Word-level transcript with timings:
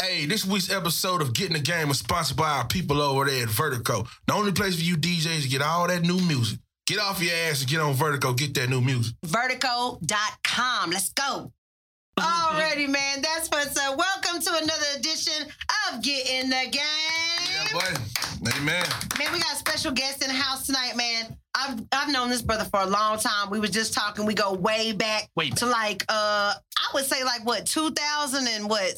Hey, 0.00 0.26
this 0.26 0.46
week's 0.46 0.70
episode 0.70 1.22
of 1.22 1.34
Getting 1.34 1.54
the 1.54 1.60
Game 1.60 1.90
is 1.90 1.98
sponsored 1.98 2.36
by 2.36 2.48
our 2.48 2.66
people 2.68 3.02
over 3.02 3.24
there 3.24 3.42
at 3.42 3.48
Vertigo. 3.48 4.06
The 4.28 4.32
only 4.32 4.52
place 4.52 4.76
for 4.76 4.82
you 4.82 4.96
DJs 4.96 5.42
to 5.42 5.48
get 5.48 5.60
all 5.60 5.88
that 5.88 6.02
new 6.02 6.20
music. 6.20 6.60
Get 6.86 7.00
off 7.00 7.20
your 7.20 7.34
ass 7.34 7.62
and 7.62 7.68
get 7.68 7.80
on 7.80 7.94
Vertigo, 7.94 8.32
get 8.32 8.54
that 8.54 8.70
new 8.70 8.80
music. 8.80 9.16
Vertigo.com. 9.26 10.90
Let's 10.90 11.08
go. 11.14 11.52
Alrighty, 12.16 12.88
man. 12.88 13.22
That's 13.22 13.48
what's 13.48 13.76
up. 13.76 13.98
Welcome 13.98 14.40
to 14.40 14.50
another 14.62 14.86
edition 14.98 15.48
of 15.90 16.00
Getting 16.00 16.48
the 16.48 16.68
Game. 16.70 16.80
Yeah, 17.52 17.72
boy. 17.72 18.50
Amen. 18.56 18.86
Man, 19.18 19.32
we 19.32 19.40
got 19.40 19.52
a 19.52 19.56
special 19.56 19.90
guest 19.90 20.22
in 20.22 20.28
the 20.28 20.34
house 20.34 20.64
tonight, 20.64 20.94
man. 20.94 21.36
I've 21.58 21.80
I've 21.92 22.12
known 22.12 22.30
this 22.30 22.42
brother 22.42 22.64
for 22.64 22.80
a 22.80 22.86
long 22.86 23.18
time. 23.18 23.50
We 23.50 23.58
was 23.60 23.70
just 23.70 23.92
talking. 23.94 24.24
We 24.26 24.34
go 24.34 24.52
way 24.54 24.92
back 24.92 25.28
Way 25.36 25.50
back. 25.50 25.58
to 25.60 25.66
like 25.66 26.04
uh 26.08 26.54
I 26.54 26.90
would 26.94 27.04
say 27.04 27.24
like 27.24 27.44
what 27.44 27.66
2000 27.66 28.46
and 28.48 28.68
what 28.70 28.92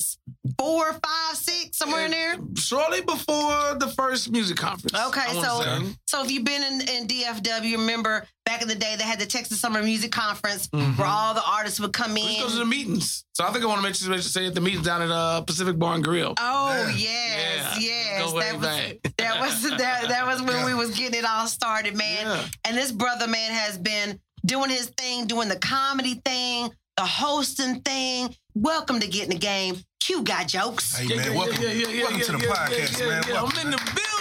four, 0.58 0.92
five, 0.92 1.36
six, 1.36 1.78
somewhere 1.78 2.04
in 2.04 2.10
there. 2.10 2.36
Shortly 2.56 3.00
before 3.00 3.74
the 3.78 3.92
first 3.96 4.30
music 4.30 4.56
conference. 4.58 4.94
Okay, 5.08 5.26
so 5.40 5.82
so 6.06 6.24
if 6.24 6.30
you've 6.30 6.44
been 6.44 6.62
in, 6.62 6.80
in 6.88 7.06
DFW, 7.06 7.72
remember 7.72 8.26
back 8.50 8.62
in 8.62 8.68
the 8.68 8.74
day 8.74 8.96
they 8.96 9.04
had 9.04 9.20
the 9.20 9.26
Texas 9.26 9.60
Summer 9.60 9.80
Music 9.80 10.10
Conference 10.10 10.66
Mm-hmm. 10.70 10.96
where 11.00 11.06
all 11.08 11.34
the 11.34 11.42
artists 11.46 11.78
would 11.78 11.92
come 11.92 12.14
Let's 12.14 12.34
in. 12.36 12.40
go 12.42 12.48
to 12.48 12.56
the 12.58 12.64
meetings. 12.64 13.24
So 13.34 13.44
I 13.44 13.52
think 13.52 13.64
I 13.64 13.68
want 13.68 13.78
to 13.80 13.82
make 13.86 13.94
sure 13.94 14.12
to 14.12 14.20
say 14.22 14.46
at 14.46 14.54
the 14.54 14.60
meetings 14.60 14.84
down 14.84 15.02
at 15.02 15.10
uh, 15.10 15.40
Pacific 15.42 15.78
Bar 15.78 15.94
and 15.94 16.02
Grill. 16.04 16.34
Oh 16.38 16.72
Yeah. 16.88 16.96
yes, 16.96 17.78
Yeah, 17.80 17.90
yes. 17.90 18.30
go 18.30 18.36
way 18.36 18.50
that 18.50 18.58
was 18.58 19.12
that 19.18 19.40
was 19.40 19.62
that, 19.78 20.08
that 20.08 20.26
was 20.30 20.42
when 20.42 20.56
Yeah. 20.56 20.66
we 20.66 20.74
was 20.74 20.96
getting 20.96 21.20
it 21.20 21.24
all 21.24 21.46
started, 21.46 21.94
man. 21.96 22.26
Yeah. 22.26 22.44
And 22.64 22.76
this 22.76 22.90
brother 22.90 23.28
man 23.28 23.52
has 23.52 23.78
been 23.78 24.18
doing 24.44 24.70
his 24.70 24.86
thing, 24.96 25.26
doing 25.26 25.48
the 25.48 25.58
comedy 25.58 26.20
thing, 26.24 26.70
the 26.96 27.04
hosting 27.04 27.80
thing. 27.82 28.34
Welcome 28.56 28.98
to 28.98 29.06
getting 29.06 29.30
the 29.30 29.38
game. 29.38 29.76
Q 30.00 30.22
got 30.24 30.48
jokes. 30.48 30.96
Hey, 30.98 31.14
man, 31.14 31.34
welcome, 31.34 31.62
welcome 31.62 32.20
to 32.20 32.32
the 32.32 32.38
podcast, 32.38 33.06
man. 33.08 33.22
yeah. 33.28 33.42
I'm 33.42 33.64
in 33.64 33.70
the 33.70 33.76
building. 33.94 34.19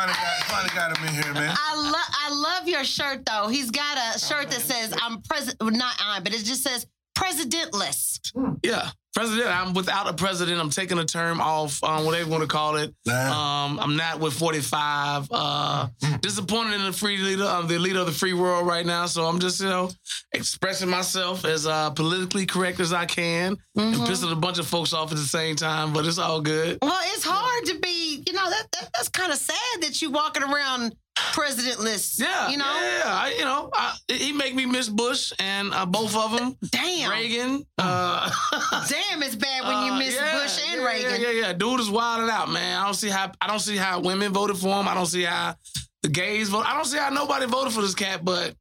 Finally 0.00 0.16
got, 0.16 0.44
finally 0.44 0.74
got 0.74 0.96
him 0.96 1.08
in 1.08 1.22
here, 1.22 1.34
man. 1.34 1.54
I 1.54 1.76
love 1.76 1.94
I 1.94 2.30
love 2.32 2.66
your 2.66 2.84
shirt 2.84 3.26
though. 3.26 3.48
He's 3.48 3.70
got 3.70 3.98
a 3.98 4.18
shirt 4.18 4.50
that 4.50 4.62
says 4.62 4.94
I'm 5.02 5.20
president 5.20 5.76
not 5.76 5.94
I, 6.02 6.20
but 6.20 6.32
it 6.32 6.42
just 6.42 6.62
says 6.62 6.86
presidentless. 7.20 8.20
Yeah. 8.62 8.90
President, 9.12 9.48
I'm 9.48 9.74
without 9.74 10.08
a 10.08 10.12
president. 10.12 10.60
I'm 10.60 10.70
taking 10.70 10.96
a 10.98 11.04
term 11.04 11.40
off, 11.40 11.82
um, 11.82 12.04
whatever 12.04 12.26
you 12.26 12.30
want 12.30 12.42
to 12.42 12.48
call 12.48 12.76
it. 12.76 12.94
Um, 13.08 13.80
I'm 13.80 13.96
not 13.96 14.20
with 14.20 14.32
45. 14.34 15.28
Uh, 15.32 15.88
disappointed 16.20 16.74
in 16.74 16.84
the 16.84 16.92
free 16.92 17.16
leader, 17.18 17.44
um, 17.44 17.66
the 17.66 17.78
leader 17.78 17.98
of 17.98 18.06
the 18.06 18.12
free 18.12 18.34
world 18.34 18.68
right 18.68 18.86
now. 18.86 19.06
So 19.06 19.24
I'm 19.24 19.40
just, 19.40 19.60
you 19.60 19.68
know, 19.68 19.90
expressing 20.32 20.88
myself 20.88 21.44
as 21.44 21.66
uh, 21.66 21.90
politically 21.90 22.46
correct 22.46 22.78
as 22.78 22.92
I 22.92 23.04
can 23.04 23.56
and 23.76 23.94
pissing 23.96 24.30
a 24.30 24.36
bunch 24.36 24.60
of 24.60 24.66
folks 24.68 24.92
off 24.92 25.10
at 25.10 25.18
the 25.18 25.24
same 25.24 25.56
time. 25.56 25.92
But 25.92 26.06
it's 26.06 26.18
all 26.18 26.40
good. 26.40 26.78
Well, 26.80 27.00
it's 27.06 27.24
hard 27.24 27.64
to 27.66 27.78
be, 27.80 28.22
you 28.24 28.32
know, 28.32 28.48
that, 28.48 28.66
that 28.72 28.90
that's 28.94 29.08
kind 29.08 29.32
of 29.32 29.38
sad 29.38 29.82
that 29.82 30.00
you're 30.00 30.12
walking 30.12 30.44
around 30.44 30.94
presidentless. 31.32 32.18
Yeah, 32.18 32.48
You 32.48 32.58
know? 32.58 32.64
yeah. 32.64 33.02
I, 33.04 33.34
you 33.38 33.44
know, 33.44 33.70
I, 33.72 33.96
he 34.08 34.32
make 34.32 34.54
me 34.54 34.66
miss 34.66 34.88
Bush 34.88 35.32
and 35.38 35.72
uh, 35.72 35.86
both 35.86 36.16
of 36.16 36.36
them. 36.36 36.56
Damn. 36.70 37.10
Reagan. 37.10 37.64
Uh, 37.78 38.30
Damn, 38.88 39.22
it's 39.22 39.36
bad 39.36 39.64
when 39.64 39.86
you 39.86 39.92
uh, 39.92 39.98
miss 39.98 40.14
yeah, 40.14 40.38
Bush 40.38 40.60
and 40.68 40.80
yeah, 40.80 40.86
Reagan. 40.86 41.20
Yeah, 41.20 41.30
yeah, 41.30 41.40
yeah. 41.46 41.52
Dude 41.52 41.80
is 41.80 41.90
wilding 41.90 42.30
out, 42.30 42.50
man. 42.50 42.80
I 42.80 42.84
don't 42.84 42.94
see 42.94 43.08
how 43.08 43.32
I 43.40 43.46
don't 43.46 43.60
see 43.60 43.76
how 43.76 44.00
women 44.00 44.32
voted 44.32 44.56
for 44.56 44.80
him. 44.80 44.88
I 44.88 44.94
don't 44.94 45.06
see 45.06 45.22
how 45.22 45.54
the 46.02 46.08
gays 46.08 46.48
vote. 46.48 46.64
I 46.66 46.74
don't 46.74 46.86
see 46.86 46.98
how 46.98 47.10
nobody 47.10 47.46
voted 47.46 47.72
for 47.72 47.82
this 47.82 47.94
cat. 47.94 48.24
But 48.24 48.54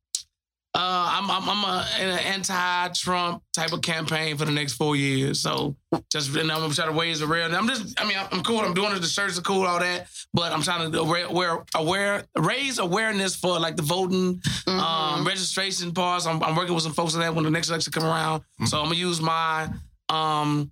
uh, 0.75 1.19
I'm 1.19 1.29
I'm, 1.31 1.49
I'm 1.49 1.63
a, 1.63 1.85
in 1.99 2.07
an 2.09 2.19
anti-Trump 2.19 3.41
type 3.53 3.73
of 3.73 3.81
campaign 3.81 4.37
for 4.37 4.45
the 4.45 4.51
next 4.51 4.73
four 4.73 4.95
years. 4.95 5.39
So 5.39 5.75
just 6.11 6.35
and 6.35 6.51
I'm 6.51 6.59
trying 6.59 6.69
to 6.69 6.75
try 6.75 6.85
to 6.85 6.91
raise 6.91 7.19
the 7.19 7.27
real. 7.27 7.53
I'm 7.55 7.67
just 7.67 7.99
I 7.99 8.07
mean 8.07 8.17
I'm 8.31 8.43
cool. 8.43 8.59
I'm 8.59 8.73
doing 8.73 8.91
it. 8.95 8.99
The 8.99 9.07
shirts 9.07 9.37
are 9.39 9.41
cool, 9.41 9.65
all 9.65 9.79
that. 9.79 10.07
But 10.33 10.51
I'm 10.51 10.61
trying 10.61 10.91
to 10.91 10.99
aware, 10.99 11.25
aware, 11.25 11.65
aware 11.75 12.23
raise 12.37 12.77
awareness 12.77 13.35
for 13.35 13.59
like 13.59 13.75
the 13.75 13.81
voting 13.83 14.41
Mm-hmm. 14.69 14.79
um, 14.79 15.25
registration 15.25 15.91
parts. 15.93 16.27
I'm, 16.27 16.43
I'm 16.43 16.55
working 16.55 16.75
with 16.75 16.83
some 16.83 16.93
folks 16.93 17.15
on 17.15 17.21
that 17.21 17.33
when 17.33 17.43
the 17.43 17.49
next 17.49 17.69
election 17.69 17.91
come 17.91 18.03
around. 18.05 18.43
So 18.65 18.77
I'm 18.77 18.85
gonna 18.85 18.95
use 18.95 19.19
my 19.19 19.67
um, 20.09 20.71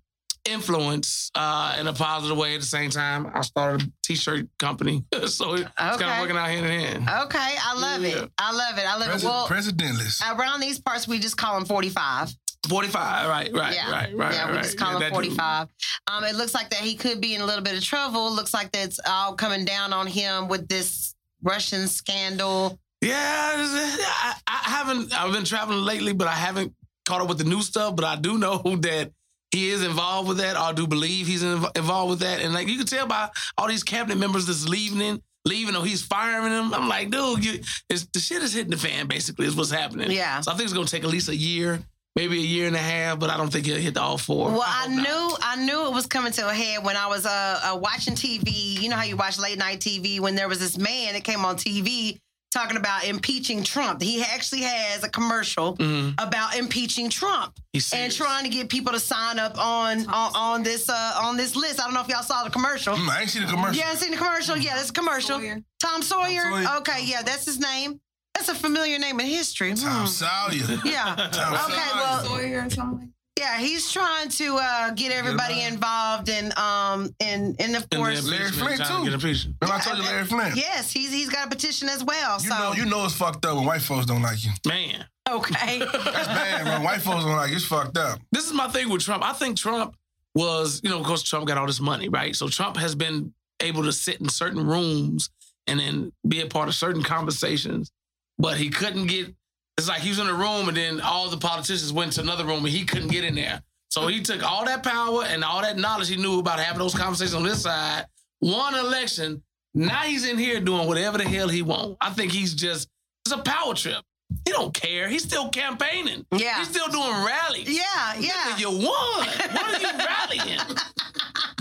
influence 0.49 1.31
uh, 1.35 1.77
in 1.79 1.87
a 1.87 1.93
positive 1.93 2.37
way. 2.37 2.55
At 2.55 2.61
the 2.61 2.65
same 2.67 2.89
time, 2.89 3.29
I 3.33 3.41
started 3.41 3.87
a 3.87 3.91
t-shirt 4.03 4.47
company, 4.59 5.03
so 5.27 5.53
it's 5.55 5.69
kind 5.77 6.03
of 6.03 6.19
working 6.19 6.37
out 6.37 6.47
hand 6.47 6.65
in 6.65 6.79
hand. 6.79 7.09
Okay, 7.25 7.55
I 7.61 7.73
love 7.79 8.01
Yeah. 8.01 8.23
it. 8.23 8.31
I 8.37 8.51
love 8.53 8.77
it. 8.77 8.85
I 8.87 8.97
love 8.97 9.09
Presi- 9.09 9.23
it. 9.23 9.27
Well, 9.27 9.47
presidentless. 9.47 10.21
around 10.31 10.59
these 10.61 10.79
parts, 10.79 11.07
we 11.07 11.19
just 11.19 11.37
call 11.37 11.55
them 11.55 11.65
45. 11.65 12.31
45, 12.69 13.29
right, 13.29 13.53
right, 13.53 13.73
yeah. 13.75 13.91
right, 13.91 14.15
right. 14.17 14.33
Yeah, 14.33 14.47
we 14.49 14.55
right. 14.55 14.63
just 14.63 14.77
call 14.77 14.99
Yeah, 14.99 15.07
him 15.07 15.13
45. 15.13 15.67
Um, 16.11 16.23
it 16.25 16.35
looks 16.35 16.53
like 16.53 16.69
that 16.71 16.79
he 16.79 16.95
could 16.95 17.21
be 17.21 17.33
in 17.35 17.41
a 17.41 17.45
little 17.45 17.63
bit 17.63 17.77
of 17.77 17.83
trouble. 17.83 18.31
Looks 18.33 18.53
like 18.53 18.71
that's 18.71 18.99
all 19.07 19.35
coming 19.35 19.63
down 19.63 19.93
on 19.93 20.07
him 20.07 20.47
with 20.49 20.67
this 20.67 21.13
Russian 21.43 21.87
scandal. 21.87 22.77
Yeah, 23.01 23.13
I, 23.55 24.33
I 24.47 24.57
haven't. 24.69 25.13
I've 25.13 25.31
been 25.31 25.43
traveling 25.45 25.79
lately, 25.83 26.13
but 26.13 26.27
I 26.27 26.31
haven't 26.33 26.73
caught 27.05 27.21
up 27.21 27.29
with 27.29 27.37
the 27.37 27.43
new 27.43 27.61
stuff. 27.61 27.95
But 27.95 28.05
I 28.05 28.15
do 28.15 28.37
know 28.37 28.57
that 28.81 29.11
he 29.51 29.69
is 29.69 29.83
involved 29.83 30.27
with 30.27 30.37
that. 30.37 30.57
I 30.57 30.73
do 30.73 30.87
believe 30.87 31.27
he's 31.27 31.43
inv- 31.43 31.75
involved 31.77 32.09
with 32.09 32.19
that. 32.19 32.41
And 32.41 32.53
like 32.53 32.67
you 32.67 32.77
can 32.77 32.85
tell 32.85 33.07
by 33.07 33.29
all 33.57 33.67
these 33.67 33.83
cabinet 33.83 34.17
members 34.17 34.45
that's 34.45 34.67
leaving, 34.67 35.21
leaving, 35.45 35.75
or 35.75 35.85
he's 35.85 36.01
firing 36.01 36.51
them. 36.51 36.73
I'm 36.73 36.89
like, 36.89 37.09
dude, 37.09 37.45
you, 37.45 37.59
it's, 37.89 38.05
the 38.07 38.19
shit 38.19 38.43
is 38.43 38.53
hitting 38.53 38.71
the 38.71 38.77
fan. 38.77 39.07
Basically, 39.07 39.47
is 39.47 39.55
what's 39.55 39.71
happening. 39.71 40.11
Yeah. 40.11 40.41
So 40.41 40.51
I 40.51 40.55
think 40.55 40.65
it's 40.65 40.73
gonna 40.73 40.87
take 40.87 41.03
at 41.03 41.09
least 41.09 41.29
a 41.29 41.35
year, 41.35 41.79
maybe 42.15 42.37
a 42.37 42.41
year 42.41 42.67
and 42.67 42.75
a 42.75 42.79
half. 42.79 43.19
But 43.19 43.29
I 43.29 43.37
don't 43.37 43.51
think 43.51 43.65
he'll 43.65 43.77
hit 43.77 43.93
the 43.93 44.01
all 44.01 44.17
four. 44.17 44.51
Well, 44.51 44.63
I, 44.65 44.87
not. 44.87 45.03
knew 45.03 45.37
I 45.41 45.65
knew 45.65 45.87
it 45.87 45.93
was 45.93 46.07
coming 46.07 46.33
to 46.33 46.49
a 46.49 46.53
head 46.53 46.83
when 46.83 46.97
I 46.97 47.07
was 47.07 47.25
uh, 47.25 47.59
uh, 47.63 47.77
watching 47.77 48.15
TV. 48.15 48.81
You 48.81 48.89
know 48.89 48.97
how 48.97 49.03
you 49.03 49.15
watch 49.15 49.39
late 49.39 49.57
night 49.57 49.79
TV 49.79 50.19
when 50.19 50.35
there 50.35 50.49
was 50.49 50.59
this 50.59 50.77
man 50.77 51.13
that 51.13 51.23
came 51.23 51.45
on 51.45 51.55
TV 51.55 52.19
talking 52.51 52.77
about 52.77 53.05
impeaching 53.05 53.63
Trump. 53.63 54.01
He 54.01 54.21
actually 54.23 54.61
has 54.61 55.03
a 55.03 55.09
commercial 55.09 55.75
Mhm. 55.77 56.13
about 56.17 56.55
impeaching 56.55 57.09
Trump 57.09 57.53
and 57.93 58.11
trying 58.11 58.43
to 58.43 58.49
get 58.49 58.69
people 58.69 58.93
to 58.93 58.99
sign 58.99 59.37
up 59.39 59.57
on 59.57 60.07
on, 60.07 60.31
on 60.35 60.63
this 60.63 60.89
uh, 60.89 61.19
on 61.21 61.37
this 61.37 61.55
list. 61.55 61.79
I 61.79 61.83
don't 61.85 61.93
know 61.93 62.01
if 62.01 62.07
y'all 62.07 62.23
saw 62.23 62.43
the 62.43 62.49
commercial. 62.49 62.95
Mm, 62.95 63.09
I 63.09 63.21
ain't 63.21 63.29
seen 63.29 63.43
the 63.45 63.49
commercial. 63.51 63.75
You 63.75 63.81
haven't 63.81 63.99
seen 63.99 64.11
the 64.11 64.17
commercial? 64.17 64.57
Yeah, 64.57 64.75
that's 64.75 64.89
a 64.89 64.93
commercial. 64.93 65.39
Sawyer. 65.39 65.61
Tom 65.79 66.01
Sawyer. 66.01 66.41
Tom 66.43 66.63
Sawyer. 66.65 66.77
Okay, 66.79 67.03
yeah, 67.05 67.21
that's 67.21 67.45
his 67.45 67.59
name. 67.59 67.99
That's 68.33 68.49
a 68.49 68.55
familiar 68.55 68.99
name 68.99 69.19
in 69.19 69.25
history. 69.25 69.73
Tom 69.73 70.01
Hmm. 70.01 70.05
Sawyer. 70.07 70.81
Yeah. 70.85 71.15
Tom 71.31 71.53
Okay, 71.53 71.73
Sawyer. 71.73 71.95
well, 71.95 72.23
Sawyer 72.25 72.65
or 72.65 72.69
something. 72.69 73.13
Yeah, 73.37 73.59
he's 73.59 73.91
trying 73.91 74.29
to 74.29 74.57
uh, 74.59 74.91
get 74.91 75.11
everybody 75.11 75.55
him 75.55 75.73
involved 75.75 76.27
and 76.29 76.57
um 76.57 77.13
and 77.19 77.55
and 77.59 77.75
of 77.75 77.83
And 77.83 77.91
the 77.91 77.95
course 77.97 78.25
Larry 78.27 78.45
impeachment, 78.45 78.67
Flynt, 78.67 78.77
trying 78.77 78.89
to 78.89 78.97
too. 78.97 79.03
Get 79.05 79.13
impeached. 79.13 79.47
Remember 79.61 79.75
I 79.75 79.79
told 79.83 79.97
you 79.99 80.03
Larry 80.03 80.25
Flynt? 80.25 80.55
yes, 80.55 80.91
he's 80.91 81.11
he's 81.13 81.29
got 81.29 81.47
a 81.47 81.49
petition 81.49 81.87
as 81.89 82.03
well. 82.03 82.41
You 82.41 82.49
so 82.49 82.57
know, 82.57 82.73
you 82.73 82.85
know 82.85 83.05
it's 83.05 83.13
fucked 83.13 83.45
up 83.45 83.55
when 83.57 83.65
white 83.65 83.81
folks 83.81 84.05
don't 84.07 84.21
like 84.21 84.43
you. 84.43 84.51
Man. 84.67 85.05
okay. 85.29 85.79
That's 85.79 86.27
bad, 86.27 86.65
man. 86.65 86.83
White 86.83 87.01
folks 87.01 87.23
don't 87.23 87.35
like 87.35 87.49
you. 87.51 87.57
It's 87.57 87.65
fucked 87.65 87.97
up. 87.97 88.19
this 88.31 88.45
is 88.47 88.53
my 88.53 88.67
thing 88.69 88.89
with 88.89 89.03
Trump. 89.03 89.23
I 89.23 89.33
think 89.33 89.57
Trump 89.57 89.95
was, 90.35 90.81
you 90.83 90.89
know, 90.89 90.99
of 90.99 91.05
course, 91.05 91.23
Trump 91.23 91.47
got 91.47 91.57
all 91.57 91.65
this 91.67 91.79
money, 91.79 92.09
right? 92.09 92.35
So 92.35 92.47
Trump 92.47 92.77
has 92.77 92.95
been 92.95 93.33
able 93.61 93.83
to 93.83 93.91
sit 93.91 94.19
in 94.21 94.29
certain 94.29 94.65
rooms 94.65 95.29
and 95.65 95.79
then 95.79 96.11
be 96.27 96.41
a 96.41 96.47
part 96.47 96.67
of 96.69 96.75
certain 96.75 97.03
conversations, 97.03 97.91
but 98.39 98.57
he 98.57 98.69
couldn't 98.69 99.07
get. 99.07 99.33
It's 99.77 99.87
like 99.87 100.01
he 100.01 100.09
was 100.09 100.19
in 100.19 100.27
a 100.27 100.33
room 100.33 100.67
and 100.67 100.75
then 100.77 101.01
all 101.01 101.29
the 101.29 101.37
politicians 101.37 101.93
went 101.93 102.13
to 102.13 102.21
another 102.21 102.45
room 102.45 102.65
and 102.65 102.69
he 102.73 102.83
couldn't 102.85 103.09
get 103.09 103.23
in 103.23 103.35
there. 103.35 103.61
So 103.89 104.07
he 104.07 104.21
took 104.21 104.43
all 104.43 104.65
that 104.65 104.83
power 104.83 105.23
and 105.25 105.43
all 105.43 105.61
that 105.61 105.77
knowledge 105.77 106.09
he 106.09 106.15
knew 106.17 106.39
about 106.39 106.59
having 106.59 106.79
those 106.79 106.95
conversations 106.95 107.35
on 107.35 107.43
this 107.43 107.61
side, 107.63 108.05
won 108.41 108.73
an 108.73 108.85
election. 108.85 109.43
Now 109.73 110.01
he's 110.01 110.27
in 110.27 110.37
here 110.37 110.59
doing 110.59 110.87
whatever 110.87 111.17
the 111.19 111.23
hell 111.25 111.47
he 111.47 111.61
wants. 111.61 111.97
I 112.01 112.09
think 112.11 112.31
he's 112.31 112.53
just 112.53 112.89
it's 113.25 113.33
a 113.35 113.37
power 113.39 113.73
trip. 113.75 114.03
He 114.45 114.51
don't 114.51 114.73
care. 114.73 115.07
He's 115.07 115.23
still 115.23 115.49
campaigning. 115.49 116.25
Yeah. 116.35 116.57
He's 116.57 116.69
still 116.69 116.87
doing 116.89 117.25
rallies. 117.25 117.69
yeah, 117.69 118.15
yeah. 118.19 118.57
you 118.57 118.69
won. 118.71 118.81
What 118.81 119.75
are 119.75 119.79
you 119.79 120.05
rallying? 120.05 120.59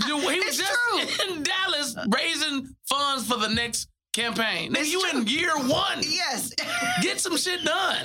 He 0.05 0.13
was 0.13 0.23
It's 0.29 0.57
just 0.57 0.71
true. 1.17 1.35
in 1.35 1.43
Dallas 1.43 1.95
raising 2.09 2.69
funds 2.87 3.27
for 3.27 3.37
the 3.37 3.49
next 3.49 3.89
campaign. 4.17 4.75
You 4.83 5.03
in 5.13 5.27
year 5.27 5.55
one. 5.55 5.99
Yes. 6.01 6.51
Get 7.01 7.19
some 7.19 7.37
shit 7.37 7.63
done. 7.63 8.01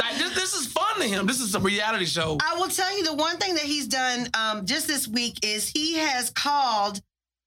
like 0.00 0.16
this, 0.16 0.34
this 0.34 0.54
is 0.54 0.66
fun 0.68 1.00
to 1.00 1.04
him. 1.06 1.26
This 1.26 1.40
is 1.40 1.54
a 1.54 1.60
reality 1.60 2.04
show. 2.04 2.38
I 2.40 2.56
will 2.58 2.68
tell 2.68 2.96
you 2.96 3.04
the 3.04 3.14
one 3.14 3.36
thing 3.38 3.54
that 3.54 3.64
he's 3.64 3.88
done 3.88 4.28
um, 4.34 4.66
just 4.66 4.86
this 4.86 5.08
week 5.08 5.44
is 5.44 5.68
he 5.68 5.94
has 5.94 6.30
called, 6.30 6.98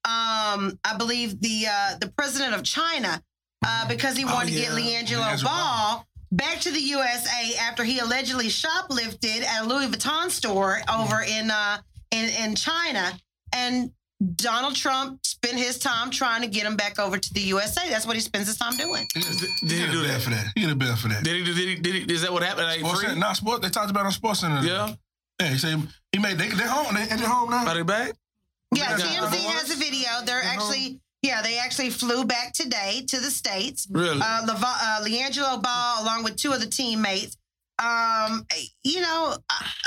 um, 0.05 0.77
I 0.83 0.95
believe 0.97 1.39
the 1.39 1.65
uh, 1.69 1.95
the 1.99 2.09
president 2.17 2.53
of 2.53 2.63
China 2.63 3.21
uh, 3.65 3.87
because 3.87 4.17
he 4.17 4.25
wanted 4.25 4.49
to 4.53 4.55
get 4.59 4.71
Oh, 4.71 4.77
yeah. 4.77 5.01
LiAngelo 5.01 5.23
LiAngelo 5.23 5.43
Ball 5.45 6.05
back 6.31 6.59
to 6.61 6.71
the 6.71 6.81
USA 6.81 7.55
after 7.61 7.83
he 7.83 7.99
allegedly 7.99 8.47
shoplifted 8.47 9.43
at 9.43 9.63
a 9.63 9.67
Louis 9.67 9.87
Vuitton 9.87 10.29
store 10.29 10.81
over 10.93 11.21
in 11.21 11.49
uh, 11.49 11.77
in 12.11 12.29
in 12.43 12.55
China, 12.55 13.17
and 13.53 13.91
Donald 14.35 14.75
Trump 14.75 15.19
spent 15.25 15.57
his 15.57 15.77
time 15.77 16.09
trying 16.09 16.41
to 16.41 16.47
get 16.47 16.63
him 16.65 16.75
back 16.75 16.99
over 16.99 17.17
to 17.17 17.33
the 17.33 17.41
USA. 17.41 17.89
That's 17.89 18.05
what 18.05 18.15
he 18.15 18.21
spends 18.21 18.47
his 18.47 18.57
time 18.57 18.75
doing. 18.77 19.05
He 19.13 19.21
Did 19.21 19.29
get 19.61 19.71
he 19.79 19.83
a 19.83 19.91
do 19.91 20.07
that? 20.07 20.21
for 20.21 20.29
that. 20.29 20.45
He 20.55 20.61
get 20.61 20.71
a 20.71 20.75
bed 20.75 20.97
for 20.97 21.07
that. 21.09 21.23
Did 21.23 21.35
he? 21.35 21.43
Did 21.43 21.57
he? 21.57 21.75
Did 21.75 21.95
he? 22.09 22.13
Is 22.13 22.21
that 22.21 22.31
what 22.31 22.43
happened? 22.43 22.67
Like, 22.67 22.79
Sports? 22.79 23.01
Center, 23.01 23.15
nah, 23.15 23.33
sport. 23.33 23.61
They 23.61 23.69
talked 23.69 23.89
about 23.91 24.01
it 24.01 24.05
on 24.07 24.11
Sports 24.13 24.39
Center. 24.41 24.61
Yeah. 24.65 24.93
Yeah. 25.41 25.47
He 25.49 25.57
said 25.57 25.81
he 26.11 26.19
made. 26.19 26.37
They 26.37 26.47
they 26.49 26.63
home. 26.67 26.93
They, 26.95 27.05
they 27.05 27.23
home 27.23 27.49
now. 27.49 27.67
Are 27.67 27.73
they 27.75 27.81
back? 27.83 28.13
Yeah, 28.75 28.89
That's 28.91 29.03
TMZ 29.03 29.21
number 29.21 29.37
has 29.37 29.71
a 29.71 29.75
video. 29.75 30.09
They're 30.25 30.39
Uh-huh. 30.39 30.49
actually, 30.53 30.99
yeah, 31.21 31.41
they 31.43 31.59
actually 31.59 31.89
flew 31.91 32.25
back 32.25 32.53
today 32.53 33.03
to 33.07 33.19
the 33.19 33.29
States. 33.29 33.87
Really? 33.91 34.19
Uh, 34.23 34.45
Leva- 34.47 34.65
uh, 34.81 34.99
LiAngelo 35.03 35.61
Ball, 35.61 36.03
along 36.03 36.23
with 36.23 36.37
two 36.37 36.51
other 36.53 36.65
teammates. 36.65 37.37
Um, 37.79 38.45
you 38.83 39.01
know, 39.01 39.35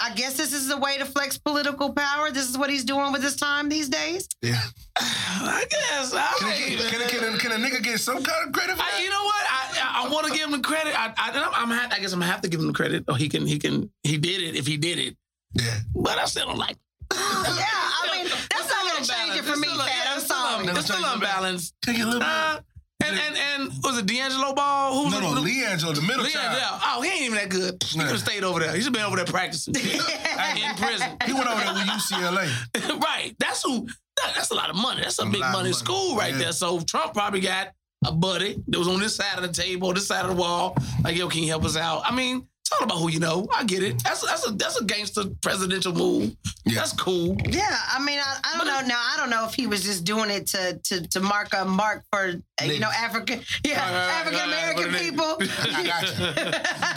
I, 0.03 0.13
guess 0.15 0.37
this 0.37 0.53
is 0.53 0.71
a 0.71 0.77
way 0.77 0.99
to 0.99 1.05
flex 1.05 1.39
political 1.39 1.93
power. 1.95 2.31
This 2.33 2.51
is 2.51 2.59
what 2.59 2.69
he's 2.69 2.85
doing 2.85 3.13
with 3.13 3.23
his 3.23 3.37
time 3.37 3.69
these 3.69 3.89
days. 3.89 4.27
Yeah. 4.43 4.61
I 4.97 5.65
guess. 5.71 6.13
I, 6.13 6.27
Can, 6.39 6.49
a- 6.49 6.91
can, 6.91 7.01
a- 7.03 7.09
can, 7.09 7.35
a- 7.35 7.39
can 7.39 7.53
a 7.53 7.55
nigga 7.65 7.83
get 7.83 8.01
some 8.01 8.23
kind 8.23 8.47
of 8.49 8.53
credit 8.53 8.77
for 8.77 8.83
I, 8.83 8.91
that? 8.91 9.03
you 9.03 9.11
know 9.11 9.23
what? 9.23 9.45
I 9.49 10.03
I, 10.03 10.07
I 10.07 10.09
want 10.13 10.27
to 10.27 10.33
give 10.33 10.43
him 10.47 10.51
the 10.53 10.61
credit. 10.67 10.99
I 10.99 11.13
I, 11.17 11.31
I'm, 11.31 11.71
I'm 11.71 11.79
ha- 11.79 11.89
I 11.93 12.01
guess 12.01 12.13
I'm 12.13 12.19
gonna 12.21 12.31
have 12.33 12.41
to 12.43 12.49
give 12.49 12.59
him 12.61 12.67
the 12.67 12.73
credit. 12.73 13.05
Or 13.09 13.17
he 13.17 13.29
can 13.29 13.47
he 13.47 13.59
can 13.59 13.91
he 14.03 14.19
did 14.19 14.43
it 14.43 14.57
if 14.57 14.67
he 14.67 14.77
did 14.77 14.99
it. 14.99 15.17
Yeah. 15.55 15.79
But 15.95 16.19
I 16.19 16.25
still 16.27 16.47
don't 16.49 16.59
like. 16.59 16.77
Yeah, 17.15 17.21
I 17.23 18.17
mean, 18.23 18.27
that's 18.51 18.69
not 18.69 18.97
to 18.97 19.13
change 19.13 19.39
it 19.39 19.45
for 19.45 19.57
me, 19.57 19.69
Pat. 19.69 20.09
I'm 20.11 20.21
sorry. 20.21 20.67
It's 20.67 20.85
still 20.85 21.05
unbalanced. 21.05 21.75
Take 21.83 21.99
a 22.01 22.05
little 22.05 22.21
bit. 22.21 22.65
And 23.05 23.17
and 23.19 23.37
and 23.37 23.73
was 23.85 23.99
it 23.99 24.07
D'Angelo 24.07 24.55
Ball? 24.55 24.95
Who 25.05 25.11
no, 25.11 25.21
no, 25.21 25.41
LiAngelo, 25.43 25.95
the 25.95 26.01
middle 26.03 26.23
Leon, 26.25 26.31
child. 26.33 26.59
yeah. 26.61 26.81
Oh, 26.83 27.03
he 27.03 27.11
ain't 27.11 27.23
even 27.23 27.35
that 27.39 27.49
good. 27.51 27.83
He 27.85 27.99
could 27.99 28.09
have 28.09 28.19
stayed 28.19 28.43
over 28.43 28.59
there. 28.61 28.71
He 28.73 28.79
should 28.79 28.87
have 28.87 28.93
been 28.95 29.03
over 29.05 29.17
there 29.17 29.27
practicing 29.27 29.75
in 29.77 30.75
prison. 30.77 31.11
He 31.27 31.33
went 31.33 31.47
over 31.47 31.61
there 31.61 31.75
with 31.75 31.83
UCLA. 31.83 33.01
right. 33.03 33.35
That's 33.39 33.63
who. 33.63 33.87
that- 33.87 34.33
That's 34.35 34.51
a 34.51 34.55
lot 34.55 34.71
of 34.71 34.77
money. 34.77 35.03
That's 35.03 35.19
a 35.19 35.23
A 35.23 35.27
big 35.31 35.41
money 35.41 35.53
money. 35.53 35.73
school 35.73 36.17
right 36.17 36.33
Yeah. 36.33 36.39
there. 36.39 36.53
So 36.53 36.81
Trump 36.81 37.13
probably 37.15 37.41
got 37.41 37.69
a 38.05 38.13
buddy 38.13 38.57
that 38.69 38.79
was 38.79 38.89
on 38.89 38.99
this 38.99 39.15
side 39.17 39.37
of 39.39 39.43
the 39.43 39.53
table, 39.63 39.93
this 39.93 40.07
side 40.09 40.25
of 40.25 40.31
the 40.35 40.37
wall. 40.41 40.75
Like, 41.05 41.17
yo, 41.17 41.29
can 41.29 41.43
you 41.43 41.49
help 41.49 41.65
us 41.65 41.77
out? 41.77 42.03
I 42.05 42.15
mean, 42.15 42.47
it's 42.67 42.81
all 42.81 42.85
about 42.85 42.99
who 42.99 43.11
you 43.11 43.21
know. 43.21 43.47
I 43.55 43.63
get 43.65 43.83
it. 43.85 44.03
That's 44.03 44.23
that's 44.27 44.47
a 44.49 44.51
that's 44.53 44.81
a 44.81 44.85
gangster 44.85 45.23
presidential 45.43 45.93
move. 45.95 46.37
Yeah. 46.65 46.81
That's 46.81 46.93
cool. 46.93 47.37
Yeah, 47.49 47.77
I 47.93 48.03
mean, 48.03 48.19
I, 48.19 48.39
I 48.43 48.57
don't 48.59 48.67
know. 48.67 48.81
Now, 48.89 48.99
I 49.01 49.17
don't 49.17 49.31
know 49.31 49.47
if 49.47 49.55
he 49.55 49.69
was 49.69 49.85
just 49.85 50.05
doing 50.05 50.31
it 50.31 50.49
to 50.49 50.79
to 50.85 51.07
to 51.09 51.21
mark 51.21 51.51
a 51.57 51.65
mark 51.65 52.03
for 52.13 52.35
uh, 52.61 52.65
you 52.65 52.81
know 52.81 52.89
African, 52.91 53.41
yeah, 53.65 53.79
Right, 53.79 53.93
right, 53.93 54.21
African 54.21 54.41
American 54.49 54.93
right, 54.93 55.01
people. 55.01 55.37
I 55.77 55.87
got 55.87 56.03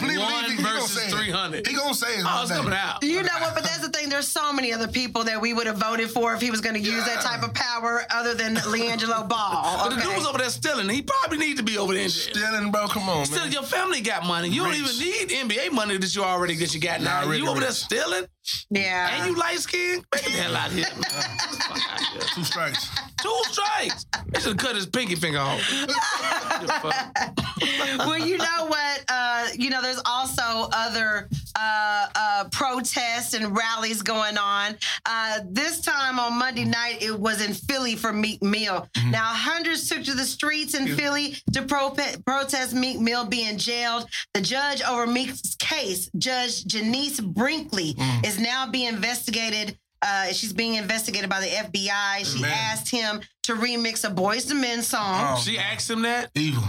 Believe- 0.08 0.18
One 0.20 0.56
gonna 0.56 0.62
versus 0.80 0.90
say 0.90 1.06
it. 1.08 1.10
300. 1.12 1.66
He 1.68 1.74
gonna 1.74 1.94
say 1.94 2.14
it. 2.14 2.24
Oh, 2.26 2.34
one 2.34 2.42
it's 2.42 2.50
coming 2.52 2.72
out. 2.72 3.02
You 3.04 3.22
know 3.22 3.28
what? 3.40 3.54
But 3.54 3.62
that's 3.62 3.78
the 3.78 3.90
thing. 3.90 4.08
There's 4.08 4.26
so 4.26 4.52
many 4.52 4.72
other 4.72 4.88
people 4.88 5.22
that 5.24 5.40
we 5.40 5.52
would 5.54 5.66
have 5.68 5.76
voted 5.76 6.10
for 6.10 6.34
if 6.34 6.40
he 6.40 6.50
was 6.50 6.60
going 6.60 6.74
to 6.74 6.80
use 6.80 7.04
that 7.04 7.20
type 7.20 7.42
of 7.44 7.54
power 7.54 8.02
other 8.10 8.34
than 8.34 8.56
LiAngelo 8.56 9.28
Ball. 9.28 9.88
But 9.88 9.94
the 9.96 10.02
dude 10.02 10.16
was 10.16 10.26
over 10.26 10.38
there 10.38 10.50
stealing. 10.50 10.88
He 10.88 11.02
probably 11.02 11.38
need 11.38 11.56
to 11.58 11.62
be 11.62 11.78
over 11.78 11.94
there. 11.94 12.08
Stealing, 12.08 12.72
bro. 12.72 12.88
Come 12.88 13.08
on, 13.08 13.24
Still, 13.26 13.44
man. 13.44 13.52
your 13.52 13.62
family 13.62 14.00
got 14.00 14.26
money. 14.26 14.48
You 14.48 14.64
don't 14.64 14.74
even 14.74 14.98
need 14.98 15.28
NBA 15.28 15.59
money 15.68 15.96
that 15.98 16.14
you 16.14 16.22
already 16.24 16.54
that 16.56 16.74
you 16.74 16.80
got 16.80 17.00
now. 17.00 17.24
Nah, 17.24 17.32
you 17.32 17.46
over 17.48 17.60
there 17.60 17.70
stealing, 17.72 18.24
Yeah. 18.70 19.10
and 19.20 19.30
you 19.30 19.36
light 19.38 19.58
skinned. 19.58 20.04
Get 20.12 20.24
the 20.24 20.30
hell 20.30 20.56
out 20.56 20.68
of 20.68 20.74
here, 20.74 20.86
man. 20.92 21.00
Get 21.02 21.12
the 21.12 21.56
fuck 21.56 21.92
out 21.92 22.00
of 22.00 22.06
here. 22.08 22.20
Two 22.34 22.44
strikes. 22.44 22.88
Two 23.22 23.42
strikes. 23.50 24.06
They 24.32 24.40
should 24.40 24.58
cut 24.58 24.76
his 24.76 24.86
pinky 24.86 25.14
finger 25.16 25.38
off. 25.40 25.60
What 25.70 26.60
the 26.62 26.72
fuck? 26.82 28.06
well, 28.06 28.18
you 28.18 28.38
know 28.38 28.66
what? 28.66 29.04
Uh, 29.08 29.48
you 29.54 29.70
know, 29.70 29.82
there's 29.82 30.00
also 30.06 30.68
other 30.72 31.28
uh, 31.60 32.06
uh, 32.14 32.44
protests 32.50 33.34
and 33.34 33.56
rallies 33.56 34.02
going 34.02 34.38
on. 34.38 34.76
Uh, 35.06 35.40
this 35.50 35.80
time 35.80 36.18
on 36.18 36.38
Monday 36.38 36.64
night, 36.64 37.02
it 37.02 37.18
was 37.18 37.44
in 37.44 37.52
Philly 37.54 37.96
for 37.96 38.12
Meek 38.12 38.42
Mill. 38.42 38.88
Now, 39.10 39.24
hundreds 39.24 39.88
took 39.88 40.02
to 40.04 40.14
the 40.14 40.24
streets 40.24 40.74
in 40.74 40.96
Philly 40.96 41.36
to 41.52 41.62
pro- 41.62 41.94
protest 42.26 42.74
Meek 42.74 42.98
Mill 43.00 43.26
being 43.26 43.58
jailed. 43.58 44.08
The 44.34 44.40
judge 44.40 44.82
over 44.82 45.06
Meek's 45.06 45.54
case, 45.56 46.10
Judge 46.16 46.64
Genece 46.64 47.22
Brinkley, 47.22 47.94
is 48.24 48.38
now 48.38 48.70
being 48.70 48.88
investigated. 48.94 49.76
Uh, 50.02 50.26
she's 50.32 50.54
being 50.54 50.76
investigated 50.76 51.28
by 51.28 51.40
the 51.40 51.46
FBI. 51.46 52.24
She 52.24 52.40
Man. 52.40 52.50
asked 52.52 52.88
him 52.90 53.20
to 53.42 53.52
remix 53.54 54.02
a 54.08 54.12
Boyz 54.12 54.50
II 54.50 54.58
Men 54.58 54.80
song. 54.82 55.34
Oh, 55.36 55.40
She 55.40 55.58
asked 55.58 55.90
him 55.90 56.02
that. 56.02 56.30
evil. 56.34 56.62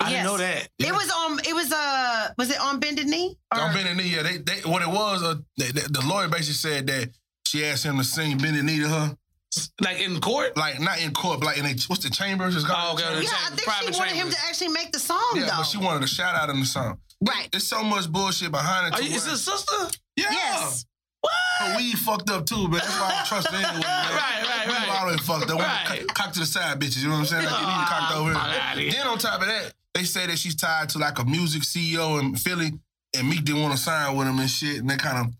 I 0.00 0.10
didn't 0.10 0.24
know 0.24 0.36
that. 0.36 0.68
Yeah. 0.78 0.88
It 0.88 0.92
was 0.94 1.10
on. 1.10 1.38
It 1.40 1.54
was 1.54 1.72
uh. 1.72 2.28
Was 2.38 2.50
it 2.50 2.60
on 2.60 2.80
bended 2.80 3.06
knee? 3.06 3.36
Or- 3.54 3.60
On 3.62 3.74
Bended 3.74 3.96
Knee, 3.96 4.08
yeah, 4.14 4.22
they, 4.22 4.36
they, 4.38 4.60
what 4.68 4.82
it 4.82 4.88
was, 4.88 5.22
uh, 5.22 5.36
they, 5.56 5.70
they- 5.70 5.80
the 5.88 6.02
lawyer 6.06 6.28
basically 6.28 6.54
said 6.54 6.86
that 6.88 7.10
she 7.46 7.64
asked 7.64 7.84
him 7.84 7.96
to 7.98 8.04
sing 8.04 8.36
Bended 8.38 8.64
Knee 8.64 8.80
to 8.80 8.88
her, 8.88 9.16
Like 9.80 10.00
in 10.00 10.20
court. 10.20 10.56
like 10.56 10.80
not 10.80 11.00
in 11.00 11.12
court, 11.12 11.40
but 11.40 11.46
like 11.46 11.58
in 11.58 11.64
a, 11.64 11.74
what's 11.86 12.02
the 12.02 12.10
chambers? 12.10 12.54
It's 12.56 12.64
Oh, 12.64 12.68
called 12.68 12.98
okay. 13.00 13.08
chambers. 13.08 13.24
yeah, 13.24 13.30
I 13.30 13.34
Chambers, 13.48 13.48
think 13.48 13.60
she 13.60 13.64
private 13.64 13.98
wanted 13.98 14.14
him 14.16 14.30
to 14.30 14.36
actually 14.46 14.68
make 14.68 14.92
the 14.92 14.98
song 14.98 15.32
Yeah, 15.34 15.42
though. 15.46 15.56
but 15.58 15.62
she 15.64 15.78
wanted 15.78 16.02
a 16.02 16.06
shout 16.08 16.34
out 16.34 16.50
in 16.50 16.60
the 16.60 16.66
song. 16.66 16.98
right. 17.26 17.48
There's 17.50 17.66
so 17.66 17.82
much 17.82 18.10
bullshit 18.12 18.50
behind 18.50 18.92
it. 18.94 19.00
Are 19.00 19.02
you, 19.02 19.14
is 19.16 19.22
where- 19.22 19.30
his 19.30 19.42
sister? 19.44 19.76
Yeah. 20.16 20.26
Yes. 20.30 20.84
What? 21.22 21.32
Her 21.60 21.76
weed 21.78 21.96
fucked 21.98 22.28
up 22.30 22.44
too, 22.46 22.68
but 22.68 22.82
that's 22.82 23.00
why 23.00 23.08
I 23.08 23.14
don't 23.16 23.26
trust 23.26 23.48
her 23.48 23.56
anyway. 23.56 23.80
Man. 23.80 24.12
Right, 24.12 24.42
right, 24.46 24.66
We 24.68 24.72
right. 24.74 25.00
already 25.02 25.22
fucked 25.22 25.50
up. 25.50 25.58
Right. 25.58 25.84
Cock, 26.06 26.14
cock 26.14 26.32
to 26.34 26.40
the 26.40 26.46
side, 26.46 26.78
bitches. 26.78 26.98
You 27.02 27.08
know 27.08 27.14
what 27.14 27.20
I'm 27.20 27.26
saying? 27.26 27.44
Like, 27.46 27.60
you 27.60 27.66
need 27.66 27.72
to 27.72 27.86
cock 27.86 28.10
Oh, 28.12 28.20
over 28.20 28.34
fuck 28.34 28.42
outta 28.42 28.80
here. 28.80 28.90
here. 28.90 28.98
Then 29.00 29.06
on 29.08 29.18
top 29.18 29.40
of 29.40 29.46
that, 29.48 29.72
they 29.96 30.04
say 30.04 30.26
that 30.26 30.38
she's 30.38 30.54
tied 30.54 30.88
to 30.90 30.98
like 30.98 31.18
a 31.18 31.24
music 31.24 31.62
CEO 31.62 32.20
in 32.20 32.36
Philly, 32.36 32.72
and 33.16 33.28
Meek 33.28 33.44
didn't 33.44 33.62
want 33.62 33.74
to 33.76 33.80
sign 33.82 34.16
with 34.16 34.26
him 34.28 34.38
and 34.38 34.50
shit, 34.50 34.78
and 34.78 34.90
they 34.90 34.96
kind 34.96 35.26
of 35.26 35.34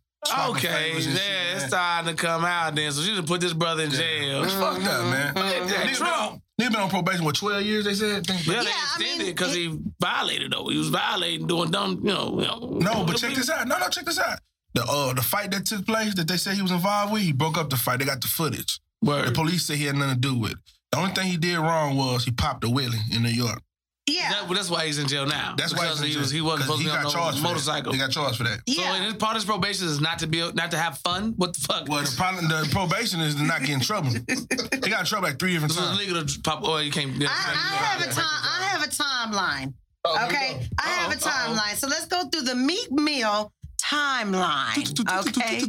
Okay, 0.51 0.93
yeah, 0.99 1.55
it's 1.55 1.71
time 1.71 2.05
to 2.07 2.15
come 2.15 2.45
out 2.45 2.75
then. 2.75 2.91
So 2.91 3.01
she 3.03 3.15
just 3.15 3.29
put 3.29 3.41
this 3.41 3.53
brother 3.53 3.85
in 3.85 3.91
jail. 3.91 4.43
It's 4.43 4.55
fucked 4.55 4.85
up, 4.85 5.05
man. 5.05 5.33
Yeah, 5.37 5.43
Nigga 5.53 5.85
been 5.87 5.95
Trump. 5.95 6.33
on- 6.33 6.43
nigga 6.61 6.73
been 6.73 6.81
on 6.81 6.91
probation 6.91 7.25
for 7.25 7.33
12 7.33 7.63
years? 7.63 7.85
They 7.85 7.95
said. 7.95 8.27
Think- 8.27 8.45
Yeah, 8.45 8.55
they 8.55 8.65
Yeah, 8.65 8.75
I 8.75 8.97
extended 8.97 9.19
mean, 9.19 9.27
because 9.35 9.55
he 9.55 9.79
violated 10.01 10.53
though. 10.53 10.67
He 10.67 10.79
was 10.79 10.89
violating, 10.89 11.47
doing 11.47 11.71
dumb, 11.71 12.01
you 12.03 12.13
know. 12.13 12.41
You 12.41 12.47
know 12.47 12.79
No, 12.81 13.05
but 13.05 13.19
check 13.19 13.35
this 13.35 13.49
out. 13.49 13.69
No, 13.69 13.79
no, 13.79 13.89
check 13.89 14.05
this 14.05 14.19
out. 14.19 14.41
The 14.75 14.83
uh, 14.85 15.13
the 15.15 15.23
fight 15.23 15.53
that 15.53 15.65
took 15.67 15.87
place 15.87 16.15
that 16.17 16.27
they 16.27 16.37
said 16.39 16.55
he 16.57 16.63
was 16.63 16.73
involved 16.73 17.13
with, 17.13 17.23
he 17.23 17.33
broke 17.33 17.57
up 17.57 17.71
the 17.71 17.77
fight. 17.77 18.01
They 18.01 18.05
got 18.05 18.21
the 18.21 18.27
footage. 18.29 18.81
The 19.03 19.31
police 19.33 19.65
said 19.67 19.77
he 19.77 19.85
had 19.85 19.95
nothing 19.95 20.15
to 20.15 20.21
do 20.21 20.37
with 20.37 20.53
it. 20.53 20.59
The 20.91 20.99
only 20.99 21.13
thing 21.13 21.29
he 21.29 21.37
did 21.37 21.57
wrong 21.59 21.97
was 21.97 22.25
he 22.25 22.33
popped 22.33 22.65
a 22.65 22.67
wheelie 22.67 23.15
in 23.15 23.23
New 23.23 23.29
York. 23.29 23.63
Yeah. 24.09 24.31
That- 24.31 24.55
that's 24.55 24.71
why 24.71 24.87
he's 24.87 24.99
in 24.99 25.09
jail 25.09 25.27
now. 25.27 25.55
That's 25.57 25.75
why 25.75 25.89
he's 25.89 26.01
in 26.01 26.07
he 26.09 26.17
was 26.17 26.31
he 26.31 26.41
wasn't 26.41 26.63
supposed 26.63 26.83
to 26.83 26.87
be 26.87 26.91
on 26.91 27.03
got 27.03 27.05
no 27.05 27.11
charged 27.11 27.39
that. 27.39 27.43
motorcycle. 27.43 27.93
He 27.93 27.99
got 27.99 28.11
charged 28.11 28.37
for 28.39 28.45
that. 28.45 28.61
So 28.69 28.81
yeah. 28.81 28.95
and 28.95 29.05
his 29.05 29.15
part 29.15 29.33
of 29.37 29.43
his 29.43 29.45
probation 29.45 29.87
is 29.87 30.01
not 30.01 30.21
to 30.21 30.27
be 30.27 30.39
not 30.53 30.71
to 30.71 30.77
have 30.79 30.99
fun. 30.99 31.35
What 31.37 31.55
the 31.55 31.61
fuck? 31.61 31.89
Well, 31.89 32.03
the, 32.03 32.15
problem, 32.17 32.49
the 32.49 32.69
probation 32.71 33.21
is 33.21 33.35
to 33.35 33.43
not 33.43 33.61
get 33.61 33.71
in 33.71 33.81
trouble. 33.81 34.11
he 34.29 34.91
got 34.91 35.01
in 35.01 35.07
trouble 35.07 35.29
like 35.29 35.39
three 35.39 35.53
different 35.53 35.73
This 35.75 35.83
is 35.83 35.87
times. 35.89 35.99
legal 35.99 36.25
to 36.25 36.41
pop. 36.41 36.61
Oh, 36.63 36.79
you 36.79 36.93
can't. 36.93 37.13
Yeah, 37.17 37.29
I, 37.31 37.53
I 37.53 37.77
have 37.85 38.01
a 38.09 38.13
time. 38.13 38.25
I 38.25 38.63
have 38.71 38.83
a 38.83 38.89
timeline. 38.89 39.75
Oh, 40.09 40.27
okay, 40.27 40.65
I 40.79 40.89
have 40.89 41.11
a 41.11 41.17
Uh-oh, 41.17 41.29
uh-oh. 41.29 41.57
timeline. 41.59 41.75
So 41.77 41.89
let's 41.89 42.07
go 42.07 42.29
through 42.29 42.43
the 42.43 42.55
Meek 42.55 42.93
Mill 42.93 43.53
timeline. 43.91 44.77
Okay. 45.29 45.61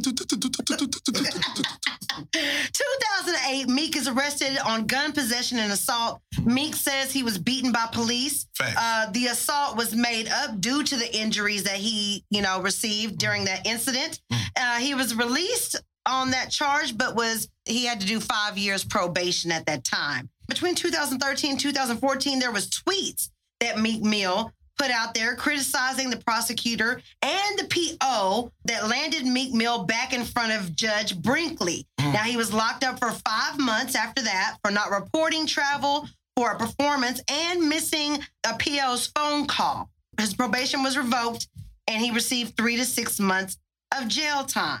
2008, 2.72 3.68
Meek 3.68 3.96
is 3.96 4.08
arrested 4.08 4.58
on 4.66 4.86
gun 4.86 5.12
possession 5.12 5.58
and 5.58 5.72
assault. 5.72 6.20
Meek 6.44 6.74
says 6.74 7.12
he 7.12 7.22
was 7.22 7.38
beaten 7.38 7.70
by 7.72 7.86
police. 7.92 8.46
Uh, 8.60 9.10
the 9.12 9.26
assault 9.26 9.76
was 9.76 9.94
made 9.94 10.28
up 10.28 10.60
due 10.60 10.82
to 10.82 10.96
the 10.96 11.16
injuries 11.16 11.62
that 11.64 11.76
he, 11.76 12.24
you 12.30 12.42
know, 12.42 12.60
received 12.60 13.18
during 13.18 13.44
that 13.44 13.66
incident. 13.66 14.20
Uh, 14.56 14.78
he 14.78 14.94
was 14.94 15.14
released 15.14 15.76
on 16.06 16.30
that 16.30 16.50
charge, 16.50 16.96
but 16.96 17.14
was 17.14 17.48
he 17.66 17.84
had 17.84 18.00
to 18.00 18.06
do 18.06 18.18
five 18.18 18.56
years 18.58 18.82
probation 18.84 19.52
at 19.52 19.66
that 19.66 19.84
time. 19.84 20.28
Between 20.48 20.74
2013 20.74 21.52
and 21.52 21.60
2014, 21.60 22.38
there 22.38 22.50
was 22.50 22.68
tweets 22.70 23.30
that 23.60 23.78
Meek 23.78 24.02
Mill 24.02 24.52
put 24.78 24.90
out 24.90 25.14
there 25.14 25.34
criticizing 25.34 26.10
the 26.10 26.16
prosecutor 26.18 27.02
and 27.22 27.58
the 27.58 27.96
PO 28.00 28.52
that 28.64 28.88
landed 28.88 29.26
Meek 29.26 29.52
Mill 29.52 29.84
back 29.84 30.12
in 30.12 30.24
front 30.24 30.52
of 30.52 30.74
Judge 30.74 31.20
Brinkley. 31.20 31.86
Mm. 32.00 32.12
Now 32.12 32.22
he 32.22 32.36
was 32.36 32.52
locked 32.52 32.84
up 32.84 32.98
for 32.98 33.10
five 33.10 33.58
months 33.58 33.94
after 33.94 34.22
that 34.22 34.56
for 34.64 34.70
not 34.70 34.90
reporting 34.90 35.46
travel 35.46 36.08
for 36.36 36.52
a 36.52 36.58
performance 36.58 37.20
and 37.28 37.68
missing 37.68 38.18
a 38.46 38.54
PO's 38.56 39.08
phone 39.08 39.46
call. 39.46 39.90
His 40.18 40.34
probation 40.34 40.82
was 40.82 40.96
revoked 40.96 41.48
and 41.88 42.02
he 42.02 42.10
received 42.10 42.56
three 42.56 42.76
to 42.76 42.84
six 42.84 43.18
months 43.18 43.56
of 43.98 44.08
jail 44.08 44.44
time. 44.44 44.80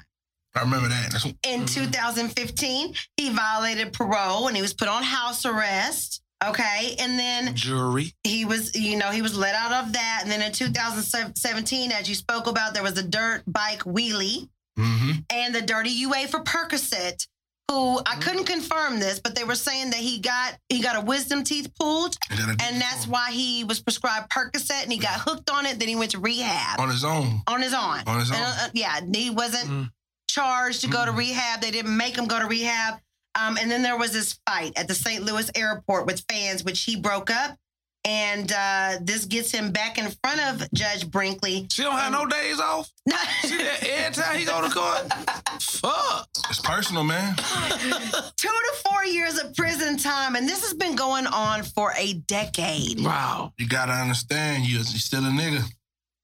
I 0.54 0.62
remember 0.62 0.88
that. 0.88 1.10
That's, 1.10 1.24
In 1.24 1.62
mm-hmm. 1.62 1.64
2015, 1.64 2.94
he 3.16 3.30
violated 3.30 3.92
parole 3.92 4.48
and 4.48 4.56
he 4.56 4.62
was 4.62 4.74
put 4.74 4.88
on 4.88 5.02
house 5.02 5.44
arrest. 5.44 6.22
Okay. 6.46 6.94
And 6.98 7.18
then 7.18 7.54
Jury. 7.54 8.14
he 8.22 8.44
was, 8.44 8.74
you 8.76 8.96
know, 8.96 9.10
he 9.10 9.22
was 9.22 9.36
let 9.36 9.54
out 9.54 9.84
of 9.84 9.92
that. 9.94 10.20
And 10.22 10.30
then 10.30 10.40
in 10.42 10.52
2017, 10.52 11.92
as 11.92 12.08
you 12.08 12.14
spoke 12.14 12.46
about, 12.46 12.74
there 12.74 12.82
was 12.82 12.96
a 12.98 13.02
dirt 13.02 13.42
bike 13.46 13.80
wheelie 13.80 14.48
mm-hmm. 14.78 15.10
and 15.30 15.54
the 15.54 15.62
dirty 15.62 15.90
UA 15.90 16.28
for 16.28 16.40
Percocet. 16.40 17.26
Who 17.70 18.00
I 18.06 18.16
couldn't 18.16 18.44
confirm 18.46 18.98
this, 18.98 19.20
but 19.20 19.34
they 19.34 19.44
were 19.44 19.54
saying 19.54 19.90
that 19.90 19.98
he 19.98 20.20
got 20.20 20.56
he 20.70 20.80
got 20.80 20.96
a 20.96 21.02
wisdom 21.02 21.44
teeth 21.44 21.70
pulled, 21.78 22.16
and 22.30 22.80
that's 22.80 23.06
why 23.06 23.30
he 23.30 23.62
was 23.62 23.78
prescribed 23.78 24.30
Percocet, 24.30 24.84
and 24.84 24.90
he 24.90 24.98
got 24.98 25.20
hooked 25.20 25.50
on 25.50 25.66
it. 25.66 25.78
Then 25.78 25.86
he 25.88 25.94
went 25.94 26.12
to 26.12 26.18
rehab 26.18 26.80
on 26.80 26.88
his 26.88 27.04
own. 27.04 27.42
on 27.46 27.60
his 27.60 27.74
own. 27.74 28.00
On 28.06 28.20
his 28.20 28.30
And, 28.30 28.38
own. 28.38 28.44
uh, 28.46 28.68
yeah, 28.72 29.00
he 29.14 29.28
wasn't 29.28 29.68
Mm. 29.68 29.90
charged 30.30 30.80
to 30.80 30.86
go 30.88 31.04
to 31.04 31.12
Mm. 31.12 31.18
rehab. 31.18 31.60
They 31.60 31.70
didn't 31.70 31.94
make 31.94 32.16
him 32.16 32.24
go 32.24 32.38
to 32.38 32.46
rehab. 32.46 33.00
Um, 33.40 33.56
and 33.60 33.70
then 33.70 33.82
there 33.82 33.96
was 33.96 34.12
this 34.12 34.38
fight 34.48 34.72
at 34.76 34.88
the 34.88 34.94
St. 34.94 35.22
Louis 35.22 35.50
airport 35.54 36.06
with 36.06 36.24
fans, 36.30 36.64
which 36.64 36.82
he 36.84 36.96
broke 36.96 37.30
up. 37.30 37.56
And 38.04 38.50
uh, 38.56 38.94
this 39.02 39.24
gets 39.26 39.50
him 39.50 39.70
back 39.72 39.98
in 39.98 40.10
front 40.24 40.40
of 40.40 40.68
Judge 40.72 41.10
Brinkley. 41.10 41.66
She 41.70 41.82
don't 41.82 41.98
have 41.98 42.12
no 42.12 42.26
days 42.26 42.58
off. 42.60 42.88
See 43.42 43.58
that 43.58 43.84
every 43.84 44.14
time 44.22 44.38
he 44.38 44.44
go 44.44 44.62
to 44.66 44.70
court? 44.72 45.12
Fuck. 45.60 46.28
It's 46.48 46.60
personal, 46.60 47.04
man. 47.04 47.36
Two 48.36 48.48
to 48.48 48.72
four 48.86 49.04
years 49.04 49.38
of 49.38 49.54
prison 49.54 49.96
time. 49.98 50.36
And 50.36 50.48
this 50.48 50.62
has 50.62 50.74
been 50.74 50.96
going 50.96 51.26
on 51.26 51.64
for 51.64 51.92
a 51.98 52.14
decade. 52.14 53.04
Wow. 53.04 53.52
You 53.58 53.68
gotta 53.68 53.92
understand, 53.92 54.64
you 54.64 54.78
you 54.78 54.84
still 54.84 55.24
a 55.24 55.30
nigga. 55.30 55.62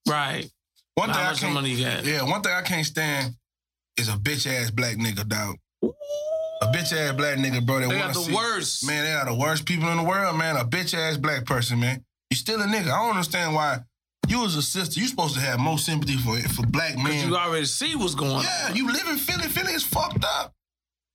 Right. 0.08 0.48
One 0.94 1.08
How 1.10 1.16
thing 1.16 1.24
I 1.24 1.28
much 1.30 1.40
can't, 1.40 1.54
money 1.54 1.70
you 1.70 1.84
got? 1.84 2.04
yeah, 2.04 2.22
one 2.22 2.40
thing 2.40 2.52
I 2.52 2.62
can't 2.62 2.86
stand 2.86 3.34
is 3.98 4.08
a 4.08 4.12
bitch 4.12 4.46
ass 4.46 4.70
black 4.70 4.96
nigga, 4.96 5.26
dog. 5.28 5.56
A 6.64 6.72
bitch 6.72 6.92
ass 6.92 7.14
black 7.14 7.36
nigga, 7.38 7.64
bro. 7.64 7.80
That 7.80 7.90
They 7.90 7.98
got 7.98 8.14
the 8.14 8.20
see, 8.20 8.34
worst. 8.34 8.86
Man, 8.86 9.04
they 9.04 9.12
are 9.12 9.26
the 9.26 9.34
worst 9.34 9.66
people 9.66 9.88
in 9.90 9.98
the 9.98 10.02
world, 10.02 10.36
man. 10.36 10.56
A 10.56 10.64
bitch 10.64 10.94
ass 10.94 11.16
black 11.16 11.44
person, 11.44 11.78
man. 11.80 12.04
You 12.30 12.36
still 12.36 12.60
a 12.60 12.64
nigga. 12.64 12.90
I 12.90 13.02
don't 13.02 13.10
understand 13.10 13.54
why 13.54 13.80
you 14.28 14.44
as 14.44 14.56
a 14.56 14.62
sister, 14.62 15.00
you 15.00 15.06
supposed 15.06 15.34
to 15.34 15.40
have 15.40 15.58
more 15.58 15.78
sympathy 15.78 16.16
for 16.16 16.38
for 16.48 16.66
black 16.66 16.96
men. 16.96 17.06
Because 17.06 17.24
you 17.26 17.36
already 17.36 17.66
see 17.66 17.94
what's 17.94 18.14
going 18.14 18.32
on. 18.32 18.42
Yeah, 18.42 18.72
you 18.72 18.90
live 18.90 19.06
in 19.08 19.16
Philly. 19.16 19.48
Philly 19.48 19.72
is 19.72 19.84
fucked 19.84 20.24
up. 20.24 20.54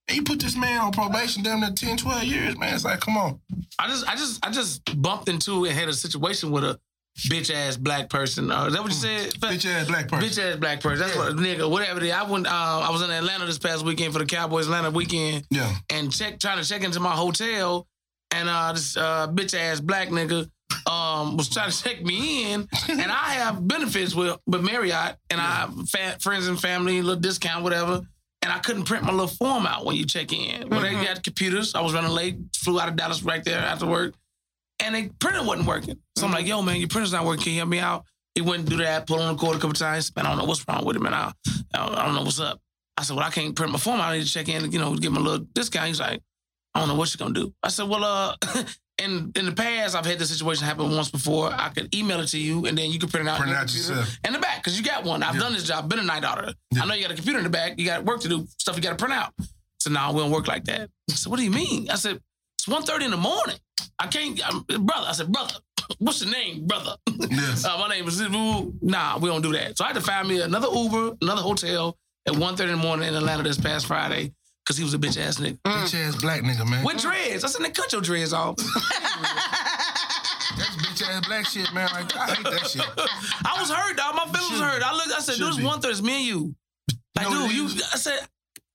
And 0.07 0.17
you 0.17 0.23
put 0.23 0.39
this 0.39 0.55
man 0.55 0.81
on 0.81 0.91
probation 0.91 1.43
damn 1.43 1.59
near 1.59 1.71
10, 1.71 1.97
12 1.97 2.23
years, 2.23 2.57
man. 2.57 2.73
It's 2.73 2.83
like, 2.83 2.99
come 2.99 3.15
on. 3.15 3.39
I 3.77 3.87
just, 3.87 4.07
I 4.07 4.15
just, 4.15 4.45
I 4.45 4.49
just 4.49 5.01
bumped 5.01 5.29
into 5.29 5.65
and 5.65 5.73
had 5.73 5.87
a 5.87 5.93
situation 5.93 6.51
with 6.51 6.63
a 6.63 6.79
bitch 7.27 7.53
ass 7.53 7.77
black 7.77 8.09
person. 8.09 8.51
Uh, 8.51 8.65
is 8.67 8.73
that 8.73 8.81
what 8.81 8.91
you 8.91 8.97
said? 8.97 9.33
Bitch 9.35 9.65
ass 9.65 9.87
black 9.87 10.07
person. 10.07 10.29
Bitch 10.29 10.51
ass 10.53 10.57
black 10.57 10.79
person. 10.81 10.99
That's 10.99 11.15
Yeah. 11.15 11.21
what 11.21 11.35
nigga, 11.35 11.69
whatever 11.69 11.99
it 11.99 12.07
is. 12.07 12.11
I 12.13 12.23
went. 12.23 12.47
Uh, 12.47 12.51
I 12.51 12.89
was 12.91 13.01
in 13.01 13.09
Atlanta 13.11 13.45
this 13.45 13.57
past 13.59 13.83
weekend 13.85 14.13
for 14.13 14.19
the 14.19 14.25
Cowboys 14.25 14.65
Atlanta 14.67 14.91
weekend, 14.91 15.45
Yeah. 15.49 15.73
and 15.89 16.11
check 16.11 16.39
trying 16.39 16.61
to 16.61 16.67
check 16.67 16.83
into 16.83 16.99
my 16.99 17.11
hotel, 17.11 17.87
and 18.31 18.47
uh, 18.49 18.73
this 18.73 18.95
uh, 18.97 19.27
bitch 19.27 19.57
ass 19.57 19.79
black 19.79 20.09
nigga 20.09 20.49
um, 20.89 21.35
was 21.37 21.49
trying 21.49 21.71
to 21.71 21.77
check 21.83 22.01
me 22.03 22.51
in, 22.51 22.67
and 22.89 23.01
I 23.11 23.33
have 23.33 23.67
benefits 23.67 24.15
with 24.15 24.37
with 24.47 24.61
Marriott, 24.63 25.17
and 25.29 25.39
I 25.41 25.51
have 25.55 25.89
fa- 25.89 26.17
friends 26.21 26.47
and 26.47 26.59
family, 26.59 27.01
little 27.01 27.19
discount, 27.19 27.63
whatever. 27.63 28.01
And 28.41 28.53
I 28.53 28.59
couldn't 28.59 28.85
print 28.85 29.03
my 29.03 29.11
little 29.11 29.27
form 29.27 29.65
out 29.67 29.83
when 29.85 29.97
you 29.97 30.05
check 30.05 30.31
in. 30.31 30.69
Well, 30.69 30.79
they 30.79 30.93
got 30.93 31.21
computers. 31.23 31.75
I 31.75 31.81
was 31.81 31.93
running 31.93 32.11
late, 32.11 32.37
flew 32.55 32.79
out 32.79 32.87
of 32.87 32.95
Dallas 32.95 33.21
right 33.21 33.43
there 33.43 33.59
after 33.59 33.85
work, 33.85 34.13
and 34.79 34.95
the 34.95 35.09
printer 35.19 35.43
wasn't 35.43 35.67
working. 35.67 35.97
So 36.17 36.25
I'm 36.25 36.31
like, 36.31 36.45
yo, 36.47 36.61
man, 36.61 36.77
your 36.77 36.87
printer's 36.89 37.11
not 37.13 37.25
working. 37.25 37.43
Can 37.43 37.51
you 37.53 37.59
help 37.59 37.69
me 37.69 37.79
out? 37.79 38.05
He 38.35 38.41
went 38.41 38.59
and 38.61 38.69
do 38.69 38.77
that, 38.77 39.07
pulled 39.07 39.21
on 39.21 39.35
the 39.35 39.39
cord 39.39 39.57
a 39.57 39.59
couple 39.59 39.73
times. 39.73 40.15
Man, 40.15 40.25
I 40.25 40.29
don't 40.29 40.37
know 40.37 40.45
what's 40.45 40.65
wrong 40.67 40.85
with 40.85 40.95
him, 40.95 41.03
man. 41.03 41.13
I, 41.13 41.31
I 41.73 42.05
don't 42.05 42.15
know 42.15 42.23
what's 42.23 42.39
up. 42.39 42.59
I 42.97 43.03
said, 43.03 43.15
well, 43.15 43.25
I 43.25 43.31
can't 43.31 43.55
print 43.55 43.71
my 43.71 43.79
form. 43.79 43.99
I 44.01 44.17
need 44.17 44.25
to 44.25 44.31
check 44.31 44.47
in, 44.49 44.71
you 44.71 44.79
know, 44.79 44.95
get 44.95 45.11
my 45.11 45.19
little 45.21 45.45
discount. 45.53 45.87
He's 45.87 45.99
like, 45.99 46.21
I 46.75 46.79
don't 46.79 46.89
know 46.89 46.95
what 46.95 47.13
you're 47.13 47.25
gonna 47.25 47.39
do. 47.39 47.53
I 47.63 47.69
said, 47.69 47.87
well, 47.89 48.03
uh, 48.03 48.35
in 49.01 49.31
in 49.35 49.45
the 49.45 49.53
past, 49.53 49.95
I've 49.95 50.05
had 50.05 50.19
this 50.19 50.29
situation 50.29 50.65
happen 50.65 50.91
once 50.95 51.09
before. 51.09 51.49
I 51.51 51.69
could 51.69 51.93
email 51.95 52.19
it 52.19 52.27
to 52.27 52.37
you, 52.37 52.65
and 52.65 52.77
then 52.77 52.91
you 52.91 52.99
can 52.99 53.09
print 53.09 53.27
it 53.27 53.31
out. 53.31 53.39
Print 53.39 53.55
out 53.55 53.73
yourself. 53.73 54.17
In 54.25 54.33
the 54.33 54.39
back, 54.39 54.57
because 54.63 54.77
you 54.79 54.85
got 54.85 55.03
one. 55.03 55.23
I've 55.23 55.35
Yeah. 55.35 55.41
done 55.41 55.53
this 55.53 55.63
job, 55.63 55.89
been 55.89 55.99
a 55.99 56.03
night 56.03 56.23
auditor. 56.23 56.53
Yeah. 56.71 56.83
I 56.83 56.85
know 56.85 56.93
you 56.93 57.01
got 57.01 57.11
a 57.11 57.15
computer 57.15 57.39
in 57.39 57.43
the 57.45 57.49
back. 57.49 57.79
You 57.79 57.85
got 57.85 58.03
work 58.05 58.21
to 58.21 58.27
do, 58.29 58.45
stuff 58.57 58.75
you 58.75 58.81
got 58.83 58.91
to 58.91 58.95
print 58.97 59.13
out. 59.13 59.33
So 59.79 59.89
now 59.89 60.11
we 60.11 60.19
don't 60.19 60.31
work 60.31 60.47
like 60.47 60.65
that. 60.65 60.89
I 61.09 61.13
said, 61.13 61.31
what 61.31 61.37
do 61.37 61.43
you 61.45 61.51
mean? 61.51 61.89
I 61.89 61.95
said, 61.95 62.19
1.30 62.69 63.05
in 63.05 63.11
the 63.11 63.17
morning. 63.17 63.57
I 63.97 64.07
can't, 64.07 64.39
I'm, 64.47 64.63
brother. 64.85 65.07
I 65.07 65.11
said, 65.13 65.31
brother, 65.31 65.55
what's 65.99 66.23
your 66.23 66.31
name, 66.31 66.67
brother? 66.67 66.95
Yes. 67.07 67.65
Uh, 67.69 67.77
my 67.77 67.89
name 67.89 68.07
is. 68.07 68.21
Nah, 68.81 69.17
we 69.17 69.29
don't 69.29 69.41
do 69.41 69.51
that. 69.53 69.77
So 69.77 69.83
I 69.83 69.87
had 69.87 69.95
to 69.95 70.01
find 70.01 70.27
me 70.27 70.41
another 70.41 70.67
Uber, 70.73 71.17
another 71.21 71.41
hotel 71.41 71.97
at 72.27 72.33
1.30 72.33 72.59
in 72.61 72.67
the 72.69 72.77
morning 72.77 73.07
in 73.07 73.15
Atlanta 73.15 73.43
this 73.43 73.57
past 73.59 73.85
Friday 73.85 74.33
because 74.63 74.77
he 74.77 74.83
was 74.83 74.93
a 74.93 74.97
bitch 74.99 75.19
ass 75.19 75.37
nigga. 75.39 75.57
Bitch 75.65 75.95
ass 75.95 76.15
black 76.15 76.41
nigga, 76.41 76.69
man. 76.69 76.85
With 76.85 77.01
dreads. 77.01 77.43
I 77.43 77.47
said, 77.47 77.65
nigga, 77.65 77.73
cut 77.75 77.91
your 77.91 78.01
dreads 78.01 78.33
off. 78.33 78.55
That's 80.57 80.75
bitch 80.77 81.01
ass 81.09 81.25
black 81.27 81.45
shit, 81.47 81.73
man. 81.73 81.89
Like, 81.91 82.15
I 82.15 82.35
hate 82.35 82.43
that 82.43 82.67
shit. 82.67 82.85
I 83.45 83.59
was 83.59 83.71
hurt, 83.71 83.97
dog. 83.97 84.15
My 84.15 84.25
feelings 84.25 84.51
was 84.51 84.61
hurt. 84.61 84.83
I 84.83 84.93
looked, 84.93 85.11
I 85.11 85.19
said, 85.19 85.37
dude, 85.37 85.47
it's 85.49 85.57
be. 85.57 85.63
1.30. 85.63 85.89
It's 85.89 86.01
me 86.01 86.17
and 86.17 86.25
you. 86.25 86.55
Like, 87.15 87.27
what 87.29 87.49
dude, 87.49 87.57
you. 87.57 87.65
I 87.65 87.97
said, 87.97 88.19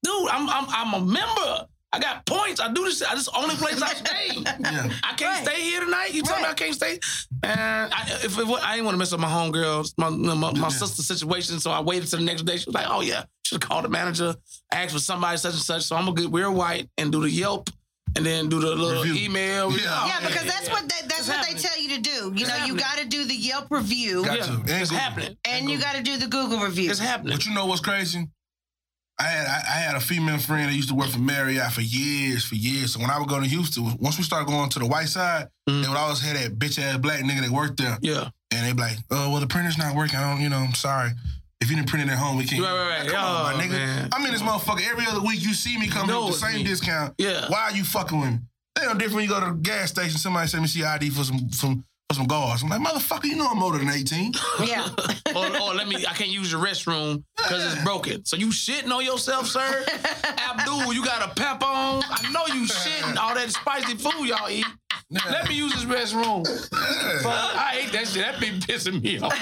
dude, 0.02 0.28
I'm, 0.30 0.48
I'm, 0.50 0.66
I'm 0.68 0.94
a 0.94 1.00
member. 1.04 1.66
I 1.94 1.98
got 2.00 2.26
points. 2.26 2.60
I 2.60 2.72
do 2.72 2.84
this. 2.84 3.02
I 3.02 3.14
This 3.14 3.26
is 3.26 3.32
the 3.32 3.38
only 3.38 3.54
place 3.56 3.80
I 3.80 3.94
stay. 3.94 4.28
Yeah. 4.44 4.90
I 5.04 5.12
can't 5.14 5.34
Right. 5.36 5.46
stay 5.46 5.60
here 5.62 5.80
tonight. 5.80 6.12
You 6.12 6.22
tell 6.22 6.38
me 6.40 6.44
I 6.46 6.54
can't 6.54 6.74
stay. 6.74 6.98
And 7.42 7.92
I, 7.92 8.02
if 8.24 8.36
it, 8.38 8.46
I 8.48 8.72
didn't 8.74 8.86
want 8.86 8.94
to 8.94 8.98
mess 8.98 9.12
up 9.12 9.20
my 9.20 9.28
homegirls, 9.28 9.94
my 9.96 10.08
my, 10.10 10.34
my 10.34 10.52
Yeah. 10.54 10.68
sister's 10.68 11.06
situation, 11.06 11.60
so 11.60 11.70
I 11.70 11.80
waited 11.80 12.08
till 12.08 12.18
the 12.18 12.24
next 12.24 12.42
day. 12.42 12.56
She 12.56 12.66
was 12.66 12.74
like, 12.74 12.86
"Oh 12.88 13.00
yeah, 13.00 13.24
should 13.44 13.62
have 13.62 13.68
called 13.68 13.84
the 13.84 13.88
manager, 13.88 14.34
asked 14.72 14.92
for 14.92 14.98
somebody 14.98 15.36
such 15.38 15.52
and 15.54 15.62
such." 15.62 15.82
So 15.82 15.96
I'm 15.96 16.04
gonna 16.06 16.20
get 16.20 16.30
we're 16.30 16.50
white 16.50 16.88
and 16.98 17.12
do 17.12 17.20
the 17.20 17.30
Yelp, 17.30 17.70
and 18.16 18.24
then 18.26 18.48
do 18.48 18.58
the 18.60 18.74
little 18.74 19.02
Review. 19.02 19.24
email. 19.26 19.70
Yeah. 19.72 19.78
Oh, 19.88 20.06
Yeah, 20.06 20.20
because 20.26 20.44
that's 20.46 20.68
what 20.70 20.82
they, 20.88 20.96
that's 21.06 21.20
It's 21.20 21.28
what 21.28 21.36
happening. 21.38 21.56
they 21.56 21.62
tell 21.68 21.78
you 21.80 21.88
to 21.96 22.00
do. 22.00 22.10
You 22.34 22.46
It's 22.46 22.48
know, 22.58 22.64
you 22.64 22.76
got 22.76 22.98
to 22.98 23.04
do 23.06 23.24
the 23.24 23.34
Yelp 23.36 23.66
review 23.70 24.24
Got 24.24 24.38
Yeah, 24.38 24.44
to. 24.46 24.52
And 24.52 24.70
it's 24.70 24.90
Google. 24.90 24.98
happening. 24.98 25.36
and 25.44 25.70
you 25.70 25.78
got 25.78 25.94
to 25.96 26.02
do 26.02 26.16
the 26.16 26.26
Google 26.26 26.58
review. 26.58 26.90
It's 26.90 26.98
happening. 27.00 27.36
But 27.36 27.46
you 27.46 27.54
know 27.54 27.66
what's 27.66 27.80
crazy? 27.80 28.28
I 29.18 29.24
had 29.24 29.46
I, 29.46 29.58
I 29.58 29.78
had 29.80 29.94
a 29.94 30.00
female 30.00 30.38
friend 30.38 30.68
that 30.68 30.74
used 30.74 30.88
to 30.88 30.94
work 30.94 31.08
for 31.08 31.18
Marriott 31.20 31.70
for 31.72 31.82
years, 31.82 32.44
for 32.44 32.56
years. 32.56 32.92
So 32.94 33.00
when 33.00 33.10
I 33.10 33.18
would 33.18 33.28
go 33.28 33.40
to 33.40 33.46
Houston, 33.46 33.96
once 33.98 34.18
we 34.18 34.24
started 34.24 34.46
going 34.48 34.68
to 34.70 34.78
the 34.80 34.86
white 34.86 35.08
side, 35.08 35.48
Mhm. 35.68 35.82
they 35.82 35.88
would 35.88 35.96
always 35.96 36.20
have 36.20 36.34
that 36.36 36.58
bitch 36.58 36.78
ass 36.82 36.96
black 36.98 37.20
nigga 37.20 37.42
that 37.42 37.50
worked 37.50 37.76
there. 37.78 37.96
Yeah, 38.02 38.28
And 38.50 38.66
they'd 38.66 38.74
be 38.76 38.82
like, 38.82 38.98
oh, 39.10 39.30
well, 39.30 39.40
the 39.40 39.46
printer's 39.46 39.78
not 39.78 39.94
working. 39.94 40.16
I 40.16 40.30
don't, 40.32 40.42
you 40.42 40.48
know, 40.48 40.58
I'm 40.58 40.74
sorry. 40.74 41.12
If 41.60 41.70
you 41.70 41.76
didn't 41.76 41.88
print 41.88 42.08
it 42.08 42.12
at 42.12 42.18
home, 42.18 42.36
we 42.36 42.44
can't. 42.44 42.60
Right, 42.62 42.72
right, 42.72 42.88
right. 42.88 43.02
Like, 43.04 43.08
come 43.12 43.24
on, 43.24 43.54
Oh, 43.54 43.56
my 43.56 43.62
nigga. 43.64 43.70
man. 43.70 44.08
I'm 44.12 44.26
in 44.26 44.32
this 44.32 44.42
motherfucker 44.42 44.86
every 44.90 45.06
other 45.06 45.20
week. 45.22 45.42
You 45.42 45.54
see 45.54 45.78
me 45.78 45.86
come 45.88 46.06
know 46.08 46.26
with 46.26 46.40
the 46.40 46.46
same 46.46 46.56
me. 46.56 46.64
discount. 46.64 47.14
yeah. 47.16 47.48
Why 47.48 47.70
are 47.70 47.72
you 47.72 47.84
fucking 47.84 48.20
with 48.20 48.30
me? 48.32 48.38
They 48.74 48.82
no 48.84 48.92
different 48.94 49.14
when 49.14 49.24
you 49.24 49.30
go 49.30 49.38
to 49.40 49.46
the 49.46 49.52
gas 49.62 49.90
station, 49.90 50.18
somebody 50.18 50.48
send 50.48 50.62
me 50.62 50.68
see 50.68 50.82
ID 50.84 51.08
for 51.10 51.22
some, 51.24 51.50
some, 51.52 51.84
some 52.12 52.26
guards. 52.26 52.62
I'm 52.62 52.68
like, 52.68 52.80
motherfucker, 52.80 53.24
you 53.24 53.36
know 53.36 53.46
I'm 53.46 53.62
older 53.62 53.78
than 53.78 53.88
18. 53.88 54.32
yeah. 54.64 54.88
or, 55.34 55.46
or 55.46 55.74
let 55.74 55.88
me, 55.88 55.96
I 56.06 56.12
can't 56.12 56.30
use 56.30 56.52
your 56.52 56.60
restroom 56.62 57.24
because 57.36 57.72
it's 57.72 57.82
broken. 57.84 58.24
So 58.24 58.36
you 58.36 58.48
shitting 58.48 58.90
on 58.90 59.04
yourself, 59.04 59.46
sir? 59.46 59.84
Abdul, 60.50 60.92
you 60.92 61.04
got 61.04 61.30
a 61.30 61.34
pep 61.34 61.62
on? 61.62 62.02
I 62.08 62.30
know 62.32 62.46
you 62.54 62.66
shitting 62.66 63.16
all 63.16 63.34
that 63.34 63.50
spicy 63.50 63.96
food 63.96 64.28
y'all 64.28 64.48
eat. 64.48 64.66
Let 65.10 65.48
me 65.48 65.56
use 65.56 65.72
this 65.74 65.84
restroom. 65.84 66.46
Fuck, 67.22 67.56
I 67.56 67.80
hate 67.80 67.92
that 67.92 68.08
shit. 68.08 68.22
That 68.22 68.40
be 68.40 68.58
pissing 68.58 69.02
me 69.02 69.18
off. 69.18 69.32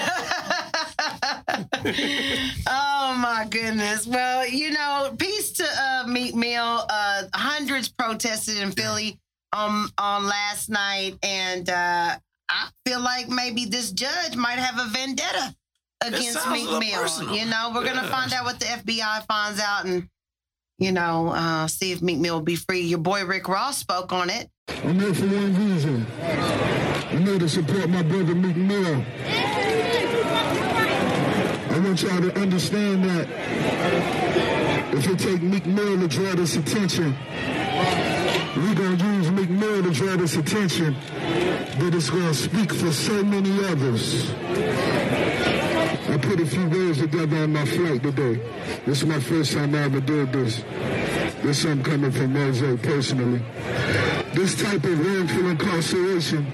Oh 2.67 3.15
my 3.17 3.47
goodness. 3.49 4.05
Well, 4.05 4.47
you 4.47 4.71
know, 4.71 5.15
peace 5.17 5.51
to 5.53 5.63
uh, 5.63 6.03
Meek 6.07 6.35
Mill. 6.35 6.85
Uh, 6.89 7.23
hundreds 7.33 7.89
protested 7.89 8.57
in 8.57 8.71
Philly 8.71 9.17
um, 9.53 9.89
on 9.97 10.27
last 10.27 10.69
night, 10.69 11.17
and 11.23 11.69
uh, 11.69 12.17
I 12.53 12.69
feel 12.85 13.01
like 13.01 13.29
maybe 13.29 13.65
this 13.65 13.91
judge 13.91 14.35
might 14.35 14.59
have 14.59 14.79
a 14.79 14.89
vendetta 14.89 15.55
against 16.05 16.33
sounds 16.33 16.67
a 16.69 16.79
Meat 16.79 16.93
personal. 16.93 17.35
You 17.35 17.45
know, 17.45 17.71
we're 17.73 17.83
gonna 17.85 18.07
find 18.07 18.31
out 18.31 18.45
what 18.45 18.59
the 18.59 18.65
FBI 18.65 19.25
finds 19.25 19.59
out, 19.59 19.85
and 19.85 20.07
you 20.77 20.91
know, 20.91 21.29
uh, 21.29 21.67
see 21.67 21.91
if 21.91 22.01
Meek 22.03 22.19
Mill 22.19 22.35
will 22.35 22.41
be 22.41 22.55
free. 22.55 22.81
Your 22.81 22.99
boy 22.99 23.25
Rick 23.25 23.47
Ross 23.47 23.77
spoke 23.77 24.13
on 24.13 24.29
it. 24.29 24.49
I'm 24.83 24.99
here 24.99 25.13
for 25.15 25.25
one 25.25 25.71
reason. 25.71 26.05
I'm 26.21 27.25
here 27.25 27.39
to 27.39 27.49
support 27.49 27.89
my 27.89 28.03
brother 28.03 28.35
Meek 28.35 28.55
Mill. 28.55 29.03
I 31.71 31.79
want 31.79 32.01
y'all 32.03 32.21
to 32.21 32.39
understand 32.39 33.03
that 33.05 33.27
if 34.93 35.07
it 35.07 35.17
take 35.17 35.41
Meek 35.41 35.65
Mill 35.65 35.99
to 36.01 36.07
draw 36.07 36.35
this 36.35 36.55
attention, 36.55 37.15
we 38.57 38.75
gonna 38.75 38.95
use 38.95 39.12
Meek 39.83 39.93
to 39.93 39.99
draw 39.99 40.15
this 40.15 40.35
attention, 40.35 40.95
but 41.79 41.93
it's 41.93 42.09
gonna 42.09 42.33
speak 42.33 42.71
for 42.73 42.91
so 42.91 43.23
many 43.23 43.51
others. 43.65 44.31
I 46.09 46.17
put 46.21 46.39
a 46.39 46.45
few 46.45 46.67
words 46.69 46.99
together 46.99 47.37
on 47.37 47.53
my 47.53 47.65
flight 47.65 48.03
today. 48.03 48.39
This 48.85 48.99
is 49.01 49.05
my 49.05 49.19
first 49.19 49.53
time 49.53 49.75
I 49.75 49.83
ever 49.83 49.99
did 49.99 50.31
this. 50.31 50.63
This 51.43 51.63
something 51.63 51.83
coming 51.83 52.11
from 52.11 52.33
Mose 52.33 52.79
personally. 52.81 53.41
This 54.33 54.61
type 54.61 54.83
of 54.83 55.05
wrongful 55.05 55.47
incarceration 55.47 56.47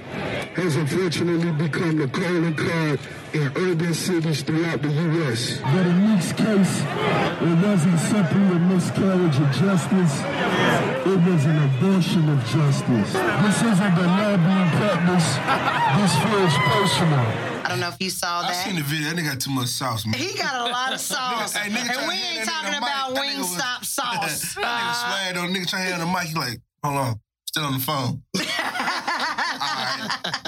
has 0.60 0.76
unfortunately 0.76 1.52
become 1.52 1.98
the 1.98 2.08
calling 2.08 2.56
card 2.56 3.00
in 3.34 3.52
urban 3.56 3.94
cities 3.94 4.42
throughout 4.44 4.82
the 4.82 4.90
U.S. 4.90 5.60
But 5.62 5.86
in 5.88 5.98
Meek's 6.16 6.34
case, 6.34 6.74
it 7.42 7.56
wasn't 7.66 8.00
simply 8.00 8.42
a 8.42 8.60
miscarriage 8.68 9.38
of 9.40 9.50
justice. 9.56 10.14
It 11.08 11.20
was 11.30 11.46
an 11.46 11.58
abortion 11.64 12.30
of 12.30 12.40
justice. 12.46 13.12
This 13.14 13.58
isn't 13.72 13.96
the 13.96 14.04
lobbying 14.04 14.70
practice. 14.80 15.28
This 16.00 16.14
feels 16.24 16.56
personal. 16.74 17.26
I 17.64 17.74
don't 17.74 17.80
know 17.82 17.90
if 17.90 18.02
you 18.02 18.10
saw 18.10 18.42
that. 18.42 18.50
I 18.50 18.54
that. 18.54 18.66
seen 18.66 18.76
the 18.78 18.82
video. 18.82 19.10
That 19.10 19.16
nigga 19.18 19.30
got 19.34 19.40
too 19.42 19.52
much 19.52 19.68
sauce, 19.68 20.06
man. 20.06 20.16
he 20.20 20.36
got 20.38 20.56
a 20.68 20.72
lot 20.72 20.92
of 20.94 21.00
sauce, 21.12 21.56
Hey, 21.56 21.70
nigga 21.70 21.98
and 22.00 22.08
we 22.08 22.16
ain't 22.16 22.46
that 22.46 22.48
talking 22.48 22.74
nigga 22.74 22.78
about 22.80 23.14
mic. 23.14 23.16
That 23.22 23.26
nigga 23.26 23.38
was- 23.40 23.50
Wingstop 23.62 23.86
sauce. 23.86 24.56
that 24.56 24.66
nigga 24.66 24.94
swag 24.96 25.36
though. 25.36 25.48
Nigga 25.60 25.68
trying 25.70 25.86
to 25.86 25.96
hand 25.96 26.02
the 26.02 26.06
mic. 26.08 26.28
He 26.30 26.34
like, 26.36 26.60
hold 26.84 26.98
on. 26.98 27.20
Still 27.46 27.64
on 27.66 27.74
the 27.74 27.80
phone. 27.80 28.24
All 28.40 28.46
right. 29.62 30.39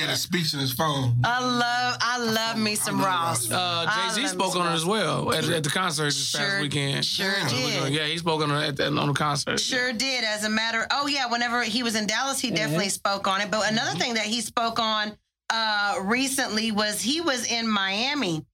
Yeah, 0.00 0.06
he 0.06 0.10
had 0.10 0.16
a 0.16 0.18
speech 0.18 0.54
in 0.54 0.60
his 0.60 0.72
phone. 0.72 1.16
I 1.24 1.40
love, 1.40 1.96
I 2.00 2.18
love 2.18 2.58
me 2.58 2.74
some 2.74 3.00
I 3.00 3.04
Ross. 3.04 3.50
Uh, 3.50 3.86
Jay 4.14 4.22
Z 4.22 4.28
spoke 4.28 4.56
on 4.56 4.66
it 4.66 4.74
as 4.74 4.84
well 4.84 5.32
at, 5.32 5.48
at 5.48 5.62
the 5.64 5.70
concert 5.70 6.04
this 6.06 6.28
Sure- 6.30 6.40
past 6.40 6.62
weekend. 6.62 7.04
sure 7.04 7.26
yeah, 7.26 7.48
did. 7.48 7.92
Yeah, 7.92 8.06
he 8.06 8.18
spoke 8.18 8.42
on 8.42 8.50
it 8.50 8.68
at 8.68 8.76
the, 8.76 8.86
on 8.86 9.08
the 9.08 9.12
concert. 9.12 9.60
Sure 9.60 9.92
did. 9.92 10.24
As 10.24 10.44
a 10.44 10.48
matter, 10.50 10.86
oh 10.90 11.06
yeah, 11.06 11.26
whenever 11.26 11.62
he 11.62 11.82
was 11.82 11.94
in 11.96 12.06
Dallas, 12.06 12.40
he 12.40 12.50
definitely 12.50 12.88
spoke 12.88 13.28
on 13.28 13.40
it. 13.40 13.50
But 13.50 13.70
another 13.70 13.98
thing 13.98 14.14
that 14.14 14.24
he 14.24 14.40
spoke 14.40 14.78
on 14.78 15.12
uh, 15.50 15.98
recently 16.02 16.72
was 16.72 17.02
he 17.02 17.20
was 17.20 17.46
in 17.50 17.68
Miami, 17.68 18.44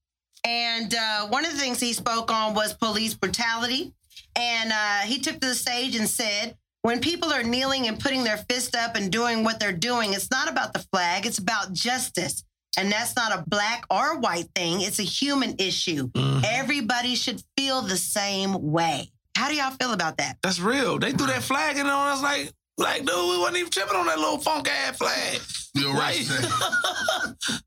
and 0.44 0.94
uh, 0.94 1.26
one 1.28 1.44
of 1.44 1.52
the 1.52 1.58
things 1.58 1.78
he 1.80 1.92
spoke 1.92 2.32
on 2.32 2.54
was 2.54 2.74
police 2.74 3.14
brutality. 3.14 3.92
And 4.34 4.70
uh, 4.72 5.06
he 5.06 5.18
took 5.20 5.40
to 5.40 5.48
the 5.48 5.54
stage 5.54 5.96
and 5.96 6.06
said, 6.08 6.56
when 6.86 7.00
people 7.00 7.32
are 7.32 7.42
kneeling 7.42 7.88
and 7.88 7.98
putting 7.98 8.22
their 8.22 8.36
fist 8.48 8.76
up 8.76 8.94
and 8.94 9.10
doing 9.10 9.42
what 9.42 9.58
they're 9.58 9.72
doing, 9.72 10.14
it's 10.14 10.30
not 10.30 10.48
about 10.48 10.72
the 10.72 10.78
flag, 10.92 11.26
it's 11.26 11.38
about 11.38 11.72
justice. 11.72 12.44
And 12.78 12.92
that's 12.92 13.16
not 13.16 13.32
a 13.36 13.42
black 13.48 13.84
or 13.90 14.20
white 14.20 14.46
thing, 14.54 14.82
it's 14.82 15.00
a 15.00 15.02
human 15.02 15.56
issue. 15.58 16.06
Mhm. 16.12 16.44
Everybody 16.46 17.16
should 17.16 17.42
feel 17.56 17.82
the 17.82 17.96
same 17.96 18.52
way. 18.70 19.10
How 19.36 19.48
do 19.48 19.56
y'all 19.56 19.72
feel 19.72 19.92
about 19.94 20.18
that? 20.18 20.36
That's 20.44 20.60
real. 20.60 21.00
They 21.00 21.10
threw 21.10 21.26
that 21.26 21.42
flag 21.42 21.76
in 21.76 21.86
on 21.86 22.12
us 22.12 22.22
like, 22.22 22.52
like, 22.78 23.04
dude, 23.04 23.30
we 23.30 23.36
wasn't 23.38 23.56
even 23.56 23.70
tripping 23.70 23.96
on 23.96 24.06
that 24.06 24.20
little 24.20 24.38
funk 24.38 24.70
ass 24.70 24.96
flag. 24.96 25.40
You're 25.74 25.92
right. 25.92 26.24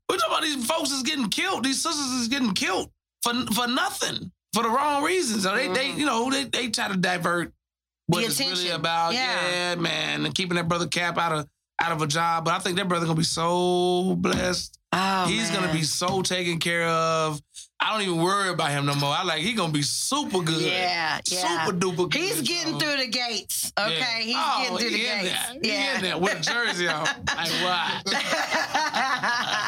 We're 0.08 0.16
talking 0.16 0.24
about 0.28 0.42
these 0.42 0.64
folks 0.64 0.92
is 0.92 1.02
getting 1.02 1.28
killed. 1.28 1.64
These 1.64 1.82
sisters 1.82 2.22
is 2.22 2.28
getting 2.28 2.54
killed 2.54 2.90
for 3.22 3.34
for 3.54 3.66
nothing, 3.68 4.32
for 4.54 4.62
the 4.62 4.70
wrong 4.70 5.02
reasons. 5.02 5.42
So 5.42 5.54
they, 5.54 5.68
they 5.68 5.90
you 5.92 6.06
know, 6.06 6.30
they, 6.30 6.44
they 6.44 6.68
try 6.70 6.88
to 6.88 6.96
divert 6.96 7.52
what 8.10 8.20
The 8.20 8.26
it's 8.26 8.40
really 8.40 8.70
about. 8.70 9.12
Yeah. 9.14 9.48
Yeah. 9.50 9.74
man, 9.76 10.24
and 10.26 10.34
keeping 10.34 10.56
that 10.56 10.68
brother 10.68 10.86
Cap 10.86 11.18
out 11.18 11.32
of 11.32 11.46
out 11.82 11.92
of 11.92 12.02
a 12.02 12.06
job. 12.06 12.44
But 12.44 12.54
I 12.54 12.58
think 12.58 12.76
that 12.76 12.88
brother 12.88 13.06
gonna 13.06 13.16
be 13.16 13.22
so 13.24 14.14
blessed. 14.16 14.76
Oh, 14.92 15.26
He's 15.28 15.50
gonna 15.50 15.72
be 15.72 15.82
so 15.84 16.20
taken 16.20 16.58
care 16.58 16.86
of. 16.86 17.40
I 17.82 17.92
don't 17.92 18.02
even 18.02 18.20
worry 18.22 18.50
about 18.50 18.72
him 18.72 18.84
no 18.84 18.94
more. 18.96 19.08
I 19.10 19.22
like 19.22 19.40
he 19.40 19.54
gonna 19.54 19.72
be 19.72 19.80
super 19.82 20.42
good. 20.42 20.60
Yeah, 20.60 21.20
yeah. 21.30 21.64
Super 21.64 21.78
duper 21.78 22.10
good. 22.10 22.14
He's 22.20 22.40
getting 22.42 22.74
so- 22.74 22.78
through 22.80 22.96
the 22.98 23.06
gates. 23.08 23.72
Okay, 23.78 23.96
Yeah. 23.98 24.18
he's 24.18 24.36
Oh, 24.36 24.58
getting 24.62 24.78
through 24.78 24.90
the 24.90 24.96
he 24.98 25.06
in 25.06 25.18
gates. 25.22 25.32
there. 25.32 25.58
He 25.62 25.96
in 25.96 26.02
there 26.02 26.18
with 26.18 26.34
a 26.38 26.40
jersey 26.40 26.88
on. 26.88 27.06
Like 27.36 27.50
why? 27.62 28.02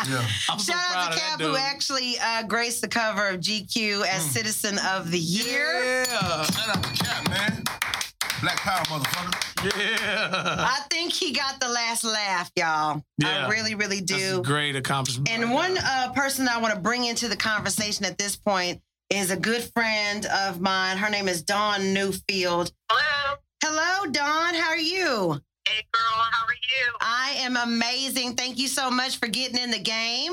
Yeah. 0.05 0.27
I'm 0.51 0.59
so 0.59 0.73
Shout 0.73 0.83
proud 0.91 0.97
out 0.97 1.09
of 1.09 1.15
to 1.15 1.21
that 1.21 1.31
Cap, 1.31 1.41
who 1.41 1.57
actually 1.57 2.17
uh, 2.21 2.43
graced 2.43 2.81
the 2.81 2.89
cover 2.89 3.29
of 3.29 3.41
GQ 3.41 4.05
as 4.07 4.23
Citizen 4.25 4.79
of 4.93 5.11
the 5.13 5.19
Year. 5.19 6.05
Yeah. 6.09 6.43
Shout 6.45 6.77
out 6.77 6.83
to 6.83 6.91
Cap, 7.05 7.29
man. 7.31 7.65
Black 8.43 8.57
Power, 8.57 8.83
motherfucker. 8.87 9.79
Yeah. 9.79 10.57
I 10.69 10.81
think 10.91 11.13
he 11.13 11.33
got 11.33 11.61
the 11.61 11.69
last 11.69 12.03
laugh, 12.03 12.51
y'all. 12.57 13.05
Yeah. 13.19 13.47
I 13.47 13.49
really, 13.49 13.77
really 13.77 14.01
That's 14.01 14.21
a 14.21 14.37
do. 14.37 14.43
great 14.43 14.75
accomplishment. 14.75 15.31
And 15.31 15.53
one 15.53 15.79
uh, 15.79 16.11
person 16.13 16.49
I 16.49 16.59
want 16.59 16.75
to 16.75 16.81
bring 16.81 17.05
into 17.05 17.29
the 17.29 17.37
conversation 17.37 18.05
at 18.05 18.19
this 18.19 18.35
point 18.35 18.83
is 19.11 19.31
a 19.31 19.37
good 19.37 19.63
friend 19.75 20.27
of 20.27 20.61
mine. 20.61 20.97
Her 20.97 21.09
name 21.09 21.29
is 21.29 21.43
Dawn 21.45 21.95
Neufeld. 21.95 22.73
Hello. 22.91 23.37
Hello, 23.63 24.11
Dawn. 24.11 24.55
How 24.55 24.71
are 24.71 24.77
you? 24.77 25.41
Hey, 25.65 25.85
girl. 25.93 26.23
How 26.33 26.45
are 26.45 26.55
you? 26.55 26.95
I 27.01 27.35
am 27.39 27.57
amazing. 27.57 28.35
Thank 28.35 28.59
you 28.59 28.67
so 28.67 28.91
much 28.91 29.19
for 29.19 29.29
getting 29.29 29.57
in 29.59 29.71
the 29.71 29.79
game. 29.79 30.33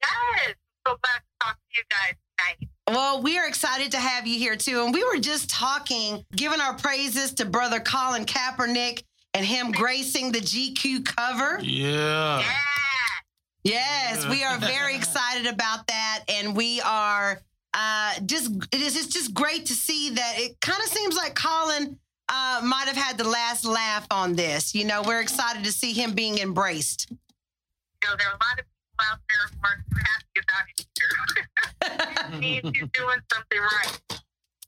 Yes. 0.00 0.54
So 0.86 0.96
glad 0.96 1.18
to 1.18 1.44
talk 1.44 1.56
to 1.56 1.76
you 1.76 1.82
guys 1.90 2.14
tonight. 2.38 2.70
Well, 2.90 3.22
we 3.22 3.38
are 3.38 3.46
excited 3.46 3.92
to 3.92 3.98
have 3.98 4.26
you 4.26 4.38
here 4.38 4.56
too. 4.56 4.84
And 4.84 4.92
we 4.92 5.04
were 5.04 5.18
just 5.18 5.48
talking, 5.48 6.24
giving 6.34 6.60
our 6.60 6.74
praises 6.74 7.32
to 7.34 7.44
brother 7.44 7.80
Colin 7.80 8.24
Kaepernick 8.24 9.04
and 9.34 9.46
him 9.46 9.70
gracing 9.70 10.32
the 10.32 10.40
GQ 10.40 11.04
cover. 11.04 11.60
yeah. 11.62 12.40
Yeah. 12.40 12.52
Yes, 13.62 14.26
we 14.26 14.42
are 14.42 14.56
very 14.58 14.96
excited 14.96 15.46
about 15.46 15.86
that. 15.88 16.24
And 16.28 16.56
we 16.56 16.80
are 16.80 17.42
uh, 17.74 18.14
just, 18.24 18.50
it 18.72 18.80
is 18.80 18.96
it's 18.96 19.08
just 19.08 19.34
great 19.34 19.66
to 19.66 19.74
see 19.74 20.10
that 20.10 20.34
it 20.38 20.58
kind 20.60 20.80
of 20.82 20.88
seems 20.88 21.14
like 21.14 21.34
Colin 21.34 21.98
uh, 22.30 22.62
might 22.64 22.86
have 22.86 22.96
had 22.96 23.18
the 23.18 23.28
last 23.28 23.64
laugh 23.66 24.06
on 24.10 24.34
this. 24.34 24.74
You 24.74 24.86
know, 24.86 25.02
we're 25.02 25.20
excited 25.20 25.62
to 25.64 25.72
see 25.72 25.92
him 25.92 26.12
being 26.14 26.38
embraced. 26.38 27.10
You 27.10 27.18
know, 28.08 28.16
there 28.16 28.28
are 28.28 28.30
a 28.30 28.34
lot 28.34 28.58
of 28.58 28.64
people 28.64 28.79
out 29.10 29.18
there 29.28 29.44
who 29.48 29.76
too 29.90 30.00
happy 30.00 30.40
about 30.44 30.64
it 30.68 30.86
either. 32.26 32.34
it 32.34 32.38
means 32.38 32.78
he's 32.78 32.88
doing 32.92 33.18
something 33.32 33.58
right. 33.60 34.20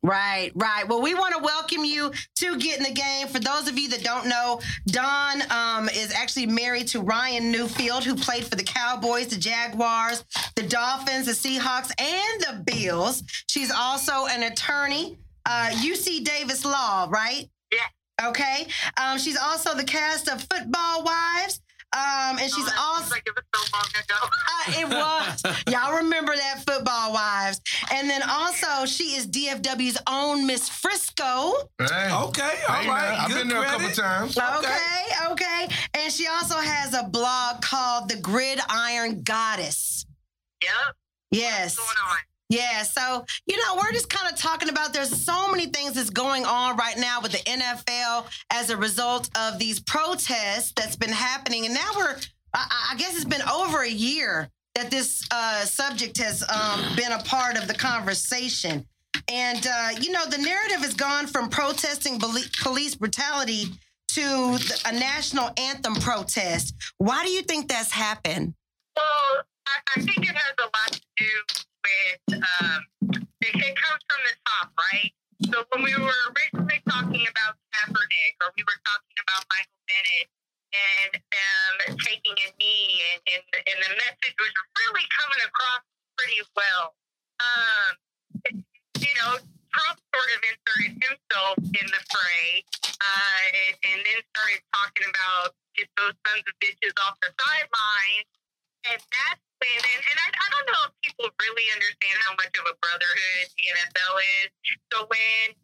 Right, 0.05 0.51
right. 0.57 0.89
Well, 0.89 1.01
we 1.01 1.15
want 1.15 1.37
to 1.37 1.43
welcome 1.43 1.85
you 1.85 2.11
to 2.37 2.59
Get 2.59 2.77
in 2.79 2.83
the 2.83 2.91
Game. 2.93 3.29
For 3.29 3.39
those 3.39 3.69
of 3.69 3.79
you 3.79 3.89
that 3.91 4.03
don't 4.03 4.27
know, 4.27 4.61
Dawn 4.89 5.43
um, 5.49 5.89
is 5.89 6.13
actually 6.13 6.47
married 6.47 6.89
to 6.89 7.01
Ryan 7.01 7.53
Neufeld, 7.53 8.03
who 8.03 8.17
played 8.17 8.45
for 8.45 8.57
the 8.57 8.65
Cowboys, 8.65 9.29
the 9.29 9.37
Jaguars, 9.37 10.25
the 10.57 10.65
Dolphins, 10.65 11.27
the 11.27 11.33
Seahawks, 11.33 11.93
and 12.01 12.41
the 12.41 12.65
Bills. 12.73 13.23
She's 13.49 13.71
also 13.71 14.27
an 14.27 14.43
attorney, 14.43 15.19
uh, 15.47 15.71
UC 15.71 16.25
Davis 16.25 16.65
Law, 16.65 17.07
right? 17.09 17.49
Yeah. 17.71 18.29
Okay. 18.29 18.67
Um, 19.01 19.19
she's 19.19 19.39
also 19.39 19.77
the 19.77 19.85
cast 19.85 20.29
of 20.29 20.43
Football 20.43 21.05
Wives. 21.05 21.61
Um, 21.95 22.39
and 22.39 22.51
she's 22.51 22.69
Oh, 22.69 22.95
also 22.95 23.11
like 23.11 23.23
it 23.27 23.35
was 23.37 23.45
so 23.55 23.77
long 23.77 23.85
ago. 24.03 24.17
uh, 24.49 24.81
it 24.81 24.89
was. 24.89 25.65
Y'all 25.73 25.95
remember 25.97 26.35
that 26.35 26.63
football 26.67 27.13
wives. 27.13 27.61
And 27.93 28.09
then 28.09 28.23
also 28.29 28.87
she 28.87 29.15
is 29.17 29.27
DFW's 29.27 29.99
own 30.07 30.47
Miss 30.47 30.69
Frisco. 30.69 31.53
Hey. 31.79 32.11
Okay, 32.13 32.43
all 32.69 32.75
Hey, 32.77 32.89
right. 32.89 33.11
man, 33.11 33.21
I've 33.21 33.29
been 33.29 33.49
there 33.49 33.61
a 33.63 33.65
couple 33.65 33.81
credit. 33.81 33.97
times. 33.97 34.39
Okay, 34.39 35.33
okay. 35.33 35.69
And 35.95 36.13
she 36.13 36.27
also 36.29 36.57
has 36.57 36.95
a 36.95 37.05
blog 37.05 37.61
called 37.63 38.09
The 38.09 38.17
Gridiron 38.17 39.23
Goddess. 39.23 40.07
yep. 40.63 40.73
Yes. 41.31 41.77
Yeah, 42.53 42.83
so 42.83 43.25
you 43.47 43.57
know, 43.57 43.77
we're 43.77 43.93
just 43.93 44.11
kind 44.11 44.31
of 44.31 44.39
talking 44.39 44.69
about 44.69 44.93
there's 44.93 45.25
so 45.25 45.51
many 45.51 45.69
things 45.69 45.95
that's 45.95 46.11
going 46.11 46.45
on 46.45 46.77
right 46.77 46.99
now 46.99 47.23
with 47.23 47.33
the 47.33 47.39
NFL 47.39 48.27
as 48.51 48.69
a 48.69 48.77
result 48.77 49.31
of 49.35 49.59
these 49.59 49.81
protests 49.81 50.71
that's 50.77 50.95
been 50.95 51.13
happening, 51.13 51.65
and 51.65 51.73
now 51.73 51.91
we're, 51.97 52.15
I, 52.53 52.91
I 52.93 52.97
guess 52.97 53.17
it's 53.17 53.25
been 53.25 53.41
over 53.49 53.81
a 53.81 53.91
year 53.91 54.51
that 54.75 54.91
this 54.91 55.27
uh, 55.31 55.65
subject 55.65 56.19
has 56.19 56.45
um, 56.47 56.95
been 56.95 57.13
a 57.13 57.23
part 57.23 57.57
of 57.57 57.69
the 57.69 57.75
conversation, 57.75 58.87
and 59.29 59.67
uh, 59.67 59.89
you 59.99 60.13
know, 60.13 60.27
the 60.27 60.37
narrative 60.37 60.81
has 60.81 60.93
gone 60.93 61.29
from 61.29 61.49
protesting 61.49 62.21
police 62.21 62.97
brutality 62.97 63.69
to 64.09 64.59
a 64.85 64.93
national 64.93 65.49
anthem 65.57 65.95
protest. 65.95 66.75
Why 66.99 67.25
do 67.25 67.31
you 67.31 67.41
think 67.41 67.69
that's 67.69 67.93
happened? 67.93 68.53
Well, 68.95 69.45
I, 69.67 69.97
I 69.97 70.01
think 70.03 70.19
it 70.19 70.37
has 70.37 70.55
a 70.59 70.65
lot 70.65 70.93
to 70.93 71.01
do 71.17 71.63
with 71.83 72.39
um, 72.39 72.81
it, 73.43 73.53
it 73.55 73.75
comes 73.75 74.03
from 74.07 74.21
the 74.23 74.35
top, 74.47 74.69
right? 74.79 75.13
So 75.51 75.67
when 75.75 75.83
we 75.83 75.95
were 75.99 76.23
originally 76.33 76.81
talking 76.87 77.27
about 77.27 77.59
Kaepernick, 77.75 78.35
or 78.41 78.55
we 78.55 78.63
were 78.63 78.81
talking 78.87 79.19
about 79.27 79.43
Michael 79.51 79.83
Bennett 79.91 80.29
and 80.73 81.13
them 81.19 81.99
taking 81.99 82.33
a 82.33 82.49
knee, 82.57 83.03
and, 83.13 83.21
and, 83.27 83.43
and 83.67 83.79
the 83.83 83.93
message 83.99 84.37
was 84.39 84.55
really 84.81 85.07
coming 85.11 85.43
across 85.45 85.83
pretty 86.17 86.41
well. 86.55 86.95
Um, 87.43 87.91
you 89.03 89.13
know, 89.19 89.43
Trump 89.75 89.97
sort 90.15 90.31
of 90.31 90.41
inserted 90.47 90.95
himself 91.03 91.57
in 91.59 91.87
the 91.91 92.03
fray, 92.07 92.63
uh, 92.87 93.45
and, 93.51 93.75
and 93.83 93.99
then 94.07 94.19
started 94.31 94.63
talking 94.71 95.09
about 95.11 95.59
get 95.75 95.89
those 95.97 96.15
sons 96.29 96.45
of 96.47 96.55
bitches 96.63 96.95
off 97.03 97.17
the 97.21 97.33
sideline. 97.35 98.27
And 98.87 98.99
that's 98.99 99.43
when, 99.63 99.79
and, 99.79 100.19
I, 100.19 100.29
I 100.35 100.47
don't 100.51 100.67
know 100.67 100.83
if 100.91 100.93
people 101.07 101.31
really 101.39 101.67
understand 101.71 102.19
how 102.27 102.35
much 102.35 102.51
of 102.59 102.67
a 102.67 102.75
brotherhood 102.83 103.47
the 103.55 103.65
NFL 103.71 104.15
is. 104.43 104.49
So 104.91 105.07
when 105.07 105.55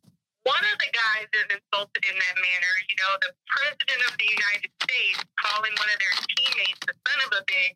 one 0.47 0.63
of 0.63 0.77
the 0.79 0.91
guys 0.95 1.27
is 1.35 1.51
insulted 1.51 2.07
in 2.07 2.15
that 2.15 2.37
manner, 2.39 2.75
you 2.87 2.97
know, 3.03 3.13
the 3.27 3.35
president 3.51 4.01
of 4.07 4.15
the 4.23 4.29
United 4.31 4.71
States 4.87 5.19
calling 5.43 5.75
one 5.75 5.91
of 5.91 5.99
their 5.99 6.15
teammates 6.31 6.83
the 6.87 6.95
son 6.95 7.19
of 7.27 7.31
a 7.35 7.43
bitch, 7.43 7.75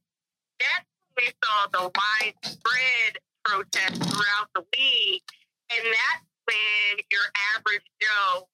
that's 0.62 0.86
when 1.10 1.26
we 1.26 1.26
saw 1.42 1.58
the 1.74 1.84
widespread 1.90 3.12
protest 3.42 3.98
throughout 4.06 4.46
the 4.54 4.62
league. 4.78 5.26
And 5.74 5.82
that's 5.82 6.26
when 6.46 7.02
your 7.10 7.26
average 7.58 7.86
Joe, 7.98 8.46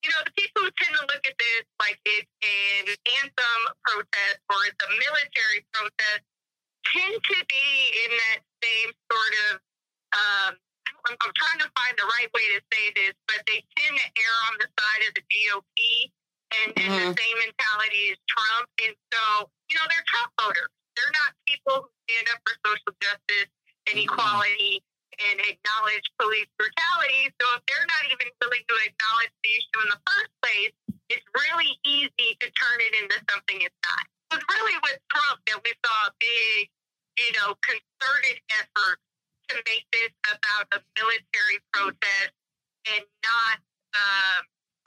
you 0.00 0.08
know, 0.08 0.22
the 0.24 0.32
people 0.32 0.64
who 0.64 0.72
tend 0.80 0.96
to 0.96 1.04
look 1.12 1.24
at 1.28 1.36
this 1.36 1.64
like 1.76 2.00
it's 2.08 2.32
an 2.40 2.88
anthem 3.20 3.60
protest 3.84 4.40
or 4.48 4.56
it's 4.64 4.80
a 4.80 4.90
military 4.96 5.60
protest 5.76 6.24
tend 6.86 7.16
to 7.16 7.38
be 7.48 7.68
in 8.06 8.10
that 8.16 8.40
same 8.62 8.90
sort 9.10 9.34
of, 9.48 9.52
um, 10.12 10.52
I'm, 11.08 11.16
I'm 11.16 11.34
trying 11.34 11.60
to 11.64 11.68
find 11.76 11.94
the 11.96 12.08
right 12.08 12.30
way 12.32 12.46
to 12.56 12.60
say 12.72 12.84
this, 12.96 13.14
but 13.28 13.40
they 13.48 13.64
tend 13.76 13.94
to 13.96 14.06
err 14.06 14.36
on 14.52 14.54
the 14.60 14.68
side 14.68 15.02
of 15.08 15.12
the 15.16 15.24
GOP 15.28 15.78
and, 16.50 16.68
and 16.76 16.90
the 16.92 17.08
same 17.14 17.36
mentality 17.40 18.12
as 18.12 18.18
Trump. 18.28 18.66
And 18.84 18.94
so, 19.12 19.48
you 19.70 19.74
know, 19.78 19.86
they're 19.88 20.06
Trump 20.10 20.30
voters. 20.36 20.72
They're 20.98 21.14
not 21.14 21.30
people 21.46 21.86
who 21.86 21.90
stand 22.10 22.26
up 22.34 22.40
for 22.44 22.54
social 22.66 22.94
justice 23.00 23.50
and 23.88 23.96
equality 23.96 24.82
and 25.20 25.36
acknowledge 25.40 26.06
police 26.18 26.48
brutality. 26.56 27.32
So 27.40 27.44
if 27.56 27.62
they're 27.68 27.88
not 27.88 28.04
even 28.12 28.28
willing 28.40 28.64
to 28.66 28.76
acknowledge 28.88 29.34
the 29.44 29.52
issue 29.56 29.78
in 29.84 29.88
the 29.92 30.00
first 30.04 30.32
place, 30.42 30.74
it's 31.12 31.26
really 31.34 31.72
easy 31.84 32.36
to 32.40 32.46
turn 32.50 32.78
it 32.80 32.92
into 33.04 33.16
something 33.28 33.58
it's 33.60 33.80
not. 33.84 34.04
Was 34.30 34.42
really 34.46 34.78
with 34.86 34.98
Trump 35.10 35.42
that 35.50 35.58
we 35.66 35.72
saw 35.82 35.98
a 36.06 36.12
big, 36.22 36.70
you 37.18 37.30
know, 37.34 37.58
concerted 37.66 38.38
effort 38.62 38.98
to 39.50 39.54
make 39.66 39.82
this 39.90 40.14
about 40.30 40.70
a 40.70 40.78
military 40.94 41.58
protest 41.74 42.34
and 42.86 43.02
not 43.26 43.58
um, 43.98 44.42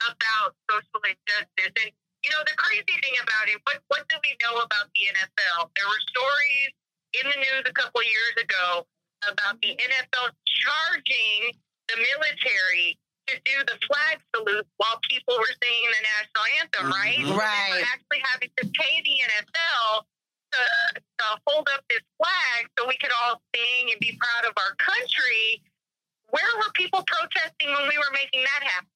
about 0.08 0.56
social 0.64 1.00
injustice. 1.04 1.76
And 1.76 1.92
you 2.24 2.30
know, 2.32 2.40
the 2.48 2.56
crazy 2.56 2.96
thing 3.04 3.16
about 3.20 3.52
it, 3.52 3.60
what 3.68 3.84
what 3.92 4.08
do 4.08 4.16
we 4.24 4.32
know 4.40 4.64
about 4.64 4.88
the 4.96 5.04
NFL? 5.12 5.68
There 5.76 5.88
were 5.88 6.02
stories 6.08 6.72
in 7.20 7.24
the 7.28 7.38
news 7.38 7.64
a 7.68 7.74
couple 7.76 8.00
of 8.00 8.08
years 8.08 8.36
ago 8.40 8.88
about 9.28 9.60
the 9.60 9.76
NFL 9.76 10.32
charging 10.48 11.52
the 11.92 11.96
military 12.00 12.96
to 13.26 13.34
do 13.44 13.56
the 13.66 13.78
flag 13.86 14.20
salute 14.34 14.66
while 14.76 15.00
people 15.08 15.34
were 15.38 15.54
singing 15.62 15.90
the 15.90 16.02
national 16.04 16.44
anthem, 16.60 16.86
right? 16.92 17.18
Mhm. 17.18 17.36
Right. 17.36 17.70
were 17.80 17.88
actually 17.92 18.22
having 18.24 18.50
to 18.58 18.64
pay 18.78 19.02
the 19.02 19.16
NFL 19.24 20.06
to, 20.52 20.62
to 21.18 21.40
hold 21.46 21.68
up 21.72 21.84
this 21.88 22.02
flag 22.18 22.68
so 22.78 22.86
we 22.86 22.96
could 22.98 23.12
all 23.22 23.42
sing 23.54 23.90
and 23.90 24.00
be 24.00 24.16
proud 24.20 24.44
of 24.44 24.54
our 24.56 24.74
country. 24.76 25.62
Where 26.30 26.56
were 26.58 26.70
people 26.74 27.04
protesting 27.06 27.72
when 27.72 27.88
we 27.88 27.96
were 27.98 28.12
making 28.12 28.42
that 28.42 28.62
happen? 28.62 28.90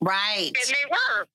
Right. 0.00 0.52
And 0.54 0.68
they 0.68 0.86
were. 0.90 1.26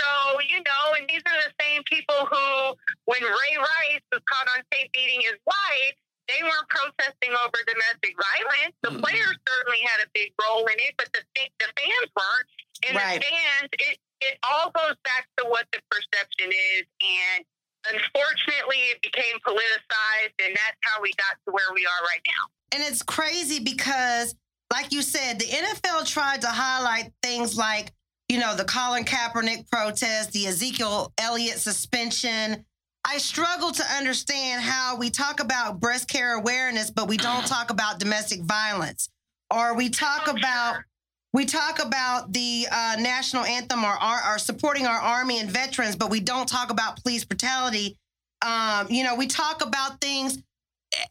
So, 0.00 0.40
you 0.48 0.62
know, 0.64 0.94
and 0.98 1.08
these 1.08 1.22
are 1.26 1.38
the 1.44 1.52
same 1.60 1.82
people 1.84 2.24
who, 2.24 2.74
when 3.04 3.22
Ray 3.22 3.54
Rice 3.58 4.04
was 4.12 4.22
caught 4.24 4.48
on 4.56 4.64
tape 4.72 4.90
beating 4.92 5.20
his 5.20 5.36
wife, 5.46 5.96
they 6.30 6.40
weren't 6.46 6.68
protesting 6.70 7.34
over 7.34 7.58
domestic 7.66 8.14
violence. 8.14 8.74
The 8.86 8.90
Mhm. 8.94 9.02
players 9.02 9.36
certainly 9.48 9.82
had 9.82 10.06
a 10.06 10.08
big 10.14 10.30
role 10.46 10.64
in 10.66 10.78
it, 10.78 10.94
but 10.96 11.10
the, 11.12 11.20
the 11.58 11.68
fans 11.74 12.08
weren't. 12.14 12.46
And 12.86 12.96
Right. 12.96 13.20
the 13.20 13.26
fans, 13.26 13.68
it, 13.72 13.98
it 14.20 14.38
all 14.44 14.70
goes 14.70 14.94
back 15.04 15.26
to 15.38 15.44
what 15.50 15.66
the 15.72 15.80
perception 15.90 16.50
is. 16.52 16.84
And 17.02 17.44
unfortunately, 17.92 18.78
it 18.94 19.02
became 19.02 19.38
politicized, 19.46 20.36
and 20.44 20.54
that's 20.56 20.78
how 20.82 21.00
we 21.02 21.12
got 21.14 21.36
to 21.46 21.52
where 21.52 21.72
we 21.74 21.86
are 21.86 22.02
right 22.06 22.22
now. 22.26 22.44
And 22.72 22.82
it's 22.84 23.02
crazy 23.02 23.60
because, 23.60 24.34
like 24.72 24.92
you 24.92 25.02
said, 25.02 25.38
the 25.40 25.46
NFL 25.46 26.04
tried 26.04 26.42
to 26.42 26.48
highlight 26.48 27.12
things 27.22 27.56
like, 27.56 27.92
you 28.28 28.38
know, 28.38 28.54
the 28.54 28.64
Colin 28.64 29.04
Kaepernick 29.04 29.68
protest, 29.70 30.32
the 30.32 30.46
Ezekiel 30.46 31.12
Elliott 31.18 31.58
suspension. 31.58 32.64
I 33.04 33.18
struggle 33.18 33.72
to 33.72 33.82
understand 33.96 34.62
how 34.62 34.96
we 34.96 35.10
talk 35.10 35.40
about 35.40 35.80
breast 35.80 36.08
care 36.08 36.34
awareness, 36.34 36.90
but 36.90 37.08
we 37.08 37.16
don't 37.16 37.46
talk 37.46 37.70
about 37.70 37.98
domestic 37.98 38.42
violence, 38.42 39.08
or 39.52 39.74
we 39.74 39.88
talk 39.88 40.24
Oh, 40.26 40.36
about 40.36 40.74
sure. 40.74 40.86
we 41.32 41.46
talk 41.46 41.82
about 41.84 42.32
the 42.32 42.66
uh, 42.70 42.96
national 42.98 43.44
anthem 43.44 43.84
or, 43.84 43.96
or 44.28 44.38
supporting 44.38 44.86
our 44.86 44.98
army 45.00 45.40
and 45.40 45.50
veterans, 45.50 45.96
but 45.96 46.10
we 46.10 46.20
don't 46.20 46.48
talk 46.48 46.70
about 46.70 47.02
police 47.02 47.24
brutality. 47.24 47.96
Um, 48.44 48.86
you 48.90 49.02
know, 49.02 49.14
we 49.14 49.26
talk 49.26 49.64
about 49.64 50.00
things 50.00 50.38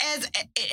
as 0.03 0.29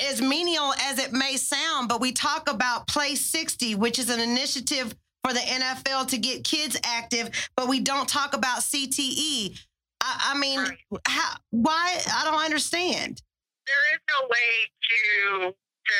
as 0.08 0.20
menial 0.20 0.74
as 0.82 0.98
it 0.98 1.12
may 1.12 1.36
sound, 1.36 1.88
but 1.88 2.00
we 2.00 2.12
talk 2.12 2.50
about 2.50 2.88
Play 2.88 3.14
60, 3.14 3.74
which 3.76 3.98
is 3.98 4.10
an 4.10 4.20
initiative 4.20 4.94
for 5.24 5.32
the 5.32 5.40
NFL 5.40 6.08
to 6.08 6.18
get 6.18 6.44
kids 6.44 6.76
active, 6.84 7.30
but 7.56 7.68
we 7.68 7.80
don't 7.80 8.08
talk 8.08 8.34
about 8.34 8.60
CTE. 8.60 9.58
I, 10.06 10.32
I 10.32 10.38
mean, 10.38 10.60
Right. 10.60 10.78
how, 11.06 11.34
why? 11.50 11.98
I 12.14 12.22
don't 12.24 12.38
understand. 12.38 13.20
there 13.66 13.84
is 13.94 14.00
no 14.14 14.28
way 14.30 14.50
to 14.86 15.50
to 15.50 15.96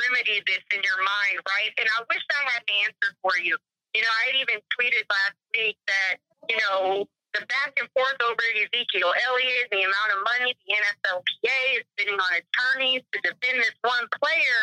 remedy 0.00 0.40
this 0.48 0.64
in 0.76 0.80
your 0.84 1.00
mind, 1.00 1.40
right? 1.48 1.72
And 1.80 1.88
I 1.96 2.04
wish 2.08 2.20
I 2.32 2.42
had 2.52 2.60
an 2.64 2.72
answer 2.88 3.10
for 3.24 3.36
you. 3.40 3.56
You 3.96 4.00
know, 4.04 4.12
I 4.20 4.22
had 4.32 4.36
even 4.40 4.58
tweeted 4.76 5.04
last 5.08 5.36
week 5.56 5.76
that, 5.88 6.16
you 6.48 6.56
know, 6.56 7.04
the 7.36 7.44
back 7.48 7.72
and 7.80 7.88
forth 7.92 8.16
over 8.24 8.44
Ezekiel 8.64 9.12
Elliott, 9.12 9.68
the 9.72 9.84
amount 9.84 10.10
of 10.16 10.20
money 10.24 10.56
the 10.56 10.72
NFLPA 10.76 11.58
is 11.80 11.84
spending 11.96 12.16
on 12.20 12.32
attorneys 12.32 13.02
to 13.12 13.16
defend 13.20 13.60
this 13.60 13.76
one 13.84 14.08
player. 14.20 14.62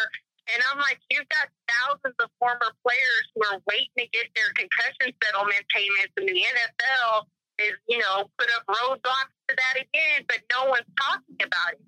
And 0.53 0.63
I'm 0.71 0.79
like, 0.81 0.97
you've 1.11 1.27
got 1.29 1.49
thousands 1.69 2.15
of 2.17 2.29
former 2.39 2.71
players 2.81 3.23
who 3.35 3.43
are 3.51 3.59
waiting 3.69 3.93
to 3.99 4.05
get 4.09 4.29
their 4.33 4.49
concussion 4.57 5.13
settlement 5.21 5.65
payments, 5.69 6.13
and 6.17 6.25
the 6.27 6.39
NFL 6.39 7.27
is, 7.59 7.73
you 7.87 7.97
know, 7.99 8.29
put 8.37 8.47
up 8.57 8.63
roadblocks 8.67 9.33
to 9.49 9.55
that 9.55 9.75
again, 9.81 10.25
but 10.27 10.37
no 10.53 10.69
one's 10.69 10.85
talking 10.99 11.37
about 11.41 11.73
it. 11.73 11.81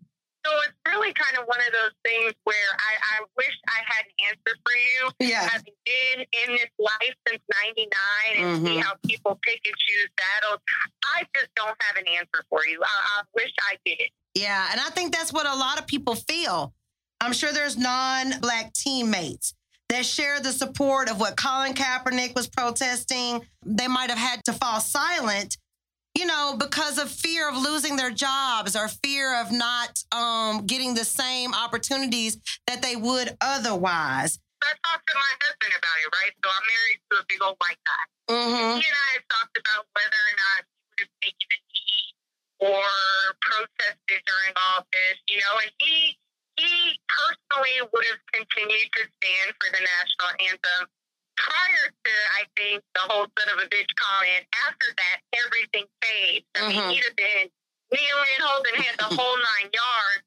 So 0.45 0.51
it's 0.65 0.73
really 0.88 1.12
kind 1.13 1.38
of 1.38 1.45
one 1.47 1.60
of 1.60 1.73
those 1.73 1.91
things 2.03 2.34
where 2.45 2.71
I, 2.79 3.19
I 3.19 3.25
wish 3.38 3.51
I 3.67 3.79
had 3.86 4.05
an 4.08 4.15
answer 4.32 4.55
for 4.63 4.71
you. 4.73 5.29
Yeah. 5.29 5.47
Having 5.49 5.73
been 5.86 6.19
in 6.32 6.55
this 6.55 6.71
life 6.79 7.15
since 7.27 7.43
99 7.65 7.89
and 8.38 8.65
see 8.65 8.77
Mhm. 8.77 8.82
how 8.82 8.93
people 9.05 9.38
pick 9.43 9.60
and 9.65 9.75
choose 9.77 10.10
battles, 10.15 10.60
I 11.03 11.27
just 11.36 11.53
don't 11.55 11.75
have 11.82 11.97
an 11.97 12.08
answer 12.08 12.43
for 12.49 12.65
you. 12.65 12.82
I, 12.82 13.19
I 13.19 13.23
wish 13.36 13.51
I 13.69 13.77
did. 13.86 14.10
Yeah, 14.34 14.67
and 14.71 14.79
I 14.79 14.89
think 14.91 15.13
that's 15.13 15.34
what 15.34 15.45
a 15.45 15.55
lot 15.55 15.77
of 15.77 15.86
people 15.88 16.15
feel. 16.15 16.73
I'm 17.19 17.34
sure 17.34 17.51
there's 17.51 17.75
non-black 17.77 18.71
teammates 18.73 19.53
that 19.89 20.06
share 20.06 20.39
the 20.39 20.52
support 20.52 21.10
of 21.10 21.19
what 21.19 21.36
Colin 21.36 21.73
Kaepernick 21.73 22.36
was 22.36 22.47
protesting. 22.47 23.41
They 23.65 23.88
might 23.88 24.10
have 24.10 24.19
had 24.19 24.43
to 24.45 24.54
fall 24.54 24.80
silent, 24.80 25.58
you 26.15 26.25
know, 26.25 26.56
because 26.58 26.97
of 26.97 27.10
fear 27.10 27.49
of 27.49 27.58
losing 27.58 27.95
their 27.95 28.12
jobs 28.12 28.75
or 28.75 28.88
fear 28.88 29.41
of 29.41 29.52
not 29.52 30.04
um, 30.12 30.65
getting 30.65 30.93
the 30.93 31.06
same 31.06 31.54
opportunities 31.54 32.38
that 32.67 32.82
they 32.82 32.95
would 32.95 33.36
otherwise. 33.41 34.39
I 34.62 34.75
talked 34.86 35.08
to 35.08 35.15
my 35.15 35.34
husband 35.41 35.73
about 35.73 35.97
it, 36.04 36.10
right? 36.21 36.34
So 36.43 36.47
I'm 36.52 36.65
married 36.67 36.99
to 37.10 37.13
a 37.17 37.25
big 37.25 37.41
old 37.41 37.58
white 37.58 37.82
guy. 37.88 38.06
Mm-hmm. 38.30 38.71
He 38.78 38.86
and 38.86 38.97
I 38.99 39.10
had 39.17 39.25
talked 39.32 39.56
about 39.58 39.88
whether 39.95 40.19
or 40.19 40.36
not 40.38 40.60
he 40.67 40.75
would 40.86 40.99
have 41.02 41.15
taken 41.23 41.47
a 41.49 41.60
knee 41.65 42.06
or 42.60 42.86
protested 43.39 44.21
during 44.28 44.54
all 44.60 44.84
this, 44.91 45.17
you 45.32 45.39
know, 45.39 45.54
and 45.63 45.71
he 45.80 46.19
he 46.60 47.00
personally 47.08 47.88
would 47.88 48.06
have 48.12 48.22
continued 48.36 48.89
to 49.00 49.04
stand 49.08 49.48
for 49.60 49.72
the 49.72 49.80
national 49.80 50.32
anthem 50.52 50.82
prior 51.39 51.86
to 51.88 52.13
I 52.36 52.43
think 52.60 52.84
the 52.95 53.06
whole 53.08 53.28
son 53.32 53.48
of 53.56 53.63
a 53.63 53.67
bitch 53.72 53.91
comment. 53.95 54.43
After 54.67 54.88
that, 54.91 55.17
everything 55.39 55.88
fades. 56.04 56.45
I 56.56 56.67
mean, 56.67 56.78
Mhm. 56.78 56.91
he'd 56.91 57.06
have 57.06 57.15
been 57.15 57.52
kneeling, 57.91 58.39
holding 58.43 58.76
hands, 58.76 58.98
the 58.98 59.15
whole 59.15 59.38
nine 59.38 59.69
yards. 59.72 60.24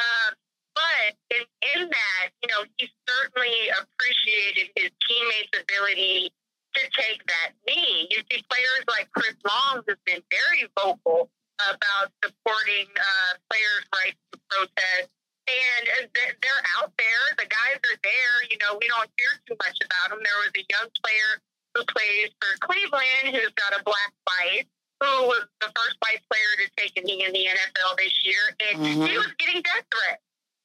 Um, 0.00 0.34
but 0.74 1.16
in, 1.30 1.44
in 1.76 1.90
that, 1.90 2.30
you 2.42 2.48
know, 2.48 2.64
he 2.78 2.90
certainly 3.06 3.68
appreciated 3.68 4.72
his 4.74 4.90
teammates' 5.06 5.60
ability 5.60 6.32
to 6.74 6.90
take 6.90 7.24
that 7.26 7.52
knee. 7.66 8.08
You 8.10 8.24
see 8.30 8.42
players 8.50 8.84
like 8.88 9.08
Chris 9.12 9.36
Long 9.44 9.84
has 9.86 9.98
been 10.04 10.22
very 10.30 10.66
vocal 10.74 11.30
about 11.70 12.10
supporting 12.24 12.88
uh, 12.98 13.34
players' 13.48 13.86
rights 13.94 14.18
to 14.32 14.40
protest. 14.50 15.08
And 15.44 16.08
they're 16.16 16.64
out 16.80 16.92
there. 16.96 17.24
The 17.36 17.44
guys 17.44 17.76
are 17.76 17.98
there. 18.00 18.36
You 18.48 18.56
know, 18.64 18.80
we 18.80 18.88
don't 18.88 19.10
hear 19.20 19.28
too 19.44 19.56
much 19.60 19.76
about 19.84 20.08
them. 20.08 20.24
There 20.24 20.40
was 20.40 20.52
a 20.56 20.64
young 20.72 20.88
player 21.04 21.30
who 21.76 21.84
plays 21.92 22.32
for 22.40 22.50
Cleveland 22.64 23.36
who's 23.36 23.52
got 23.52 23.76
a 23.76 23.82
black 23.84 24.12
wife, 24.24 24.64
who 25.04 25.12
was 25.28 25.44
the 25.60 25.68
first 25.76 26.00
white 26.00 26.22
player 26.32 26.50
to 26.64 26.66
take 26.80 26.96
a 26.96 27.02
knee 27.04 27.24
in 27.28 27.32
the 27.36 27.44
NFL 27.44 27.92
this 28.00 28.14
year, 28.24 28.40
and 28.60 28.80
he 28.86 28.94
Mhm. 28.96 29.16
was 29.20 29.32
getting 29.38 29.60
death 29.60 29.84
threats. 29.92 30.22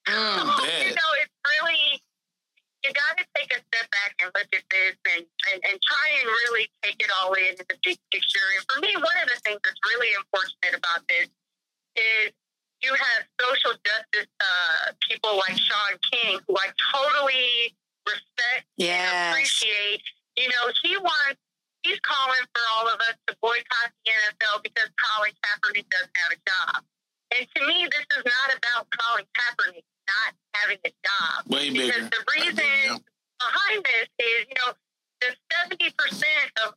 Mm, 0.07 0.39
So, 0.39 0.63
bad. 0.63 0.85
you 0.87 0.95
know, 0.95 1.11
it's 1.19 1.35
really 1.59 2.01
you 2.83 2.93
got 2.93 3.17
to 3.17 3.25
take 3.35 3.51
a 3.51 3.59
step 3.59 3.91
back 3.91 4.15
and 4.23 4.31
look 4.33 4.47
at 4.55 4.63
this 4.71 4.95
and, 5.11 5.25
and, 5.51 5.59
and 5.67 5.81
try 5.83 6.07
and 6.21 6.27
really 6.47 6.71
take 6.81 6.95
it 7.03 7.11
all 7.19 7.33
in 7.33 7.47
in 7.47 7.55
the 7.67 7.75
big 7.83 7.99
picture. 8.09 8.47
And 8.55 8.63
for 8.71 8.79
me, 8.79 8.95
one 8.95 9.17
of 9.21 9.27
the 9.27 9.35
things 9.43 9.59
that's 9.65 9.79
really 9.83 10.07
unfortunate 10.15 10.79
about 10.79 11.03
this 11.09 11.27
is 11.97 12.31
you 12.83 12.93
have 12.93 13.21
social 13.41 13.73
justice 13.83 14.29
uh, 14.39 14.91
people 15.07 15.35
like 15.37 15.57
Shaun 15.57 15.93
King, 16.11 16.39
who 16.47 16.55
I 16.55 16.69
totally 16.93 17.75
respect 18.07 18.65
and 18.79 19.31
appreciate. 19.33 20.01
You 20.37 20.47
know, 20.47 20.71
he 20.83 20.95
wants, 20.97 21.39
he's 21.83 21.99
calling 21.99 22.45
for 22.55 22.63
all 22.75 22.87
of 22.87 22.99
us 23.01 23.15
to 23.27 23.35
boycott 23.41 23.91
the 24.05 24.11
NFL 24.11 24.63
because 24.63 24.89
Colin 24.95 25.35
Kaepernick 25.43 25.87
doesn't 25.91 26.15
have 26.15 26.31
a 26.31 26.39
job. 26.47 26.83
And 27.35 27.43
to 27.45 27.59
me, 27.67 27.87
this 27.91 28.05
is 28.17 28.23
not 28.25 28.55
about 28.57 28.87
Colin 28.95 29.25
Kaepernick 29.35 29.83
not 30.09 30.33
having 30.55 30.79
a 30.85 30.91
job. 31.05 31.45
Way 31.45 31.69
Because 31.69 31.95
bigger. 31.95 32.09
the 32.09 32.21
reason 32.33 33.03
behind 33.37 33.79
this 33.85 34.07
is, 34.19 34.39
you 34.49 34.57
know, 34.65 34.73
the 35.21 35.35
70% 35.67 35.91
of 36.65 36.73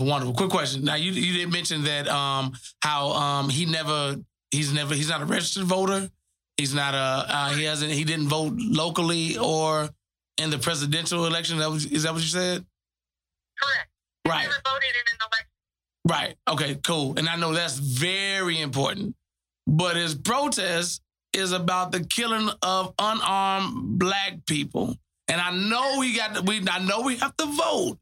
wonderful, 0.00 0.06
wonderful. 0.06 0.34
Quick 0.34 0.50
question. 0.50 0.84
Now 0.84 0.94
you 0.96 1.12
you 1.12 1.32
didn't 1.32 1.52
mention 1.52 1.84
that 1.84 2.08
um 2.08 2.52
how 2.82 3.10
um 3.12 3.48
he 3.48 3.66
never 3.66 4.16
he's 4.50 4.72
never 4.72 4.94
he's 4.94 5.08
not 5.08 5.22
a 5.22 5.24
registered 5.26 5.64
voter. 5.64 6.10
He's 6.56 6.74
not 6.74 6.94
a 6.94 7.26
uh, 7.28 7.48
he 7.54 7.64
hasn't 7.64 7.92
he 7.92 8.04
didn't 8.04 8.28
vote 8.28 8.54
locally 8.56 9.36
or 9.38 9.88
in 10.38 10.50
the 10.50 10.58
presidential 10.58 11.26
election. 11.26 11.58
That 11.58 11.70
was, 11.70 11.84
is 11.86 12.02
that 12.04 12.12
what 12.12 12.22
you 12.22 12.28
said? 12.28 12.64
Correct. 13.60 13.88
He 14.24 14.30
Right. 14.30 14.42
never 14.42 14.54
voted 14.64 14.90
in 14.90 15.06
an 15.12 15.18
election. 15.20 15.46
Right. 16.06 16.36
Okay, 16.48 16.74
cool. 16.82 17.18
And 17.18 17.28
I 17.28 17.36
know 17.36 17.52
that's 17.52 17.76
very 17.78 18.60
important. 18.60 19.14
But 19.66 19.96
his 19.96 20.14
protest 20.14 21.02
is 21.32 21.52
about 21.52 21.92
the 21.92 22.00
killing 22.04 22.48
of 22.62 22.94
unarmed 22.98 23.98
black 23.98 24.44
people. 24.46 24.96
And 25.28 25.40
I 25.40 25.50
know 25.50 25.96
we 25.98 26.16
got 26.16 26.46
we 26.46 26.62
I 26.68 26.78
know 26.78 27.02
we 27.02 27.16
have 27.16 27.36
to 27.36 27.46
vote, 27.46 27.98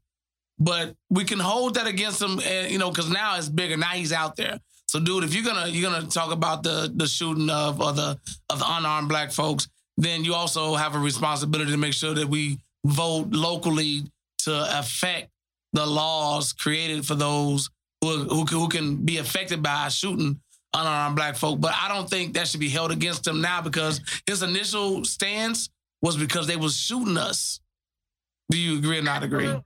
but 0.59 0.95
we 1.09 1.23
can 1.23 1.39
hold 1.39 1.75
that 1.75 1.87
against 1.87 2.21
him 2.21 2.39
and 2.45 2.71
you 2.71 2.77
know, 2.79 2.89
because 2.89 3.09
now 3.09 3.37
it's 3.37 3.49
bigger. 3.49 3.77
Now 3.77 3.87
he's 3.89 4.11
out 4.13 4.35
there. 4.35 4.59
So 4.87 4.99
dude, 4.99 5.23
if 5.23 5.33
you're 5.35 5.43
gonna 5.43 5.67
you're 5.67 5.89
gonna 5.91 6.07
talk 6.07 6.31
about 6.31 6.63
the 6.63 6.91
the 6.95 7.07
shooting 7.07 7.49
of 7.49 7.81
or 7.81 7.93
the 7.93 8.17
of 8.49 8.59
the 8.59 8.65
unarmed 8.67 9.09
black 9.09 9.31
folks, 9.31 9.67
then 9.97 10.23
you 10.23 10.33
also 10.33 10.75
have 10.75 10.95
a 10.95 10.99
responsibility 10.99 11.71
to 11.71 11.77
make 11.77 11.93
sure 11.93 12.13
that 12.13 12.27
we 12.27 12.59
vote 12.85 13.29
locally 13.31 14.03
to 14.39 14.79
affect 14.79 15.29
the 15.73 15.85
laws 15.85 16.53
created 16.53 17.05
for 17.05 17.15
those 17.15 17.69
who, 18.01 18.23
who, 18.25 18.45
can- 18.45 18.57
who 18.57 18.67
can 18.69 18.95
be 19.05 19.17
affected 19.17 19.61
by 19.61 19.89
shooting 19.89 20.39
unarmed 20.73 21.15
black 21.15 21.35
folk. 21.35 21.59
But 21.59 21.73
I 21.75 21.87
don't 21.89 22.09
think 22.09 22.35
that 22.35 22.47
should 22.47 22.59
be 22.61 22.69
held 22.69 22.91
against 22.91 23.27
him 23.27 23.41
now 23.41 23.61
because 23.61 23.99
his 24.25 24.41
initial 24.43 25.03
stance 25.03 25.69
was 26.01 26.15
because 26.15 26.47
they 26.47 26.55
was 26.55 26.77
shooting 26.77 27.17
us. 27.17 27.59
Do 28.49 28.57
you 28.57 28.77
agree 28.77 28.99
or 28.99 29.01
not 29.01 29.23
agree? 29.23 29.47
Absolutely. 29.47 29.63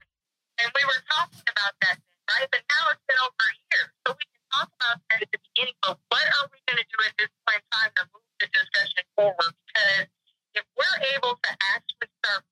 And 0.62 0.70
we 0.78 0.82
were 0.86 1.02
talking 1.10 1.42
about 1.50 1.74
that 1.82 1.98
then, 1.98 2.22
right? 2.30 2.46
But 2.46 2.62
now 2.70 2.94
it's 2.94 3.02
been 3.10 3.18
over 3.18 3.34
a 3.50 3.54
year. 3.74 3.84
So 4.06 4.14
we 4.14 4.22
can 4.22 4.42
talk 4.54 4.70
about 4.78 5.02
that 5.10 5.26
at 5.26 5.30
the 5.34 5.42
beginning, 5.42 5.74
but 5.82 5.98
what 6.06 6.22
are 6.22 6.46
we 6.54 6.62
going 6.70 6.78
to 6.78 6.86
do 6.86 6.98
at 7.02 7.14
this 7.18 7.32
point 7.42 7.66
in 7.66 7.70
time 7.74 7.90
to 7.98 8.02
move 8.14 8.30
the 8.38 8.46
discussion 8.46 9.02
forward? 9.18 9.52
Because 9.66 10.06
if 10.54 10.64
we're 10.78 11.00
able 11.18 11.34
to 11.34 11.50
actually 11.74 12.10
start 12.22 12.46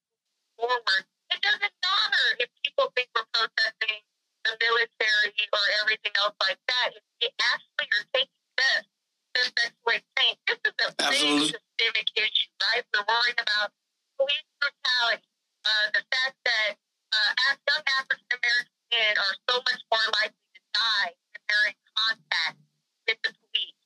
forward, 0.58 1.04
it 1.30 1.38
doesn't 1.38 1.74
matter 1.86 2.26
if 2.42 2.50
people 2.66 2.90
think 2.98 3.14
we're 3.14 3.30
protesting 3.30 4.02
the 4.42 4.58
military 4.58 5.30
or 5.54 5.64
everything 5.86 6.14
else 6.18 6.34
like 6.42 6.58
that. 6.66 6.98
If 6.98 7.06
we 7.22 7.30
actually 7.30 7.88
are 7.94 8.06
taking 8.10 8.42
steps 8.58 8.90
to 8.90 9.40
effectuate 9.54 10.04
change, 10.18 10.38
this 10.50 10.58
is 10.66 10.74
a 10.82 10.88
Absolutely. 10.98 11.46
big 11.46 11.54
systemic 11.54 12.08
issue, 12.18 12.50
right? 12.58 12.82
We're 12.90 13.06
worrying 13.06 13.38
about 13.38 13.70
police 14.18 14.48
brutality, 14.58 15.30
uh, 15.62 15.86
the 15.94 16.02
fact 16.10 16.34
that 16.42 16.74
uh, 17.10 17.54
young 17.66 17.84
African 17.98 18.28
American 18.30 18.80
men 18.94 19.14
are 19.18 19.34
so 19.50 19.54
much 19.66 19.82
more 19.90 20.06
likely 20.22 20.46
to 20.54 20.62
die 20.74 21.10
if 21.34 21.40
they're 21.46 21.68
in 21.70 21.78
contact 21.94 22.58
with 23.06 23.18
the 23.26 23.32
police. 23.34 23.78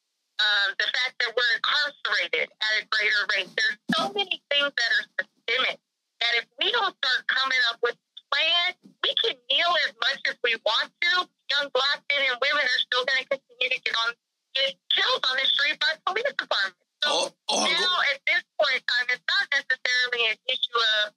Um, 0.43 0.69
the 0.77 0.89
fact 0.91 1.15
that 1.23 1.31
we're 1.33 1.53
incarcerated 1.57 2.51
at 2.51 2.73
a 2.81 2.85
greater 2.91 3.23
rate. 3.33 3.49
There's 3.55 3.79
so 3.95 4.11
many 4.13 4.43
things 4.51 4.73
that 4.75 4.91
are 4.99 5.05
systemic 5.15 5.79
that 6.21 6.33
if 6.43 6.47
we 6.59 6.75
don't 6.75 6.91
start 6.91 7.21
coming 7.31 7.63
up 7.71 7.79
with 7.87 7.95
plans, 8.35 8.77
we 9.07 9.15
can 9.23 9.39
kneel 9.47 9.73
as 9.87 9.95
much 10.03 10.21
as 10.27 10.37
we 10.43 10.59
want 10.67 10.91
to. 10.91 11.13
Young 11.55 11.71
black 11.71 12.03
men 12.11 12.27
and 12.35 12.37
women 12.43 12.67
are 12.67 12.83
still 12.83 13.07
going 13.07 13.23
to 13.23 13.29
continue 13.31 13.71
to 13.71 13.81
get 13.85 13.95
on 14.05 14.17
get 14.55 14.75
killed 14.95 15.23
on 15.31 15.35
the 15.39 15.47
street 15.51 15.77
by 15.83 15.93
police 16.07 16.35
departments. 16.39 16.83
So 17.03 17.11
Or, 17.11 17.25
or 17.53 17.63
now 17.67 17.95
at 18.15 18.19
this 18.27 18.43
point 18.59 18.81
in 18.81 18.85
time, 18.87 19.07
it's 19.13 19.27
not 19.27 19.45
necessarily 19.51 20.35
an 20.35 20.39
issue 20.47 20.79
of, 21.03 21.15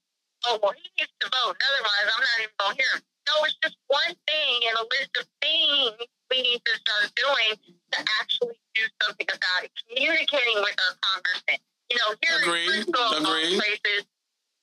oh, 0.47 0.59
well, 0.63 0.73
he 0.79 0.87
needs 0.95 1.11
to 1.19 1.27
vote. 1.27 1.55
Otherwise, 1.59 2.05
I'm 2.07 2.23
not 2.23 2.37
even 2.39 2.55
going 2.57 2.75
to 2.75 2.79
hear 2.79 2.91
him. 2.95 3.03
No, 3.27 3.43
it's 3.43 3.59
just 3.59 3.75
one 3.91 4.15
thing 4.23 4.53
in 4.63 4.73
a 4.79 4.85
list 4.87 5.11
of 5.19 5.27
things 5.43 5.99
we 6.31 6.39
need 6.43 6.63
to 6.63 6.73
start 6.79 7.11
doing 7.19 7.59
to 7.91 7.99
actually 8.23 8.55
do 8.75 8.83
something 9.03 9.27
about 9.27 9.67
it. 9.67 9.71
Communicating 9.83 10.63
with 10.63 10.75
our 10.79 10.95
congressmen. 11.03 11.59
You 11.91 11.99
know, 11.99 12.09
here 12.23 12.39
Agreed. 12.39 12.67
in 12.67 12.87
Frisco, 12.87 12.99
of 13.15 13.23
all 13.23 13.35
Agreed. 13.35 13.59
places, 13.59 14.07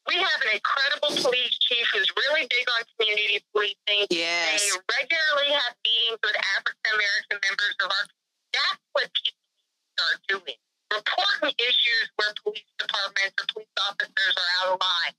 we 0.09 0.17
have 0.21 0.41
an 0.45 0.53
incredible 0.57 1.13
police 1.25 1.57
chief 1.61 1.85
who's 1.93 2.09
really 2.29 2.45
big 2.49 2.67
on 2.73 2.85
community 2.97 3.41
policing. 3.53 4.09
Yes. 4.13 4.61
They 4.61 4.77
regularly 5.01 5.57
have 5.57 5.73
meetings 5.85 6.21
with 6.21 6.37
African 6.57 6.89
American 6.93 7.37
members 7.41 7.77
of 7.81 7.89
our. 7.89 8.05
That's 8.53 8.85
what 8.93 9.09
people 9.13 9.45
need 9.57 9.73
to 9.73 9.89
start 9.97 10.17
doing. 10.29 10.59
Reporting 10.93 11.57
issues 11.57 12.07
where 12.21 12.33
police 12.45 12.69
departments 12.77 13.35
or 13.41 13.47
police 13.57 13.77
officers 13.89 14.35
are 14.37 14.51
out 14.61 14.69
of 14.77 14.79
line. 14.81 15.17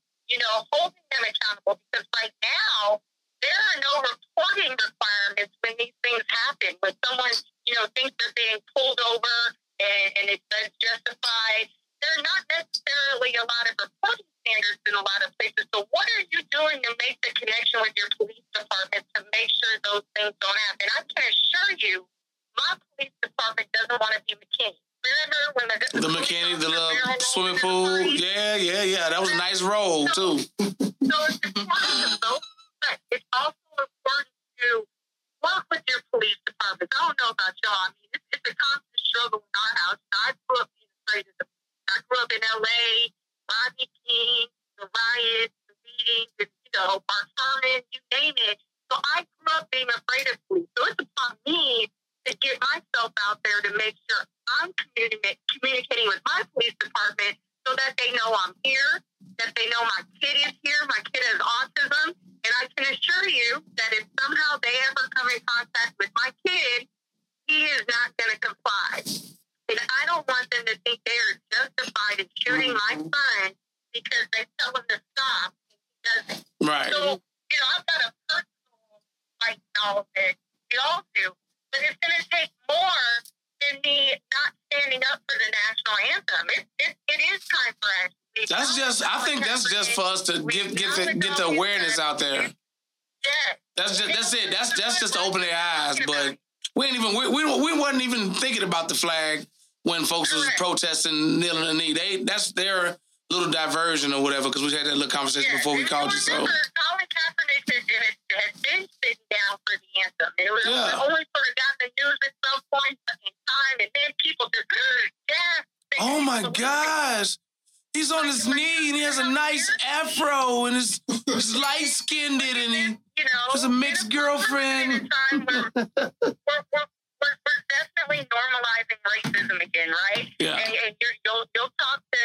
Normalizing 128.66 129.00
racism 129.06 129.62
again, 129.62 129.90
right? 129.90 130.28
Yeah. 130.38 130.56
And, 130.56 130.74
and 130.86 130.96
you're, 131.00 131.16
you'll, 131.24 131.44
you'll 131.54 131.72
talk 131.78 132.02
to 132.12 132.18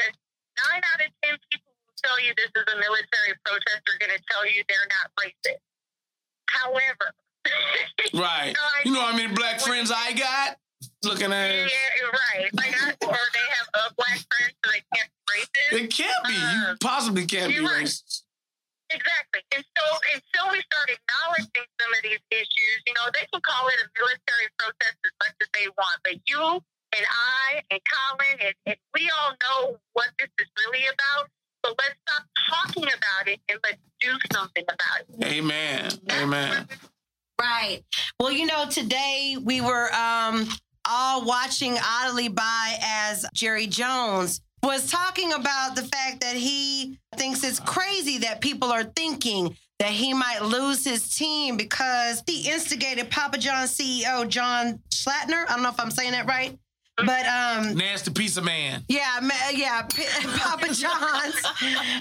nine 0.69 0.81
out 0.93 1.01
of 1.05 1.11
ten 1.23 1.37
people 1.51 1.71
who 1.85 1.93
tell 2.03 2.19
you 2.21 2.33
this 2.37 2.49
is 2.55 2.65
a 2.73 2.77
military 2.77 3.37
protest 3.45 3.81
are 3.87 3.99
going 3.99 4.17
to 4.17 4.23
tell 4.29 4.45
you 4.45 4.63
they're 4.67 4.89
not 4.89 5.11
racist. 5.19 5.61
However, 6.49 7.13
Right. 8.13 8.55
You 8.85 8.93
know 8.93 9.01
how 9.01 9.15
many 9.15 9.33
black 9.33 9.59
friends 9.61 9.91
I 9.95 10.13
got? 10.13 10.57
Looking 11.03 11.31
at 11.31 11.49
Yeah, 11.49 11.65
it. 11.65 11.69
right. 12.11 12.53
Like, 12.53 12.73
I, 12.75 12.89
or 13.07 13.17
they 13.33 13.47
have 13.57 13.67
a 13.89 13.93
black 13.95 14.19
friend, 14.29 14.53
so 14.65 14.71
they 14.71 14.81
can't 14.95 15.09
be 15.09 15.77
racist. 15.77 15.83
It 15.83 15.93
can't 15.93 16.25
be. 16.25 16.33
You 16.33 16.39
Uh, 16.67 16.75
possibly 16.81 17.25
can't 17.25 17.53
be 17.53 17.59
right. 17.59 17.85
racist. 17.85 18.10
Jerry 43.61 43.67
Jones 43.67 44.41
was 44.63 44.89
talking 44.89 45.33
about 45.33 45.75
the 45.75 45.83
fact 45.83 46.21
that 46.21 46.35
he 46.35 46.97
thinks 47.15 47.43
it's 47.43 47.59
crazy 47.59 48.17
that 48.19 48.41
people 48.41 48.71
are 48.71 48.83
thinking 48.83 49.55
that 49.77 49.89
he 49.89 50.15
might 50.15 50.41
lose 50.41 50.83
his 50.83 51.15
team 51.15 51.57
because 51.57 52.23
he 52.25 52.49
instigated 52.49 53.11
Papa 53.11 53.37
John 53.37 53.67
CEO 53.67 54.27
John 54.27 54.79
Schlatner. 54.89 55.45
I 55.47 55.53
don't 55.53 55.61
know 55.61 55.69
if 55.69 55.79
I'm 55.79 55.91
saying 55.91 56.13
that 56.13 56.27
right. 56.27 56.57
But 56.97 57.25
um, 57.25 57.75
Nasty 57.75 58.11
piece 58.11 58.37
of 58.37 58.43
man. 58.43 58.83
yeah, 58.87 59.19
yeah, 59.53 59.81
Papa 60.37 60.73
John's 60.73 61.35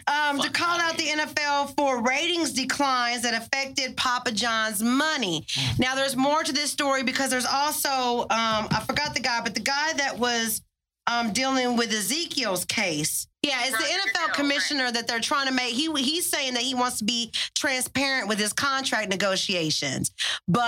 um, 0.07 0.41
to 0.41 0.51
call 0.51 0.79
out 0.81 0.97
the 0.97 1.05
NFL 1.05 1.75
for 1.77 2.03
ratings 2.03 2.53
declines 2.53 3.23
that 3.23 3.35
affected 3.35 3.97
Papa 3.97 4.33
John's 4.33 4.83
money. 4.83 5.47
Now, 5.79 5.95
there's 5.95 6.17
more 6.17 6.43
to 6.43 6.53
this 6.53 6.71
story 6.71 7.03
because 7.03 7.31
there's 7.31 7.47
also 7.47 8.23
um, 8.23 8.69
I 8.71 8.83
forgot 8.87 9.15
the 9.15 9.21
guy, 9.21 9.41
but 9.43 9.55
the 9.55 9.61
guy 9.61 9.93
that 9.95 10.19
was 10.19 10.61
um, 11.07 11.33
dealing 11.33 11.77
with 11.77 11.91
Ezekiel's 11.93 12.65
case. 12.65 13.27
Yeah, 13.43 13.59
it's 13.63 13.71
the 13.77 13.85
NFL 13.85 14.13
Goodell, 14.13 14.35
commissioner 14.35 14.93
that 14.93 15.07
they're 15.09 15.21
trying 15.21 15.47
to 15.49 15.53
make. 15.53 15.73
He 15.75 15.91
he's 16.03 16.29
saying 16.29 16.55
that 16.55 16.63
he 16.63 16.75
wants 16.75 16.99
to 16.99 17.05
be 17.05 17.33
transparent 17.55 18.29
with 18.29 18.39
his 18.39 18.53
contract 18.53 19.09
negotiations, 19.09 20.11
but 20.47 20.61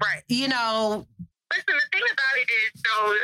Right. 0.00 0.22
you 0.28 0.48
know, 0.48 1.06
Listen, 1.52 1.64
the 1.74 1.88
thing 1.90 2.06
about 2.06 2.36
it 2.38 2.46
is, 2.48 2.82
so 2.86 3.14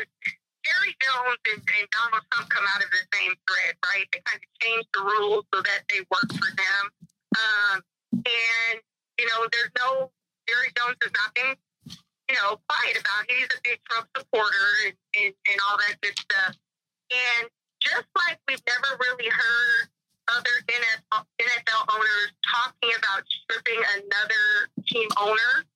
Jerry 0.67 0.97
Jones 0.99 1.39
and, 1.55 1.63
and 1.63 1.87
Donald 1.95 2.25
Trump 2.35 2.51
come 2.51 2.65
out 2.75 2.83
of 2.83 2.91
the 2.91 3.03
same 3.15 3.31
thread, 3.47 3.75
right? 3.87 4.07
They 4.13 4.19
kind 4.27 4.41
of 4.43 4.51
changed 4.59 4.89
the 4.93 5.03
rules 5.07 5.45
so 5.55 5.63
that 5.63 5.87
they 5.89 6.01
work 6.11 6.27
for 6.35 6.51
them. 6.51 6.83
Um, 7.39 7.77
and, 8.27 8.83
you 9.19 9.27
know, 9.31 9.47
there's 9.55 9.71
no, 9.79 10.11
Jerry 10.51 10.75
Jones 10.75 10.99
has 11.07 11.13
not 11.15 11.31
been, 11.39 11.55
you 11.55 11.66
know, 12.41 12.61
quiet 12.69 12.97
about. 13.01 13.25
He's 13.29 13.49
a 13.51 13.61
big 13.65 13.79
Trump 13.89 14.09
supporter 14.17 14.69
and, 14.87 14.95
and, 15.17 15.33
and 15.33 15.59
all 15.67 15.77
that 15.81 16.01
good 16.01 16.17
stuff. 16.19 16.55
And 17.11 17.49
just 17.81 18.09
like 18.17 18.39
we've 18.49 18.63
never 18.67 18.99
really 18.99 19.31
heard 19.31 19.89
other 20.29 20.57
NFL, 20.67 21.23
NFL 21.39 21.83
owners 21.95 22.31
talking 22.43 22.93
about 22.99 23.23
stripping 23.27 23.83
another 23.97 24.45
team 24.89 25.09
owner. 25.19 25.53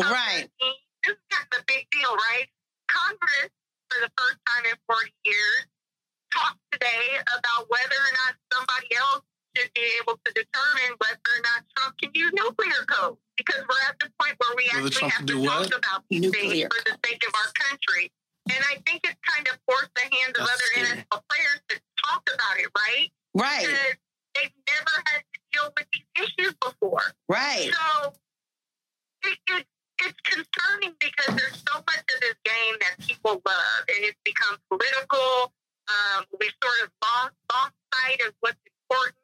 Right. 0.00 0.48
team, 0.58 0.74
This 1.04 1.12
is 1.12 1.22
kind 1.28 1.46
of 1.52 1.60
a 1.60 1.64
big 1.68 1.86
deal, 1.92 2.08
right? 2.08 2.48
Congress, 2.88 3.52
for 3.92 4.00
the 4.00 4.10
first 4.16 4.40
time 4.48 4.64
in 4.64 4.76
40 4.88 5.12
years, 5.28 5.62
talked 6.32 6.58
today 6.72 7.20
about 7.20 7.68
whether 7.68 8.00
or 8.00 8.12
not 8.24 8.32
somebody 8.48 8.96
else 8.96 9.22
should 9.54 9.70
be 9.74 9.86
able 10.00 10.16
to 10.24 10.30
determine 10.32 10.96
whether 10.98 11.20
or 11.20 11.40
not 11.44 11.68
Trump 11.76 11.94
can 12.00 12.10
use 12.14 12.32
nuclear 12.32 12.82
code. 12.88 13.18
Because 13.40 13.64
we're 13.64 13.84
at 13.88 13.96
the 14.00 14.08
point 14.20 14.36
where 14.38 14.54
we 14.56 14.68
Whether 14.72 14.86
actually 14.92 15.08
have 15.10 15.24
can 15.24 15.26
to 15.26 15.32
do 15.32 15.44
talk 15.44 15.60
what? 15.64 15.78
about 15.78 16.00
these 16.10 16.20
Nuclear 16.22 16.68
things 16.68 16.74
for 16.76 16.82
the 16.84 16.96
sake 17.08 17.22
of 17.26 17.32
our 17.34 17.50
country. 17.56 18.12
And 18.52 18.60
I 18.68 18.76
think 18.84 19.00
it's 19.04 19.20
kind 19.24 19.46
of 19.48 19.56
forced 19.68 19.92
the 19.96 20.04
hands 20.12 20.34
of 20.36 20.44
That's 20.46 20.50
other 20.52 20.68
scary. 20.72 20.86
NFL 21.04 21.20
players 21.28 21.60
to 21.70 21.76
talk 22.04 22.22
about 22.34 22.56
it, 22.58 22.68
right? 22.76 23.08
right, 23.34 23.64
Because 23.64 23.96
they've 24.34 24.56
never 24.68 24.94
had 25.08 25.20
to 25.24 25.38
deal 25.52 25.68
with 25.76 25.86
these 25.92 26.08
issues 26.24 26.54
before. 26.60 27.04
right, 27.28 27.70
So 27.72 28.12
it, 29.24 29.38
it, 29.56 29.66
it's 30.02 30.20
concerning 30.24 30.96
because 30.98 31.36
there's 31.36 31.62
so 31.68 31.78
much 31.84 32.00
of 32.08 32.18
this 32.20 32.36
game 32.44 32.74
that 32.80 32.98
people 33.06 33.40
love, 33.44 33.80
and 33.88 34.00
it's 34.08 34.18
become 34.24 34.56
political. 34.72 35.52
Um, 35.90 36.24
we 36.40 36.48
sort 36.62 36.78
of 36.84 36.90
lost, 37.04 37.34
lost 37.52 37.74
sight 37.94 38.20
of 38.26 38.32
what's 38.40 38.58
important. 38.66 39.16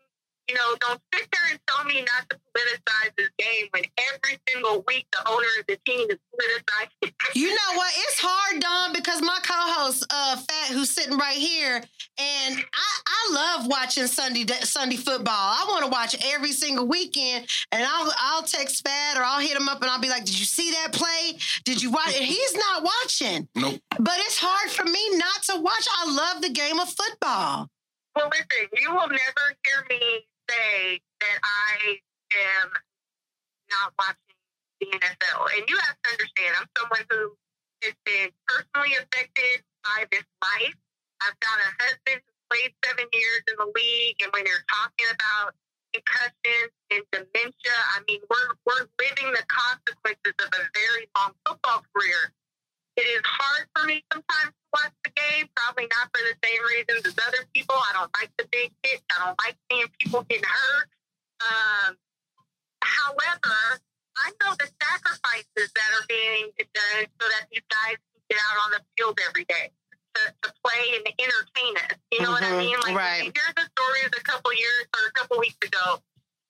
You 0.49 0.55
know, 0.55 0.77
don't 0.81 1.01
sit 1.13 1.29
there 1.33 1.43
and 1.51 1.61
tell 1.67 1.85
me 1.85 2.03
not 2.03 2.31
to 2.31 2.37
politicize 2.57 3.11
this 3.17 3.29
game 3.39 3.67
when 3.73 3.83
every 4.15 4.39
single 4.49 4.85
week 4.87 5.07
the 5.13 5.29
owner 5.29 5.47
of 5.59 5.67
the 5.67 5.77
team 5.85 6.09
is 6.09 6.19
politicized. 6.35 7.13
You 7.35 7.49
know 7.49 7.73
what? 7.75 7.93
It's 7.97 8.21
hard, 8.21 8.63
Don, 8.63 8.93
because 8.93 9.21
my 9.23 9.39
co-host, 9.43 10.07
uh, 10.11 10.37
Fat, 10.37 10.73
who's 10.73 10.91
sitting 10.91 11.19
right 11.19 11.37
here, 11.37 11.77
and 11.77 12.57
I, 12.57 13.01
I 13.07 13.33
love 13.35 13.67
watching 13.67 14.07
Sunday 14.07 14.47
Sunday 14.63 14.97
football. 14.97 15.35
I 15.35 15.65
want 15.69 15.85
to 15.85 15.91
watch 15.91 16.15
every 16.33 16.53
single 16.53 16.87
weekend, 16.87 17.47
and 17.73 17.83
I'll 17.85 18.13
I'll 18.19 18.43
text 18.43 18.87
Fat 18.87 19.17
or 19.19 19.25
I'll 19.25 19.41
hit 19.41 19.57
him 19.57 19.69
up 19.69 19.83
and 19.83 19.91
I'll 19.91 20.01
be 20.01 20.09
like, 20.09 20.25
"Did 20.25 20.39
you 20.39 20.45
see 20.45 20.71
that 20.73 20.93
play? 20.93 21.39
Did 21.65 21.83
you 21.83 21.91
watch?" 21.91 22.15
And 22.17 22.25
he's 22.25 22.55
not 22.55 22.85
watching, 22.85 23.49
Nope. 23.57 23.81
but 23.99 24.15
it's 24.19 24.39
hard 24.41 24.71
for 24.71 24.85
me 24.85 25.01
not 25.19 25.43
to 25.51 25.61
watch. 25.61 25.87
I 26.05 26.11
love 26.15 26.43
the 26.43 26.51
game 26.51 26.79
of 26.79 26.89
football. 26.89 27.69
Well, 28.15 28.31
listen, 28.33 28.69
you 28.81 28.91
will 28.93 29.09
never 29.09 29.45
hear 29.67 29.85
me 29.91 30.25
say 30.49 31.01
that 31.21 31.39
I 31.43 32.01
am 32.63 32.69
not 33.71 33.93
watching 33.99 34.39
the 34.81 34.87
NFL. 34.87 35.41
And 35.57 35.65
you 35.69 35.77
have 35.79 35.97
to 35.97 36.07
understand, 36.13 36.51
I'm 36.61 36.69
someone 36.77 37.05
who 37.11 37.35
has 37.83 37.95
been 38.05 38.31
personally 38.47 38.95
affected 38.97 39.65
by 39.85 40.07
this 40.11 40.27
life. 40.43 40.79
I've 41.25 41.39
got 41.41 41.57
a 41.59 41.71
husband 41.81 42.21
who 42.25 42.33
played 42.53 42.73
seven 42.85 43.07
years 43.13 43.43
in 43.49 43.57
the 43.59 43.71
league, 43.73 44.19
and 44.23 44.31
when 44.33 44.45
they're 44.45 44.67
talking 44.69 45.09
about 45.13 45.57
concussions 45.97 46.73
and 46.93 47.03
dementia, 47.13 47.77
I 47.97 48.05
mean, 48.05 48.21
we're, 48.29 48.51
we're 48.69 48.85
living 49.01 49.33
the 49.33 49.45
consequences 49.49 50.37
of 50.41 50.51
a 50.53 50.63
very 50.77 51.09
long 51.17 51.33
football 51.47 51.85
career. 51.95 52.33
It 52.97 53.07
is 53.07 53.23
hard 53.25 53.69
for 53.77 53.85
me 53.85 54.05
sometimes 54.13 54.53
to 54.57 54.67
watch 54.73 54.93
the 55.05 55.11
game, 55.13 55.49
probably 55.55 55.85
not 55.93 56.09
for 56.15 56.23
the 56.25 56.35
same 56.45 56.63
reasons 56.65 57.07
as 57.07 57.17
other 57.29 57.45
people. 57.55 57.77
I 57.77 57.93
don't 57.93 58.11
like 58.17 58.33
the 58.39 58.49
big 58.51 58.73
hits. 58.83 59.03
I 59.13 59.27
don't 59.27 59.39
like 59.45 59.57
seeing 59.71 59.89
people 60.01 60.23
getting 60.25 60.49
hurt. 60.49 60.89
Um, 61.45 61.97
however, 62.83 63.81
I 64.17 64.33
know 64.43 64.57
the 64.59 64.69
sacrifices 64.81 65.69
that 65.77 65.91
are 66.01 66.07
being 66.09 66.53
done 66.57 67.05
so 67.21 67.29
that 67.29 67.49
these 67.53 67.65
guys 67.69 68.01
can 68.01 68.23
get 68.31 68.41
out 68.41 68.65
on 68.65 68.71
the 68.73 68.81
field 68.97 69.19
every 69.29 69.45
day 69.45 69.71
to, 70.17 70.21
to 70.43 70.49
play 70.65 70.97
and 70.97 71.05
entertain 71.21 71.77
us. 71.85 71.99
You 72.13 72.23
know 72.23 72.33
what 72.33 72.43
I 72.45 72.53
Mhm, 72.53 72.59
mean? 72.59 72.81
Like, 72.81 72.97
right. 72.97 73.23
here's 73.29 73.55
the 73.57 73.69
stories 73.77 74.11
a 74.17 74.23
couple 74.25 74.53
years 74.55 74.87
or 74.97 75.07
a 75.09 75.13
couple 75.13 75.39
weeks 75.39 75.59
ago. 75.65 76.03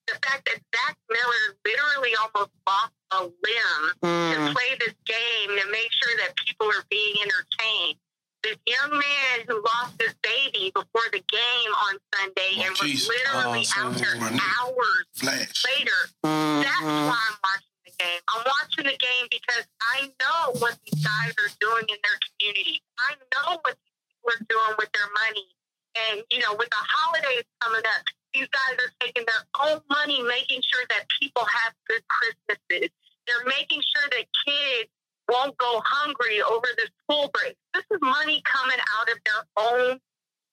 The 0.06 0.14
fact 0.22 0.46
that 0.46 0.60
Zach 0.74 0.96
Miller 1.10 1.56
literally 1.64 2.14
almost 2.16 2.50
lost 2.66 2.92
a 3.12 3.22
limb 3.24 3.82
to 4.02 4.06
Mm. 4.06 4.52
play 4.54 4.76
this 4.78 4.94
game 5.04 5.48
to 5.58 5.66
make 5.70 5.90
sure 5.92 6.16
that 6.18 6.36
people 6.36 6.68
are 6.70 6.84
being 6.90 7.16
entertained. 7.22 7.98
This 8.42 8.56
young 8.66 8.90
man 8.90 9.36
who 9.48 9.60
lost 9.62 10.00
his 10.00 10.14
baby 10.22 10.70
before 10.74 11.02
the 11.10 11.18
game 11.20 11.74
on 11.74 11.98
Sunday 12.14 12.52
Oh, 12.58 12.62
and 12.62 12.70
was 12.78 12.80
jeez. 12.90 13.08
literally 13.08 13.66
Oh, 13.76 13.88
out 13.88 13.98
sorry. 13.98 14.18
there 14.18 14.40
hours 14.58 15.06
Flash. 15.16 15.64
later. 15.64 16.10
That's 16.22 16.82
why 16.82 17.18
I'm 17.26 17.38
watching 17.42 17.74
the 17.84 17.92
game. 17.98 18.20
I'm 18.28 18.44
watching 18.46 18.84
the 18.86 18.96
game 18.96 19.26
because 19.30 19.66
I 19.80 20.12
know 20.22 20.52
what 20.60 20.78
these 20.84 21.02
guys 21.04 21.34
are 21.42 21.50
doing 21.58 21.86
in 21.88 21.98
their 22.02 22.18
community. 22.22 22.82
I 22.98 23.14
know 23.34 23.58
what 23.64 23.74
these 23.82 23.92
people 24.06 24.06
people 24.06 24.30
are 24.30 24.46
doing 24.48 24.74
with 24.78 24.92
their 24.92 25.08
money. 25.26 25.48
And, 25.96 26.22
you 26.30 26.38
know, 26.40 26.54
with 26.54 26.68
the 26.68 26.76
holidays 26.76 27.44
coming 27.62 27.80
up, 27.86 28.02
these 28.36 28.48
guys 28.52 28.76
are 28.84 28.92
taking 29.00 29.24
their 29.24 29.44
own 29.64 29.80
money, 29.88 30.20
making 30.22 30.60
sure 30.60 30.84
that 30.90 31.08
people 31.20 31.44
have 31.44 31.72
good 31.88 32.02
Christmases. 32.08 32.92
They're 33.24 33.48
making 33.48 33.80
sure 33.80 34.08
that 34.12 34.26
kids 34.44 34.90
won't 35.28 35.56
go 35.56 35.80
hungry 35.84 36.42
over 36.42 36.68
the 36.76 36.88
school 37.00 37.30
break. 37.32 37.56
This 37.72 37.84
is 37.90 37.98
money 38.02 38.42
coming 38.44 38.78
out 39.00 39.08
of 39.08 39.18
their 39.24 39.42
own 39.56 40.00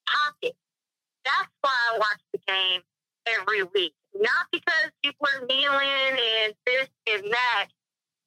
pocket. 0.08 0.56
That's 1.26 1.52
why 1.62 1.76
I 1.92 1.98
watch 2.00 2.22
the 2.32 2.40
game 2.48 2.82
every 3.28 3.64
week. 3.76 3.94
Not 4.16 4.48
because 4.52 4.92
people 5.04 5.28
are 5.36 5.46
kneeling 5.46 6.18
and 6.46 6.54
this 6.66 6.88
and 7.12 7.32
that. 7.32 7.68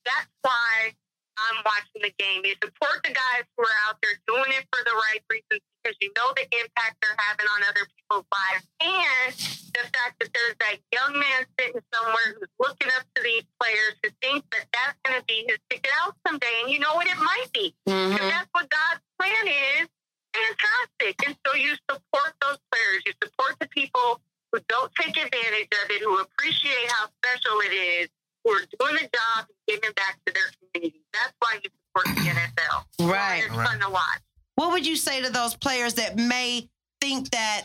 That's 0.05 0.31
why 0.43 0.95
I'm 1.37 1.61
watching 1.65 2.03
the 2.03 2.13
game. 2.19 2.43
You 2.45 2.57
support 2.63 3.05
the 3.05 3.13
guys 3.13 3.45
who 3.57 3.65
are 3.65 3.79
out 3.89 4.01
there 4.03 4.17
doing 4.27 4.51
it 4.57 4.65
for 4.73 4.81
the 4.85 4.95
right 4.97 5.23
reasons 5.29 5.63
because 5.83 5.97
you 6.01 6.11
know 6.17 6.33
the 6.35 6.49
impact 6.49 6.97
they're 7.05 7.17
having 7.21 7.47
on 7.47 7.61
other 7.69 7.85
people's 7.95 8.27
lives. 8.33 8.65
And 8.81 9.31
the 9.77 9.85
fact 9.93 10.17
that 10.21 10.33
there's 10.33 10.57
that 10.65 10.77
young 10.91 11.19
man 11.21 11.45
sitting 11.61 11.83
somewhere 11.93 12.35
who's 12.41 12.53
looking 12.59 12.89
up 12.97 13.05
to 13.15 13.21
these 13.23 13.45
players 13.61 13.95
who 14.03 14.09
thinks 14.25 14.47
that 14.57 14.65
that's 14.73 14.97
going 15.05 15.21
to 15.21 15.25
be 15.29 15.45
his 15.47 15.59
ticket 15.69 15.93
out 16.03 16.17
someday. 16.27 16.65
And 16.65 16.73
you 16.73 16.81
know 16.81 16.95
what? 16.97 17.07
It 17.07 17.19
might 17.21 17.53
be. 17.53 17.75
Mhm. 17.87 18.17
If 18.17 18.21
that's 18.21 18.51
what 18.53 18.69
God's 18.71 19.05
plan 19.21 19.47
is, 19.47 19.87
fantastic. 20.33 21.15
And 21.27 21.37
so 21.47 21.55
you 21.55 21.77
support 21.91 22.33
those 22.41 22.59
players. 22.73 23.03
You 23.07 23.13
support 23.23 23.57
the 23.61 23.69
people 23.69 24.21
who 24.53 24.61
don't 24.69 24.93
take 24.95 25.17
advantage 25.17 25.69
of 25.85 25.91
it, 25.91 26.01
who 26.03 26.19
appreciate 26.19 26.91
how 26.93 27.09
special 27.23 27.61
it 27.61 27.73
is, 27.75 28.09
who 28.47 28.53
are 28.53 28.65
doing 28.79 28.95
the 28.95 29.09
job 29.13 29.47
and 29.49 29.57
giving 29.67 29.93
back 29.95 30.19
to 30.25 30.33
their 30.33 30.45
communities. 30.61 31.03
That's 31.13 31.33
why 31.41 31.59
you 31.63 31.71
support 31.71 32.17
the 32.17 32.31
NFL. 32.31 33.11
Right. 33.11 33.43
It's 33.45 33.55
fun 33.55 33.81
to 33.81 33.91
watch. 33.91 34.21
What 34.55 34.71
would 34.71 34.87
you 34.87 34.97
say 34.97 35.23
to 35.23 35.31
those 35.31 35.57
players 35.57 35.95
that 35.95 36.17
may 36.17 36.69
think 37.01 37.31
that, 37.31 37.65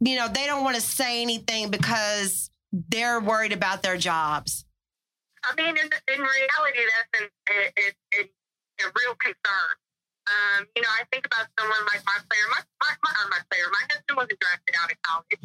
you 0.00 0.16
know, 0.16 0.28
they 0.28 0.46
don't 0.46 0.64
want 0.64 0.76
to 0.76 0.82
say 0.82 1.22
anything 1.22 1.70
because 1.70 2.50
they're 2.72 3.20
worried 3.20 3.52
about 3.52 3.82
their 3.82 3.96
jobs? 3.96 4.64
I 5.44 5.54
mean, 5.54 5.76
in, 5.76 5.86
in 5.86 6.20
reality, 6.20 6.82
that's 6.90 7.22
an, 7.22 7.28
a, 7.48 7.58
a, 7.60 7.84
a, 8.18 8.20
a 8.24 8.86
real 8.90 9.14
concern. 9.20 9.74
Um, 10.26 10.66
you 10.74 10.82
know, 10.82 10.90
I 10.90 11.04
think 11.12 11.24
about 11.26 11.46
someone 11.54 11.78
like 11.86 12.02
my 12.02 12.18
player, 12.26 12.46
my, 12.50 12.62
my, 12.82 12.90
my, 13.04 13.12
not 13.14 13.30
my 13.30 13.42
player, 13.46 13.70
my 13.70 13.84
husband 13.86 14.16
wasn't 14.16 14.40
drafted 14.42 14.74
out 14.82 14.90
of 14.90 14.98
college. 15.06 15.38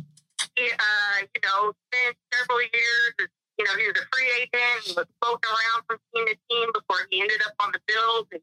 He, 0.58 0.66
uh, 0.74 1.18
you 1.22 1.42
know, 1.46 1.78
spent 1.94 2.18
several 2.34 2.62
years, 2.66 3.14
as, 3.22 3.30
you 3.58 3.66
know, 3.66 3.76
he 3.78 3.88
was 3.88 3.98
a 4.00 4.08
free 4.16 4.30
agent. 4.42 4.80
He 4.86 4.94
was 4.94 5.08
floating 5.22 5.50
around 5.50 5.80
from 5.88 5.98
team 6.14 6.26
to 6.28 6.36
team 6.50 6.68
before 6.74 7.08
he 7.10 7.22
ended 7.22 7.42
up 7.46 7.54
on 7.60 7.72
the 7.72 7.82
Bills. 7.88 8.28
And, 8.32 8.42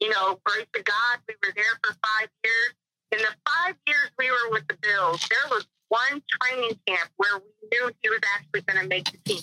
you 0.00 0.10
know, 0.10 0.40
grace 0.44 0.66
to 0.74 0.82
God, 0.82 1.14
we 1.28 1.34
were 1.42 1.52
there 1.54 1.76
for 1.82 1.92
five 1.98 2.28
years. 2.44 2.72
In 3.12 3.18
the 3.18 3.32
five 3.46 3.76
years 3.86 4.10
we 4.18 4.30
were 4.30 4.50
with 4.50 4.66
the 4.68 4.76
Bills, 4.82 5.24
there 5.30 5.48
was 5.50 5.66
one 5.88 6.22
training 6.40 6.78
camp 6.86 7.10
where 7.16 7.38
we 7.38 7.68
knew 7.70 7.90
he 8.02 8.08
was 8.08 8.20
actually 8.34 8.62
going 8.62 8.82
to 8.82 8.88
make 8.88 9.10
the 9.10 9.18
team. 9.24 9.42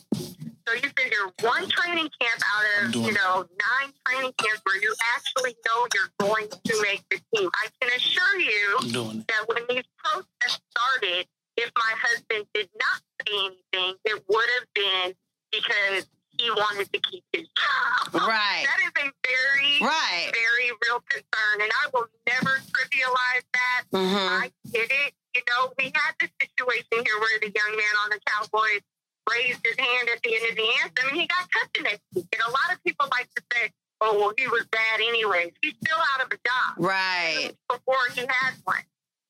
So 0.67 0.73
you 0.75 0.89
figure 0.95 1.27
one 1.41 1.67
training 1.67 2.09
camp 2.19 2.41
out 2.55 2.65
of, 2.85 2.95
you 2.95 3.13
know, 3.13 3.45
nine 3.45 3.93
training 4.05 4.33
camps 4.37 4.61
where 4.63 4.81
you 4.81 4.93
actually 5.15 5.55
know 5.65 5.87
you're 5.93 6.11
going 6.19 6.47
to 6.49 6.81
make 6.81 7.03
the 7.09 7.19
team. 7.35 7.49
I 7.63 7.67
can 7.81 7.91
assure 7.95 8.39
you 8.39 8.77
I'm 8.79 8.91
doing 8.91 9.19
it. 9.19 9.27
that 9.27 9.47
when 9.47 9.63
these 9.69 9.83
protests 9.97 10.61
started, 10.71 11.27
if 11.57 11.71
my 11.75 11.93
husband 12.01 12.45
did 12.53 12.69
not 12.79 13.01
say 13.21 13.33
anything, 13.33 13.95
it 14.05 14.23
would 14.27 14.49
have 14.59 14.67
been 14.73 15.13
because 15.51 16.07
he 16.39 16.49
wanted 16.49 16.91
to 16.91 16.99
keep 16.99 17.23
his 17.31 17.47
job. 17.53 18.13
Right. 18.27 18.65
That 18.65 18.79
is 18.81 18.93
a 19.05 19.11
very, 19.25 19.77
Right. 19.81 20.31
very 20.33 20.69
real 20.87 21.01
concern. 21.09 21.61
And 21.61 21.71
I 21.71 21.89
will 21.93 22.05
never 22.27 22.57
trivialize 22.57 23.45
that. 23.53 23.81
Mm-hmm. 23.93 24.43
I 24.43 24.51
get 24.71 24.89
it. 24.89 25.13
You 25.35 25.41
know, 25.49 25.73
we 25.77 25.85
had 25.93 26.13
this 26.19 26.29
situation 26.41 26.85
here 27.05 27.19
where 27.19 27.39
the 27.41 27.49
young 27.53 27.75
man 27.75 27.93
on 28.05 28.09
the 28.11 28.19
Cowboys 28.25 28.81
raised 29.29 29.61
his 29.65 29.77
hand 29.77 30.09
at 30.13 30.21
the 30.23 30.35
end 30.35 30.45
of 30.49 30.55
the 30.55 30.67
anthem 30.83 31.07
and 31.09 31.17
he 31.21 31.27
got 31.27 31.49
cut 31.51 31.69
the 31.73 31.81
next 31.83 32.01
week. 32.15 32.25
And 32.33 32.41
a 32.47 32.51
lot 32.51 32.73
of 32.73 32.83
people 32.83 33.07
like 33.11 33.29
to 33.35 33.41
say, 33.53 33.71
oh, 34.01 34.17
well, 34.19 34.33
he 34.37 34.47
was 34.47 34.65
bad 34.71 34.99
anyways. 35.01 35.53
He's 35.61 35.73
still 35.83 35.97
out 36.13 36.25
of 36.25 36.31
a 36.31 36.37
job 36.47 36.77
Right. 36.77 37.51
before 37.69 38.03
he 38.13 38.21
had 38.21 38.53
one. 38.63 38.83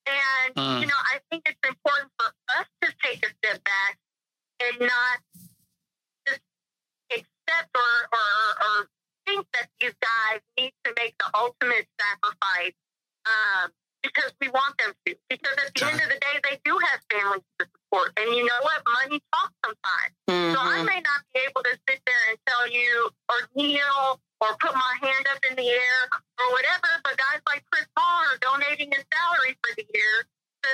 And, 0.06 0.56
Mm. 0.56 0.82
you 0.82 0.88
know, 0.88 1.02
I 1.14 1.20
think 1.30 1.44
it's 1.48 1.60
important 1.68 2.12
for 2.20 2.28
us 2.60 2.68
to 2.82 2.94
take 3.04 3.26
a 3.26 3.30
step 3.30 3.64
back 3.64 3.98
and 4.60 4.80
not 4.82 5.18
just 6.28 6.42
accept 7.12 7.70
or, 7.76 7.94
or, 8.12 8.66
or 8.66 8.90
think 9.26 9.48
that 9.54 9.70
these 9.80 9.96
guys 10.02 10.42
need 10.60 10.74
to 10.84 10.94
make 10.98 11.16
the 11.20 11.30
ultimate 11.34 11.88
sacrifice 12.00 12.74
um, 13.26 13.72
because 14.02 14.34
we 14.42 14.50
want 14.50 14.78
them 14.78 14.94
to. 15.06 15.16
Because 15.30 15.58
at 15.66 15.74
the 15.74 15.86
end 15.86 16.02
of 16.02 16.10
the 16.10 16.20
day, 16.20 16.40
they 16.44 16.60
do 16.66 16.78
have 16.78 17.00
families 17.12 17.44
to 17.60 17.66
support. 17.72 18.12
And 18.18 18.36
you 18.36 18.44
know 18.44 18.60
what? 18.62 18.84
Money 18.86 19.22
talks 19.34 19.54
sometimes. 19.64 20.14
So 20.28 20.60
I 20.60 20.80
Mhm. 20.84 20.86
may 20.86 21.00
not 21.02 21.22
be 21.34 21.40
able 21.48 21.64
to 21.64 21.80
sit 21.88 22.02
there 22.06 22.24
and 22.30 22.38
tell 22.46 22.68
you 22.68 23.12
or 23.30 23.50
kneel 23.56 24.20
or 24.44 24.52
put 24.60 24.76
my 24.76 24.94
hand 25.02 25.24
up 25.32 25.40
in 25.50 25.56
the 25.56 25.68
air 25.68 26.00
or 26.12 26.48
whatever, 26.52 26.92
but 27.04 27.16
guys 27.18 27.40
like 27.48 27.64
Chris 27.72 27.88
Paul 27.96 28.28
are 28.28 28.38
donating 28.44 28.92
his 28.92 29.04
salary 29.08 29.56
for 29.64 29.72
the 29.80 29.86
year 29.96 30.16
to 30.64 30.72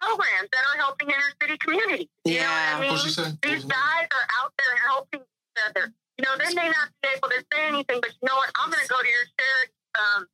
programs 0.00 0.48
that 0.52 0.62
are 0.68 0.78
helping 0.78 1.08
inner 1.08 1.32
city 1.40 1.56
communities. 1.58 2.08
You 2.24 2.40
know 2.40 2.44
what 2.44 2.52
Yeah. 2.52 2.76
I 2.76 2.80
mean? 2.80 2.90
What'd 2.92 3.06
she 3.08 3.12
say? 3.16 3.32
These 3.42 3.64
guys 3.64 4.06
are 4.12 4.26
out 4.42 4.52
there 4.60 4.76
helping 4.86 5.20
each 5.24 5.58
other. 5.64 5.92
You 6.18 6.24
know, 6.28 6.36
they 6.36 6.52
may 6.54 6.68
not 6.68 6.88
be 7.02 7.08
able 7.16 7.28
to 7.32 7.40
say 7.52 7.64
anything, 7.66 7.98
but 8.04 8.10
you 8.12 8.28
know 8.28 8.36
what? 8.36 8.50
I'm 8.60 8.68
going 8.70 8.82
to 8.84 8.88
go 8.88 9.00
to 9.00 9.08
your 9.08 9.26
charity 9.40 9.72
um, 9.96 10.26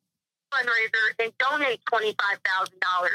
fundraiser 0.53 1.05
and 1.23 1.33
donate 1.39 1.81
$25,000. 1.87 3.09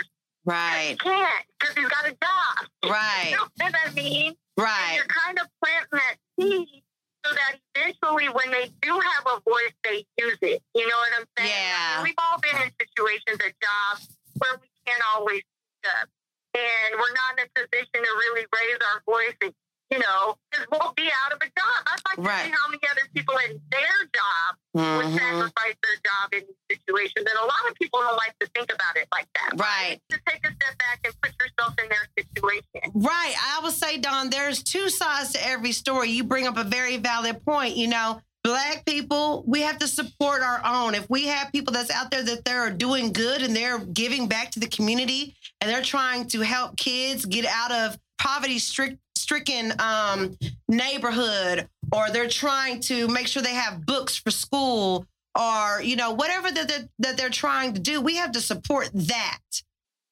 Right. 0.46 0.88
He 0.90 0.96
can't 0.98 1.46
because 1.60 1.76
he's 1.76 1.88
got 1.90 2.06
a 2.08 2.12
job. 2.12 2.68
Right. 2.90 3.32
You 3.32 3.38
know 3.38 3.48
what 3.60 3.76
I 3.88 3.92
mean? 3.94 4.28
And 4.28 4.38
Right. 4.66 4.96
you're 4.96 5.06
kind 5.06 5.40
of 5.40 5.48
planting 5.64 5.88
that 5.94 6.16
seed 6.40 6.83
so 7.26 7.34
that 7.34 7.60
eventually 7.76 8.28
when 8.30 8.52
they 8.52 8.70
do 8.82 8.94
have 8.94 9.24
a 9.28 9.40
voice, 9.42 9.76
they 9.84 10.06
use 10.20 10.38
it. 10.42 10.62
You 10.76 10.88
know 10.88 10.98
what 10.98 11.12
I'm 11.20 11.28
saying? 11.38 11.52
Yeah. 11.52 11.78
I 11.78 12.04
mean, 12.04 12.12
we've 12.12 12.22
all 12.22 12.40
been 12.40 12.62
in 12.62 12.72
situations 12.80 13.40
at 13.40 13.54
jobs 13.64 14.18
where 14.38 14.60
we 14.60 14.68
can't 14.86 15.02
always 15.16 15.42
speak 15.42 15.92
up. 16.02 16.10
And 16.54 17.00
we're 17.00 17.16
not 17.18 17.40
in 17.40 17.48
a 17.48 17.50
position 17.56 18.04
to 18.04 18.12
really 18.30 18.46
raise 18.54 18.80
our 18.94 19.02
voice 19.08 19.38
and, 19.42 19.54
you 19.94 20.00
know, 20.00 20.36
because 20.50 20.66
we'll 20.72 20.94
be 20.98 21.08
out 21.24 21.34
of 21.34 21.38
a 21.38 21.46
job. 21.46 21.80
I'd 21.86 22.18
like 22.18 22.18
to 22.18 22.46
see 22.50 22.52
how 22.58 22.68
many 22.70 22.82
other 22.90 23.08
people 23.14 23.36
in 23.46 23.62
their 23.70 23.98
job 24.10 24.58
would 24.74 25.06
Mhm. 25.06 25.18
sacrifice 25.20 25.76
their 25.84 25.98
job 26.04 26.34
in 26.34 26.40
these 26.48 26.80
situations. 26.80 27.26
And 27.30 27.38
a 27.40 27.46
lot 27.46 27.70
of 27.70 27.76
people 27.76 28.02
don't 28.02 28.18
like 28.18 28.34
to 28.40 28.48
think 28.56 28.74
about 28.74 28.98
it 28.98 29.08
like 29.12 29.28
that. 29.36 29.52
Right. 29.54 30.02
Just 30.10 30.24
take 30.26 30.44
a 30.48 30.52
step 30.52 30.78
back 30.80 31.00
and 31.06 31.14
put 31.22 31.34
yourself 31.40 31.76
in 31.78 31.90
their 31.90 32.08
situation. 32.18 32.92
Right. 32.96 33.36
I 33.40 33.60
would 33.62 33.74
say, 33.74 33.98
Don, 34.00 34.32
there's 34.32 34.64
two 34.64 34.90
sides 34.90 35.34
to 35.34 35.46
every 35.48 35.74
story. 35.74 36.10
You 36.10 36.24
bring 36.24 36.48
up 36.48 36.58
a 36.58 36.64
very 36.64 36.98
valid 36.98 37.46
point. 37.46 37.76
You 37.78 37.88
know, 37.90 38.22
black 38.44 38.84
people, 38.86 39.44
we 39.46 39.62
have 39.62 39.78
to 39.78 39.88
support 39.88 40.42
our 40.42 40.60
own. 40.66 40.96
If 40.96 41.08
we 41.08 41.28
have 41.28 41.52
people 41.52 41.72
that's 41.72 41.92
out 41.92 42.10
there 42.10 42.24
that 42.24 42.44
they're 42.46 42.72
doing 42.72 43.14
good 43.14 43.44
and 43.44 43.56
they're 43.56 43.78
giving 43.80 44.28
back 44.28 44.50
to 44.52 44.60
the 44.60 44.68
community 44.68 45.36
and 45.62 45.70
they're 45.70 45.84
trying 45.84 46.28
to 46.30 46.42
help 46.42 46.78
kids 46.78 47.26
get 47.26 47.46
out 47.46 47.72
of 47.72 48.00
poverty 48.18 48.58
strict 48.58 48.98
stricken 49.34 49.74
um, 49.80 50.38
neighborhood 50.68 51.68
or 51.92 52.10
they're 52.12 52.28
trying 52.30 52.80
to 52.80 53.08
make 53.08 53.26
sure 53.28 53.42
they 53.42 53.50
have 53.56 53.84
books 53.86 54.16
for 54.16 54.30
school 54.30 55.08
or 55.40 55.82
you 55.82 55.96
know 55.96 56.12
whatever 56.12 56.52
that 56.52 56.68
they're, 56.68 56.88
that 57.00 57.18
they're 57.18 57.30
trying 57.32 57.74
to 57.74 57.80
do 57.80 58.00
we 58.00 58.16
have 58.16 58.32
to 58.32 58.40
support 58.40 58.90
that 58.94 59.40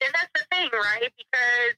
And 0.03 0.11
that's 0.13 0.31
the 0.33 0.43
thing, 0.51 0.69
right? 0.73 1.09
Because, 1.15 1.75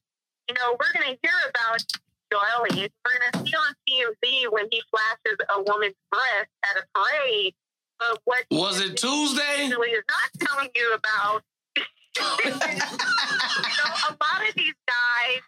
you 0.47 0.55
know, 0.55 0.77
we're 0.79 0.93
going 0.93 1.13
to 1.13 1.19
hear 1.21 1.35
about 1.49 1.83
Joel 2.31 2.63
We're 2.63 2.69
going 2.71 3.33
to 3.33 3.39
see 3.39 3.53
on 3.55 3.75
TMZ 3.89 4.51
when 4.53 4.65
he 4.71 4.81
flashes 4.89 5.37
a 5.53 5.61
woman's 5.61 5.95
breast 6.09 6.49
at 6.63 6.77
a 6.81 6.83
parade. 6.95 7.53
But 7.99 8.19
what 8.23 8.43
Was 8.51 8.79
it 8.79 8.95
Tuesday? 8.95 9.65
usually 9.65 9.89
is 9.89 10.03
not 10.07 10.47
telling 10.47 10.69
you 10.75 10.93
about, 10.95 11.43
you 11.75 12.51
know, 12.51 13.91
a 14.07 14.15
lot 14.15 14.47
of 14.47 14.55
these 14.55 14.75
guys 14.87 15.41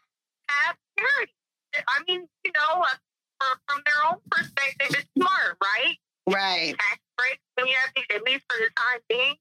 have 0.49 0.75
charity. 0.99 1.31
I 1.87 2.03
mean, 2.07 2.27
you 2.43 2.51
know, 2.55 2.83
uh, 2.83 3.55
from 3.67 3.81
their 3.85 4.11
own 4.11 4.19
perspective, 4.31 4.95
it's 5.01 5.09
smart, 5.17 5.57
right? 5.61 5.97
right 6.27 6.75
tax 6.79 6.99
breaks 7.17 7.41
when 7.55 7.67
you 7.67 7.75
have 7.75 7.91
these, 7.95 8.05
at 8.13 8.23
least 8.23 8.43
for 8.49 8.57
the 8.57 8.69
time 8.75 8.99
being, 9.09 9.35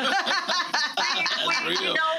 we, 0.00 1.54
we, 1.66 1.78
you 1.80 1.80
Real. 1.80 1.94
know, 1.94 2.15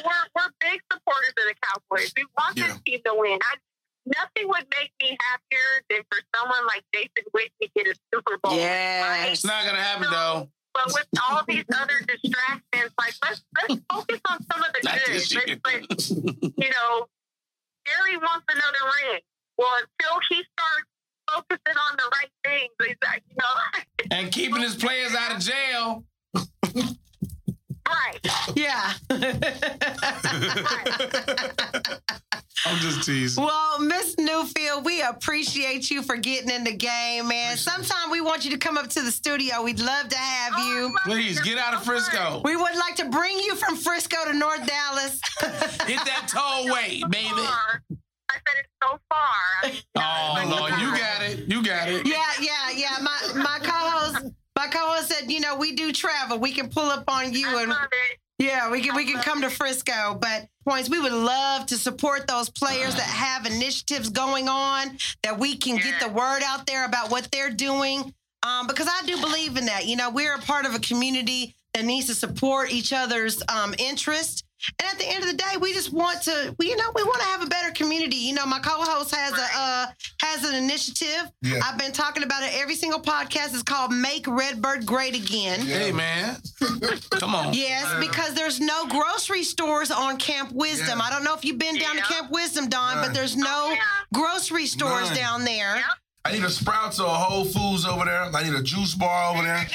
appreciate 35.88 35.96
you 35.98 36.04
for 36.04 36.18
getting 36.18 36.50
in 36.50 36.64
the 36.64 36.74
game, 36.74 37.28
man. 37.28 37.58
Sometime 37.58 38.12
we 38.12 38.22
want 38.22 38.44
you 38.46 38.52
to 38.52 38.58
come 38.58 38.78
up 38.78 38.90
to 38.90 39.02
the 39.02 39.12
studio. 39.12 39.64
We'd 39.64 39.80
love 39.80 40.10
to 40.10 40.18
have 40.18 40.54
Oh, 40.56 40.68
you. 40.68 40.96
Please 41.06 41.40
get 41.42 41.58
out 41.58 41.74
of 41.74 41.84
Frisco. 41.84 42.42
We 42.44 42.56
would 42.56 42.76
like 42.76 42.96
to 42.98 43.10
bring 43.10 43.38
you 43.40 43.56
from 43.56 43.76
Frisco 43.76 44.18
to 44.26 44.34
North 44.34 44.66
Dallas. 44.68 45.20
Hit 45.86 46.00
that 46.06 46.28
tollway, 46.30 47.10
baby. 47.10 47.30
Far. 47.30 47.82
I 48.30 48.34
said 48.34 48.58
it's 48.60 48.70
so 48.84 49.00
far. 49.10 49.72
I 49.96 50.44
mean, 50.44 50.54
Oh 50.54 50.58
Lord, 50.60 50.74
you 50.80 50.98
got 50.98 51.22
it. 51.24 51.48
You 51.48 51.64
got 51.64 51.90
it. 51.90 52.06
yeah, 52.06 52.24
yeah, 52.42 52.72
yeah. 52.76 52.98
My 53.02 53.18
my 53.36 53.60
co-host, 53.62 54.26
my 54.58 54.68
co-host 54.68 55.08
said, 55.10 55.32
you 55.32 55.40
know, 55.40 55.56
we 55.56 55.74
do 55.74 55.92
travel. 55.94 56.38
We 56.40 56.52
can 56.52 56.70
pull 56.70 56.90
up 56.90 57.06
on 57.08 57.34
you 57.34 57.48
I 57.48 57.62
and 57.62 57.70
love 57.70 57.88
it. 58.12 58.20
Yeah, 58.40 58.70
we 58.70 58.82
can 58.82 58.96
we 58.96 59.06
can 59.06 59.22
come 59.22 59.42
to 59.42 59.50
Frisco. 59.50 60.18
But 60.20 60.48
points, 60.68 60.90
we 60.90 61.00
would 61.00 61.14
love 61.14 61.66
to 61.68 61.78
support 61.78 62.28
those 62.28 62.50
players 62.50 62.94
that 62.96 63.02
have 63.02 63.46
initiatives 63.46 64.10
going 64.10 64.48
on 64.48 64.98
that 65.24 65.40
we 65.40 65.56
can 65.58 65.78
get 65.78 66.00
the 66.00 66.10
word 66.10 66.42
out 66.46 66.68
there 66.68 66.86
about 66.86 67.10
what 67.10 67.30
they're 67.32 67.50
doing. 67.50 68.14
Um, 68.48 68.68
because 68.68 68.88
I 68.88 69.06
do 69.06 69.20
believe 69.20 69.58
in 69.58 69.66
that. 69.66 69.88
You 69.88 69.96
know, 69.96 70.12
we're 70.12 70.36
a 70.36 70.40
part 70.40 70.66
of 70.66 70.76
a 70.76 70.80
community 70.80 71.56
that 71.74 71.84
needs 71.84 72.08
to 72.08 72.14
support 72.14 72.72
each 72.72 72.94
other's 72.94 73.42
um, 73.50 73.74
interest. 73.78 74.44
And 74.80 74.90
at 74.92 74.98
the 74.98 75.06
end 75.08 75.24
of 75.24 75.30
the 75.30 75.36
day, 75.38 75.56
we 75.62 75.72
just 75.74 75.94
want 75.94 76.22
to, 76.24 76.56
we, 76.58 76.70
you 76.70 76.76
know, 76.78 76.92
we 76.96 77.04
want 77.04 77.20
to 77.20 77.26
have 77.28 77.44
a 77.44 77.46
better 77.46 77.72
community. 77.72 78.16
You 78.16 78.34
know, 78.34 78.46
my 78.46 78.60
co-host 78.60 79.14
has 79.14 79.34
a 79.34 79.48
uh, 79.56 79.86
has 80.22 80.44
an 80.44 80.56
initiative. 80.56 81.32
Yeah. 81.42 81.60
I've 81.64 81.78
been 81.78 81.92
talking 81.92 82.24
about 82.24 82.44
it 82.44 82.52
every 82.60 82.76
single 82.76 83.00
podcast. 83.02 83.54
It's 83.54 83.62
called 83.64 83.92
Make 83.94 84.26
Redbird 84.28 84.86
Great 84.86 85.16
Again. 85.16 85.60
Hey 85.62 85.92
man, 85.92 86.38
come 87.12 87.36
on. 87.36 87.54
Yes, 87.54 87.94
because 88.06 88.34
there's 88.34 88.60
no 88.60 88.88
grocery 88.88 89.44
stores 89.44 89.92
on 89.92 90.18
Camp 90.18 90.52
Wisdom. 90.54 90.98
Yeah. 91.00 91.06
I 91.06 91.10
don't 91.12 91.24
know 91.24 91.36
if 91.36 91.46
you've 91.46 91.60
been 91.60 91.76
down 91.78 91.96
to 91.96 92.02
Camp 92.02 92.32
Wisdom, 92.32 92.68
Don, 92.68 92.96
but 93.06 93.14
there's 93.14 93.36
no 93.36 93.46
Oh, 93.50 93.72
yeah. 93.72 93.80
grocery 94.14 94.66
stores 94.66 95.10
None. 95.10 95.16
down 95.18 95.46
there. 95.46 95.76
Yep. 95.78 95.86
I 96.26 96.32
need 96.34 96.44
a 96.44 96.50
Sprouts 96.50 97.00
or 97.00 97.06
a 97.08 97.10
Whole 97.10 97.46
Foods 97.46 97.86
over 97.86 98.04
there. 98.06 98.24
I 98.24 98.44
need 98.44 98.54
a 98.54 98.62
juice 98.64 98.94
bar 98.96 99.32
over 99.34 99.44
Here 99.44 99.52
I 99.54 99.58
there. 99.64 99.68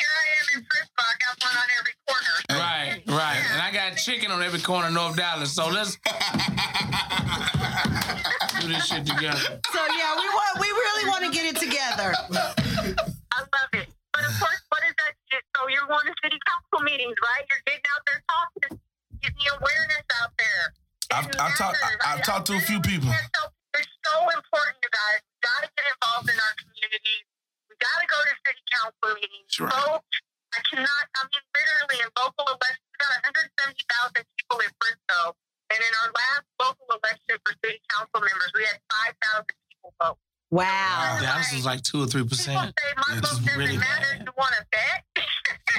Am 0.55 0.59
in 0.61 0.67
Frisco. 0.71 1.01
I 1.01 1.15
got 1.21 1.35
one 1.43 1.57
on 1.57 1.69
every 1.79 1.95
corner. 2.07 2.35
Right, 2.51 3.03
right. 3.09 3.43
And 3.53 3.61
I 3.63 3.73
got 3.73 3.97
chicken 3.99 4.31
on 4.31 4.43
every 4.43 4.61
corner 4.61 4.87
of 4.89 4.93
North 4.95 5.17
Dallas. 5.17 5.53
So 5.53 5.69
let's 5.69 5.97
do 8.61 8.69
this 8.69 8.87
shit 8.87 9.07
together. 9.07 9.61
So 9.73 9.81
yeah, 9.81 10.15
we 10.17 10.27
want 10.29 10.61
we 10.61 10.69
really 10.69 11.09
want 11.09 11.25
to 11.25 11.31
get 11.33 11.45
it 11.55 11.59
together. 11.61 12.13
I 12.13 13.41
love 13.41 13.73
it. 13.73 13.89
But 14.13 14.25
of 14.29 14.35
course, 14.39 14.61
what 14.69 14.83
is 14.85 14.95
that? 14.99 15.13
shit? 15.33 15.43
So 15.57 15.65
you're 15.69 15.89
going 15.89 16.05
to 16.07 16.15
city 16.23 16.37
council 16.45 16.85
meetings, 16.85 17.17
right? 17.25 17.45
You're 17.49 17.65
getting 17.65 17.89
out 17.97 18.03
there 18.05 18.21
talking, 18.29 18.77
getting 19.25 19.41
the 19.41 19.49
awareness 19.57 20.05
out 20.21 20.33
there. 20.37 20.65
I've, 21.13 21.29
I've, 21.41 21.57
talked, 21.57 21.81
matters. 21.81 22.01
I- 22.05 22.13
I've 22.17 22.25
talked 22.25 22.47
to 22.53 22.55
a 22.57 22.65
few 22.65 22.81
people. 22.81 23.09
can't 23.09 23.33
tell- 23.33 23.53
It's 23.81 23.89
so 24.05 24.17
important, 24.21 24.77
you 24.85 24.91
guys. 24.93 25.21
We 25.25 25.37
got 25.41 25.61
to 25.65 25.69
get 25.73 25.85
involved 25.97 26.29
in 26.29 26.37
our 26.37 26.55
communities. 26.61 27.25
We 27.69 27.75
got 27.81 27.97
to 28.01 28.07
go 28.09 28.19
to 28.21 28.33
city 28.45 28.63
council 28.69 29.09
meetings. 29.17 29.49
That's 29.49 29.61
right. 29.65 29.97
Vote. 29.97 30.12
I 30.73 30.81
cannot, 30.81 31.05
I 31.17 31.21
mean, 31.29 31.45
literally 31.53 31.99
in 32.01 32.09
local 32.17 32.49
elections, 32.49 32.89
we 32.89 32.97
got 32.97 33.13
170,000 33.29 34.25
people 34.25 34.59
in 34.65 34.71
Frisco. 34.81 35.37
And 35.69 35.81
in 35.85 35.93
our 36.01 36.11
last 36.17 36.45
local 36.61 36.87
election 36.97 37.37
for 37.45 37.53
city 37.61 37.81
council 37.93 38.21
members, 38.25 38.51
we 38.57 38.65
had 38.65 38.81
5,000 39.37 39.53
people 39.69 39.93
vote. 40.01 40.19
Wow. 40.53 41.19
Dallas 41.21 41.53
is 41.53 41.65
like 41.65 41.81
two 41.85 42.05
or 42.05 42.07
three 42.09 42.25
People 42.25 42.37
percent. 42.37 42.73
say 42.77 42.89
my 42.97 43.17
It's 43.17 43.29
vote 43.29 43.41
doesn't 43.45 43.57
really 43.57 43.77
matter. 43.77 44.17
bad. 44.17 44.25
You 44.25 44.33
want 44.37 44.53
to 44.57 44.65
bet? 44.73 45.01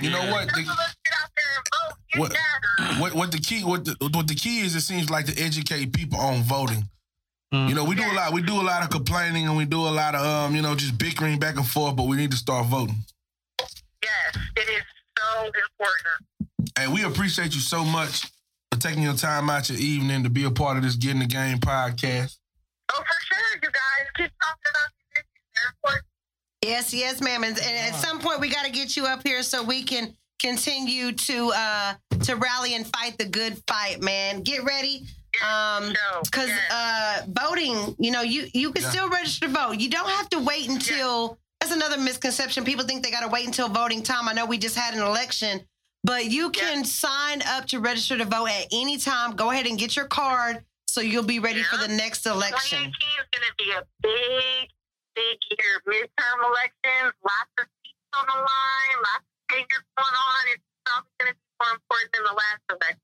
You 0.02 0.10
know 0.10 0.26
what? 0.34 0.50
Some 0.50 0.62
The, 0.66 0.72
of 0.72 0.78
us 0.82 0.96
get 1.06 1.14
out 1.22 1.30
there 1.34 1.52
and 1.58 1.66
vote. 1.74 1.98
It 2.14 2.20
What- 2.20 3.00
what 3.00 3.14
what 3.14 3.32
the 3.32 3.38
key 3.40 3.64
what 3.64 3.86
the, 3.86 3.96
what 4.14 4.28
the 4.28 4.36
key 4.36 4.60
is? 4.62 4.76
It 4.76 4.82
seems 4.82 5.10
like 5.10 5.26
to 5.28 5.42
educate 5.42 5.94
people 5.94 6.20
on 6.20 6.42
voting. 6.44 6.90
Mm. 7.54 7.70
You 7.70 7.76
know, 7.76 7.84
we 7.84 7.96
do 7.96 8.04
a 8.04 8.14
lot. 8.14 8.34
We 8.34 8.42
do 8.42 8.60
a 8.60 8.66
lot 8.66 8.84
of 8.84 8.90
complaining 8.90 9.48
and 9.48 9.56
we 9.56 9.66
do 9.66 9.80
a 9.82 9.90
lot 9.94 10.16
of 10.16 10.26
um, 10.26 10.56
you 10.56 10.62
know, 10.62 10.74
just 10.76 10.98
bickering 10.98 11.38
back 11.40 11.56
and 11.56 11.66
forth. 11.68 11.96
But 11.96 12.08
we 12.08 12.18
need 12.18 12.32
to 12.32 12.38
start 12.38 12.66
voting. 12.68 12.98
Appreciate 17.34 17.56
you 17.56 17.62
so 17.62 17.84
much 17.84 18.32
for 18.72 18.80
taking 18.80 19.02
your 19.02 19.16
time 19.16 19.50
out 19.50 19.68
your 19.68 19.80
evening 19.80 20.22
to 20.22 20.30
be 20.30 20.44
a 20.44 20.52
part 20.52 20.78
of 20.78 20.84
this 20.84 20.96
Get 20.96 21.16
N 21.16 21.20
Tha 21.22 21.26
Game 21.26 21.58
podcast. 21.58 22.38
Oh, 22.94 22.98
for 23.00 23.22
sure, 23.26 23.60
you 23.64 23.70
guys. 23.72 24.06
Keep 24.16 24.32
talking 24.40 24.70
about 24.70 24.90
these 24.94 25.24
issues. 25.90 26.02
Yes, 26.64 26.94
yes, 26.94 27.22
ma'am. 27.22 27.44
And, 27.44 27.58
and 27.58 27.92
at 27.92 27.96
some 27.96 28.20
point, 28.20 28.40
we 28.40 28.50
got 28.50 28.66
to 28.66 28.72
get 28.72 28.96
you 28.96 29.08
up 29.08 29.26
here 29.26 29.42
so 29.42 29.64
we 29.64 29.82
can 29.82 30.14
continue 30.44 31.12
to 31.12 31.52
uh 31.56 31.94
to 32.22 32.36
rally 32.36 32.76
and 32.76 32.86
fight 32.86 33.18
the 33.18 33.26
good 33.26 33.60
fight, 33.68 34.00
man. 34.04 34.44
Get 34.44 34.64
ready. 34.64 35.08
Um, 35.44 35.92
because 36.24 36.52
uh, 36.72 37.22
voting, 37.30 37.96
you 37.98 38.12
know, 38.12 38.22
you 38.22 38.46
you 38.54 38.72
can 38.72 38.84
Yeah. 38.84 38.90
still 38.92 39.10
register 39.10 39.48
to 39.48 39.52
vote. 39.52 39.80
You 39.80 39.90
don't 39.90 40.08
have 40.12 40.30
to 40.30 40.40
wait 40.40 40.70
until. 40.70 41.40
That's 41.60 41.74
another 41.74 41.98
misconception. 41.98 42.64
People 42.66 42.86
think 42.86 43.04
they 43.04 43.10
got 43.10 43.22
to 43.22 43.30
wait 43.30 43.48
until 43.48 43.70
voting 43.70 44.04
time. 44.04 44.28
I 44.28 44.34
know 44.34 44.46
we 44.46 44.58
just 44.58 44.76
had 44.76 44.94
an 44.94 45.02
election, 45.02 45.62
but 46.04 46.26
you 46.26 46.50
can 46.50 46.84
sign 46.84 47.42
up 47.48 47.66
to 47.68 47.80
register 47.80 48.18
to 48.18 48.26
vote 48.26 48.48
at 48.48 48.68
any 48.72 48.98
time. 48.98 49.36
Go 49.36 49.52
ahead 49.52 49.66
and 49.66 49.80
get 49.80 49.96
your 49.96 50.06
card 50.06 50.64
so 50.88 51.02
you'll 51.02 51.24
be 51.24 51.40
ready 51.40 51.64
for 51.64 51.78
the 51.78 51.88
next 51.88 52.26
election. 52.26 52.92
2018 52.92 52.92
is 52.92 53.28
going 53.32 53.48
to 53.48 53.56
be 53.58 53.72
a 53.72 53.82
big, 54.04 54.70
big 55.16 55.38
year. 55.58 55.82
Midterm 55.88 56.38
elections, 56.46 57.14
lots 57.24 57.54
of 57.58 57.66
seats 57.82 58.14
on 58.20 58.26
the 58.28 58.38
line, 58.38 58.98
lots 59.02 59.26
of 59.26 59.56
changes 59.56 59.82
going 59.98 60.14
on. 60.14 60.42
It's 60.54 60.64
probably 60.86 61.10
going 61.20 61.32
to 61.32 61.38
be 61.40 61.50
more 61.58 61.74
important 61.74 62.10
than 62.14 62.24
the 62.30 62.36
last 62.36 62.64
election. 62.70 63.02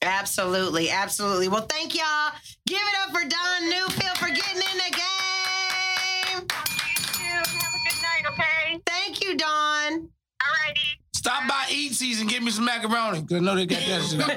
Absolutely, 0.00 0.90
absolutely. 0.90 1.48
Well, 1.48 1.66
thank 1.66 1.94
y'all. 1.94 2.32
Give 2.66 2.78
it 2.78 2.96
up 3.02 3.10
for 3.10 3.26
Don 3.26 3.68
Neufeld 3.68 4.16
for 4.18 4.28
getting 4.28 4.62
in 4.62 4.78
the 4.78 4.92
game. 4.94 6.46
Thank 6.46 7.18
You. 7.18 7.34
Have 7.34 7.74
a 7.74 7.82
good 7.82 7.98
night, 7.98 8.24
okay? 8.30 8.80
Thank 8.86 9.24
you, 9.24 9.36
Don. 9.36 10.08
Alrighty. 10.38 11.07
Stop 11.18 11.48
by 11.48 11.64
Eat 11.72 12.00
and 12.20 12.30
get 12.30 12.44
me 12.44 12.52
some 12.52 12.64
macaroni. 12.64 13.22
Cause 13.22 13.38
I 13.38 13.40
know 13.40 13.56
they 13.56 13.66
got 13.66 13.80
that 13.80 14.02
shit. 14.02 14.20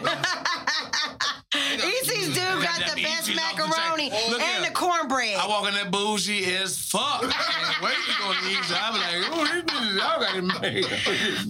Easy's 1.54 2.30
dude 2.30 2.38
got 2.38 2.80
Goddamn 2.80 2.96
the 2.96 3.04
best 3.04 3.30
Easy's 3.30 3.40
off 3.40 3.56
the 3.56 3.68
macaroni 3.68 4.10
chain. 4.10 4.32
Look 4.32 4.42
and 4.42 4.64
here. 4.64 4.70
the 4.70 4.76
cornbread. 4.76 5.36
I 5.38 5.48
walk 5.48 5.68
in 5.68 5.76
that 5.76 5.92
bougie 5.92 6.44
as 6.56 6.80
fuck. 6.80 7.22
Where 7.22 7.30
you 7.30 7.36
going 8.18 8.36
to 8.36 8.50
eat? 8.50 8.58
I 8.74 8.92
be 8.92 8.98
like, 8.98 9.30
oh, 9.30 9.46
this 9.46 9.62
bitch, 9.64 10.00
y'all 10.00 10.20
got 10.20 10.36
it 10.36 10.42
made. 10.62 10.86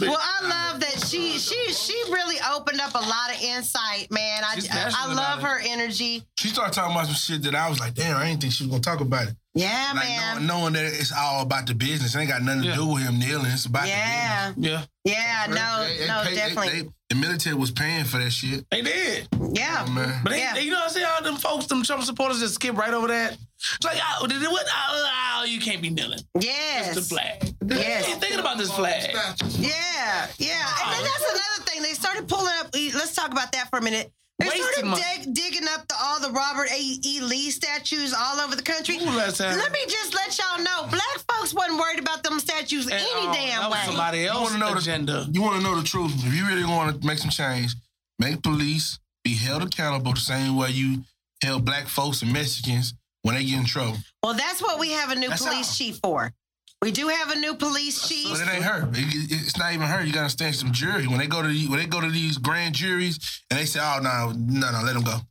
Well, 0.11 0.19
I 0.19 0.41
love 0.47 0.81
that 0.81 0.99
she 1.07 1.37
she 1.37 1.71
she 1.71 1.93
really 2.11 2.35
opened 2.53 2.81
up 2.81 2.93
a 2.93 2.97
lot 2.97 3.33
of 3.33 3.41
insight, 3.41 4.11
man. 4.11 4.43
I 4.43 4.55
She's 4.55 4.67
I, 4.69 5.13
love 5.13 5.41
her 5.43 5.61
energy. 5.63 6.25
She 6.37 6.49
started 6.49 6.73
talking 6.73 6.91
about 6.91 7.05
some 7.05 7.15
shit 7.15 7.43
that 7.43 7.55
I 7.55 7.69
was 7.69 7.79
like, 7.79 7.93
damn, 7.93 8.17
I 8.17 8.25
didn't 8.27 8.41
think 8.41 8.51
she 8.51 8.65
was 8.65 8.71
gonna 8.71 8.81
talk 8.81 8.99
about 8.99 9.29
it. 9.29 9.35
Yeah, 9.53 9.91
Like 9.93 10.05
man. 10.07 10.47
knowing, 10.47 10.47
knowing 10.47 10.73
that 10.73 10.85
it's 10.85 11.11
all 11.11 11.41
about 11.41 11.67
the 11.67 11.73
business, 11.75 12.15
it 12.15 12.19
ain't 12.19 12.29
got 12.29 12.41
nothing 12.41 12.61
to 12.63 12.67
Yeah. 12.69 12.75
do 12.75 12.85
with 12.85 13.03
him 13.03 13.19
kneeling. 13.19 13.51
It's 13.51 13.65
about 13.65 13.85
Yeah, 13.87 14.53
yeah, 14.55 14.85
yeah, 15.03 15.47
the 15.47 15.53
business. 15.53 15.59
no, 15.59 15.83
They- 15.83 15.97
they 15.97 16.07
no, 16.07 16.23
pay- 16.23 16.35
definitely. 16.35 16.81
they- 16.83 16.89
the 17.09 17.15
military 17.15 17.55
was 17.55 17.71
paying 17.71 18.05
for 18.05 18.17
that 18.19 18.31
shit. 18.31 18.65
they 18.71 18.81
did. 18.81 19.27
Yeah, 19.53 19.83
oh, 19.85 19.91
Man. 19.91 20.21
But 20.23 20.29
they, 20.31 20.39
Yeah. 20.39 20.53
they- 20.53 20.61
you 20.61 20.71
know 20.71 20.77
what 20.77 20.87
I'm 20.87 20.93
saying? 20.93 21.05
All 21.05 21.21
them 21.21 21.35
folks, 21.35 21.65
them 21.65 21.83
Trump 21.83 22.03
supporters 22.03 22.39
just 22.39 22.55
skip 22.55 22.77
right 22.77 22.93
over 22.93 23.09
that. 23.09 23.33
It's 23.33 23.83
like, 23.83 23.99
oh, 24.21 24.27
did 24.27 24.41
it, 24.41 24.49
what? 24.49 24.65
Oh, 24.69 25.09
oh, 25.39 25.43
you 25.43 25.59
can't 25.59 25.81
be 25.81 25.89
kneeling. 25.89 26.19
It's 26.35 26.45
yes, 26.45 26.95
the 26.95 27.01
flag. 27.01 27.53
Yes. 27.67 28.07
Ain't 28.07 28.21
thinking 28.21 28.39
about 28.39 28.57
this 28.57 28.71
flag. 28.71 29.11
yeah, 29.13 30.27
yeah. 30.37 30.67
And 30.85 30.93
then 30.95 31.03
that's 31.03 31.23
another 31.29 31.63
thing. 31.69 31.81
They 31.83 31.93
started 31.93 32.27
pulling 32.29 32.53
up. 32.59 32.69
Let's 32.73 33.13
talk 33.13 33.31
about 33.31 33.51
that 33.51 33.69
for 33.69 33.79
a 33.79 33.81
minute. 33.81 34.11
They 34.41 34.47
Wasting 34.49 34.63
started 34.63 34.85
money. 34.85 35.03
dig, 35.23 35.33
digging 35.33 35.67
up 35.69 35.87
the, 35.87 35.95
all 36.01 36.19
the 36.19 36.31
Robert 36.31 36.69
A. 36.71 36.79
E. 36.79 37.19
Lee 37.21 37.49
statues 37.51 38.13
all 38.17 38.39
over 38.39 38.55
the 38.55 38.61
country. 38.61 38.97
Ooh, 38.97 39.05
last 39.05 39.37
time. 39.37 39.57
Let 39.57 39.71
me 39.71 39.79
just 39.87 40.13
let 40.13 40.37
y'all 40.37 40.63
know, 40.63 40.87
black 40.89 41.17
folks 41.29 41.53
wasn't 41.53 41.79
worried 41.79 41.99
about 41.99 42.23
them 42.23 42.39
statues 42.39 42.85
And, 42.85 42.93
any 42.93 43.27
uh, 43.27 43.33
damn 43.33 43.61
that 43.61 43.69
was 43.69 43.77
way. 43.79 43.85
somebody 43.85 44.25
else's 44.25 44.53
wanna 44.53 44.65
know 44.65 44.71
the- 44.73 44.79
agenda. 44.79 45.27
You 45.31 45.41
want 45.41 45.57
to 45.57 45.61
know 45.63 45.75
the 45.79 45.83
truth? 45.87 46.11
If 46.25 46.33
you 46.33 46.47
really 46.47 46.65
want 46.65 46.99
to 47.01 47.07
make 47.07 47.17
some 47.19 47.29
change, 47.29 47.75
make 48.19 48.41
police 48.43 48.99
be 49.23 49.35
held 49.35 49.61
accountable 49.63 50.13
the 50.13 50.19
same 50.19 50.55
way 50.55 50.71
you 50.71 51.03
held 51.43 51.63
black 51.65 51.87
folks 51.87 52.21
and 52.21 52.33
Mexicans 52.33 52.93
when 53.23 53.35
they 53.35 53.43
get 53.43 53.59
in 53.59 53.65
trouble. 53.65 53.97
Well, 54.23 54.33
that's 54.33 54.61
what 54.61 54.79
we 54.79 54.91
have 54.93 55.11
a 55.11 55.15
new 55.15 55.29
That's 55.29 55.43
police 55.45 55.67
all. 55.69 55.75
chief 55.75 55.99
for. 56.03 56.33
We 56.81 56.91
do 56.91 57.07
have 57.09 57.29
a 57.29 57.35
new 57.35 57.53
police 57.53 58.07
chief. 58.07 58.29
But 58.31 58.41
it 58.41 58.53
ain't 58.55 58.63
her. 58.63 58.89
It- 58.93 58.97
it- 59.31 59.31
it's 59.43 59.55
not 59.57 59.71
even 59.73 59.87
her. 59.87 60.03
You 60.03 60.11
gotta 60.11 60.29
stand 60.29 60.55
some 60.55 60.71
jury 60.71 61.05
when 61.07 61.19
they 61.19 61.27
go 61.27 61.41
to 61.41 61.47
the, 61.47 61.67
when 61.67 61.77
they 61.77 61.85
go 61.85 62.01
to 62.01 62.09
these 62.09 62.37
grand 62.39 62.73
juries 62.73 63.19
and 63.51 63.59
they 63.59 63.65
say, 63.65 63.79
"Oh 63.79 63.99
no, 64.01 64.33
no, 64.35 64.71
no, 64.71 64.81
let 64.81 64.93
them 64.93 65.03
go." 65.03 65.21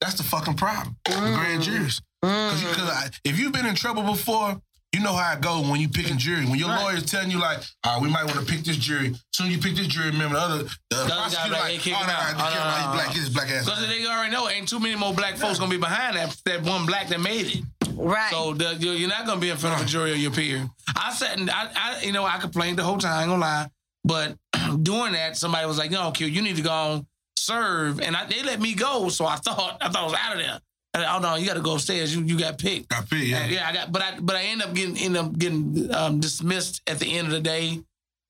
That's 0.00 0.14
the 0.14 0.22
fucking 0.22 0.54
problem. 0.54 0.96
The 1.04 1.12
grand 1.12 1.62
juries. 1.62 2.00
Because 2.22 2.62
Mm. 2.62 3.18
if 3.24 3.38
you've 3.38 3.52
been 3.52 3.66
in 3.66 3.74
trouble 3.74 4.02
before, 4.02 4.60
you 4.92 5.00
know 5.00 5.14
how 5.14 5.34
it 5.34 5.40
go 5.42 5.60
when 5.60 5.78
you 5.80 5.88
picking 5.90 6.16
jury. 6.16 6.46
When 6.46 6.58
your 6.58 6.70
Right. 6.70 6.82
lawyer's 6.82 7.04
telling 7.04 7.30
you 7.30 7.38
like, 7.38 7.62
"All 7.84 7.94
right, 7.94 8.02
we 8.02 8.08
might 8.08 8.24
want 8.24 8.38
to 8.40 8.44
pick 8.46 8.64
this 8.64 8.76
jury." 8.78 9.14
Soon 9.34 9.50
you 9.50 9.58
pick 9.58 9.76
this 9.76 9.86
jury, 9.88 10.10
remember 10.10 10.36
the 10.36 10.42
other 10.42 10.58
the 10.64 10.70
guy 11.06 11.06
prosecutor 11.06 11.50
like, 11.52 11.62
like, 11.62 11.70
hey, 11.72 11.78
kick 11.78 11.94
"Oh 11.96 12.06
no, 12.06 12.12
out. 12.12 12.38
no, 12.38 12.44
Oh, 12.44 12.46
he's 12.48 12.54
no, 12.54 12.64
no, 12.86 12.92
black. 12.94 13.06
no. 13.08 13.12
Get 13.12 13.20
his 13.20 13.28
black 13.28 13.50
ass." 13.50 13.64
Because 13.66 13.86
they 13.86 14.06
already 14.06 14.32
know 14.32 14.48
ain't 14.48 14.66
too 14.68 14.80
many 14.80 14.94
more 14.94 15.12
black 15.12 15.36
folks 15.36 15.58
gonna 15.58 15.70
be 15.70 15.76
behind 15.76 16.16
that 16.16 16.34
that 16.46 16.62
one 16.62 16.86
black 16.86 17.08
that 17.08 17.20
made 17.20 17.46
it. 17.46 17.64
Right. 17.98 18.30
So 18.30 18.54
the, 18.54 18.74
you- 18.76 18.92
you're 18.92 19.08
not 19.08 19.26
gonna 19.26 19.40
be 19.40 19.50
in 19.50 19.56
front 19.56 19.76
of 19.80 19.86
a 19.86 19.88
jury 19.88 20.12
or 20.12 20.16
your 20.16 20.30
peer. 20.30 20.68
I 20.96 21.12
sat 21.12 21.38
and 21.38 21.50
I, 21.50 21.68
I 21.74 22.00
you 22.02 22.12
know, 22.12 22.24
I 22.24 22.38
complained 22.38 22.78
the 22.78 22.84
whole 22.84 22.98
time. 22.98 23.12
I 23.18 23.22
ain't 23.22 23.30
gonna 23.30 23.40
lie, 23.40 23.66
but 24.04 24.36
doing 24.82 25.12
that, 25.12 25.36
somebody 25.36 25.66
was 25.66 25.78
like, 25.78 25.90
"No, 25.90 26.10
Q, 26.12 26.26
you 26.26 26.42
need 26.42 26.56
to 26.56 26.62
go 26.62 26.70
on 26.72 27.06
serve," 27.36 28.00
and 28.00 28.16
I, 28.16 28.26
they 28.26 28.42
let 28.42 28.60
me 28.60 28.74
go. 28.74 29.08
So 29.08 29.26
I 29.26 29.36
thought 29.36 29.78
I 29.80 29.88
thought 29.88 30.02
I 30.02 30.04
was 30.04 30.14
out 30.14 30.32
of 30.34 30.38
there. 30.38 30.60
And, 30.94 31.04
oh 31.04 31.18
no, 31.20 31.34
you 31.36 31.46
got 31.46 31.54
to 31.54 31.60
go 31.60 31.74
upstairs. 31.74 32.14
You 32.14 32.22
you 32.24 32.38
got 32.38 32.58
picked. 32.58 32.88
Got 32.88 33.10
paid, 33.10 33.28
yeah. 33.28 33.44
Yeah, 33.46 33.52
yeah, 33.52 33.68
I 33.68 33.72
got, 33.74 33.92
but 33.92 34.02
I 34.02 34.18
but 34.20 34.36
I 34.36 34.42
end 34.44 34.62
up 34.62 34.74
getting 34.74 34.96
end 34.96 35.16
up 35.16 35.36
getting 35.38 35.92
um, 35.94 36.18
dismissed 36.20 36.80
at 36.86 36.98
the 36.98 37.16
end 37.18 37.26
of 37.26 37.32
the 37.32 37.40
day. 37.40 37.80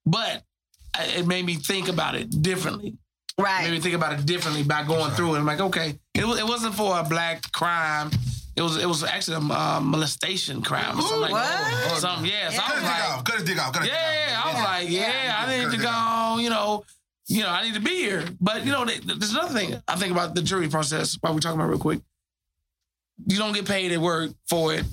But 0.05 0.43
I, 0.95 1.05
it 1.19 1.27
made 1.27 1.45
me 1.47 1.55
think 1.55 1.89
about 1.89 2.14
it 2.16 2.31
differently. 2.43 2.97
Right. 3.39 3.64
Made 3.64 3.71
me 3.73 3.81
think 3.81 3.95
about 3.95 4.19
it 4.19 4.27
differently 4.27 4.64
by 4.64 4.83
going 4.83 5.12
through 5.12 5.37
it. 5.37 5.39
I'm 5.39 5.47
like, 5.47 5.61
okay, 5.61 5.99
it 6.14 6.25
it 6.25 6.45
wasn't 6.45 6.75
for 6.75 6.99
a 6.99 7.05
black 7.05 7.53
crime. 7.53 8.11
It 8.59 8.63
was 8.63 8.77
it 8.77 8.87
was 8.87 9.05
actually 9.05 9.37
a 9.37 9.55
um, 9.55 9.87
molestation 9.87 10.63
crime 10.63 10.99
or 10.99 11.03
something 11.03 11.21
like 11.21 11.33
that. 11.33 11.91
What? 11.93 12.01
Something, 12.01 12.29
yeah. 12.29 12.51
So 12.51 12.61
I 12.61 12.75
was 12.75 12.83
like, 12.83 13.05
off. 13.05 13.25
Cut 13.25 13.35
his 13.37 13.45
dick 13.45 13.63
off. 13.63 13.73
Cut 13.73 13.83
his 13.83 13.91
dick 13.91 13.99
yeah, 14.01 14.37
off. 14.37 14.47
I 14.47 14.53
was 14.53 14.65
like, 14.65 14.91
yeah, 14.91 15.37
I 15.39 15.59
need 15.59 15.71
to 15.71 15.81
go. 15.81 16.39
You 16.43 16.51
know, 16.51 16.85
you 17.29 17.43
know, 17.45 17.51
I 17.51 17.63
need 17.63 17.75
to 17.75 17.81
be 17.81 17.95
here. 17.95 18.25
But 18.41 18.67
you 18.67 18.73
know, 18.73 18.85
there's 18.85 19.31
another 19.31 19.55
thing 19.57 19.81
I 19.87 19.95
think 19.95 20.11
about 20.11 20.35
the 20.35 20.43
jury 20.43 20.69
process. 20.69 21.17
While 21.21 21.35
we're 21.35 21.39
talking 21.39 21.61
about 21.61 21.71
real 21.71 21.79
quick, 21.79 22.01
you 23.29 23.39
don't 23.39 23.53
get 23.53 23.65
paid 23.65 23.93
at 23.93 24.01
work 24.01 24.33
for 24.49 24.75
it. 24.75 24.85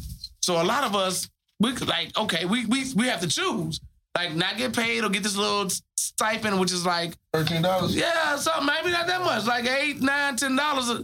So 0.41 0.61
a 0.61 0.63
lot 0.63 0.83
of 0.83 0.95
us, 0.95 1.27
we 1.59 1.73
could 1.73 1.87
like, 1.87 2.15
okay, 2.15 2.45
we 2.45 2.67
we 2.67 2.85
we 2.95 3.07
have 3.07 3.21
to 3.21 3.27
choose, 3.27 3.79
like, 4.15 4.35
not 4.35 4.57
get 4.57 4.75
paid 4.75 5.03
or 5.03 5.09
get 5.09 5.23
this 5.23 5.35
little 5.35 5.71
stipend, 5.97 6.59
which 6.59 6.71
is 6.71 6.85
like, 6.85 7.15
Thirteen 7.33 7.63
dollars. 7.63 7.95
yeah, 7.95 8.35
something 8.35 8.67
maybe 8.67 8.91
not 8.91 9.07
that 9.07 9.21
much, 9.21 9.47
like 9.47 9.65
eight, 9.65 10.01
nine, 10.01 10.35
ten 10.35 10.55
dollars 10.55 11.03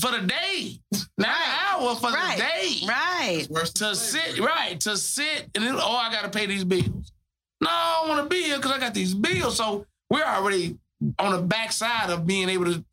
for 0.00 0.10
the 0.12 0.26
day, 0.26 0.78
not 1.16 1.28
an 1.30 1.58
hour 1.80 1.94
for 1.96 2.10
Right. 2.10 2.36
the 2.36 2.42
day 2.42 2.86
Right. 2.86 3.46
to 3.76 3.94
sit 3.96 4.38
right 4.38 4.78
to 4.80 4.96
sit 4.96 5.48
and 5.54 5.64
then 5.64 5.74
oh 5.76 5.96
I 5.96 6.12
gotta 6.12 6.28
pay 6.28 6.46
these 6.46 6.64
bills. 6.64 7.12
No, 7.60 7.68
I 7.70 7.96
don't 8.00 8.08
want 8.10 8.22
to 8.22 8.28
be 8.34 8.42
here 8.44 8.56
because 8.56 8.72
I 8.72 8.78
got 8.78 8.94
these 8.94 9.14
bills. 9.14 9.56
So 9.56 9.86
we're 10.10 10.24
already 10.24 10.78
on 11.18 11.32
the 11.32 11.42
backside 11.42 12.10
of 12.10 12.26
being 12.26 12.48
able 12.48 12.66
to 12.66 12.84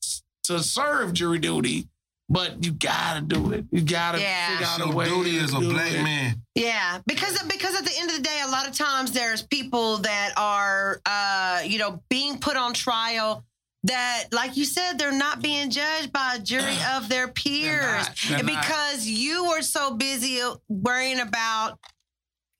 to 0.45 0.59
serve 0.61 1.13
jury 1.13 1.39
duty, 1.39 1.87
but 2.29 2.63
you 2.63 2.71
gotta 2.71 3.21
do 3.21 3.51
it. 3.51 3.65
You 3.71 3.81
gotta 3.81 4.19
Yeah. 4.21 4.49
figure 4.51 4.65
out 4.67 4.79
Your 4.79 4.91
a 4.91 4.95
way. 4.95 5.05
duty 5.09 5.37
to 5.37 5.43
as 5.43 5.53
a 5.53 5.59
black 5.59 5.91
it. 5.91 6.03
man. 6.03 6.41
Yeah, 6.55 6.99
because 7.07 7.41
because 7.43 7.75
at 7.75 7.83
the 7.85 7.97
end 7.97 8.09
of 8.11 8.15
the 8.17 8.21
day, 8.23 8.41
a 8.43 8.47
lot 8.49 8.67
of 8.67 8.73
times 8.75 9.11
there's 9.11 9.41
people 9.43 9.97
that 9.99 10.33
are, 10.37 11.01
uh, 11.05 11.61
you 11.65 11.77
know, 11.79 12.01
being 12.09 12.39
put 12.39 12.57
on 12.57 12.73
trial 12.73 13.43
that, 13.85 14.25
like 14.31 14.57
you 14.57 14.65
said, 14.65 14.97
they're 14.97 15.11
not 15.11 15.41
being 15.41 15.69
judged 15.69 16.11
by 16.13 16.35
a 16.35 16.39
jury 16.39 16.75
of 16.93 17.09
their 17.09 17.27
peers 17.27 17.81
not. 18.07 18.15
They're 18.29 18.37
And 18.39 18.47
not. 18.47 18.61
because 18.63 19.07
you 19.07 19.45
were 19.49 19.61
so 19.61 19.95
busy 19.95 20.41
worrying 20.69 21.19
about. 21.19 21.79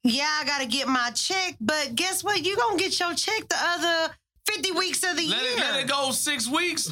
Yeah, 0.04 0.28
I 0.40 0.46
got 0.46 0.60
to 0.62 0.68
get 0.68 0.88
my 0.88 1.10
check, 1.16 1.56
but 1.60 1.96
guess 1.96 2.24
what? 2.24 2.46
You 2.46 2.56
gonna 2.56 2.78
get 2.78 3.00
your 3.00 3.16
check 3.16 3.48
the 3.50 3.56
other 3.60 4.14
fifty 4.46 4.72
weeks 4.72 5.04
of 5.04 5.18
the 5.18 5.28
Let 5.28 5.42
year. 5.42 5.52
it, 5.54 5.60
let 5.60 5.80
it 5.82 5.88
go 5.88 6.12
six 6.12 6.48
weeks, 6.48 6.92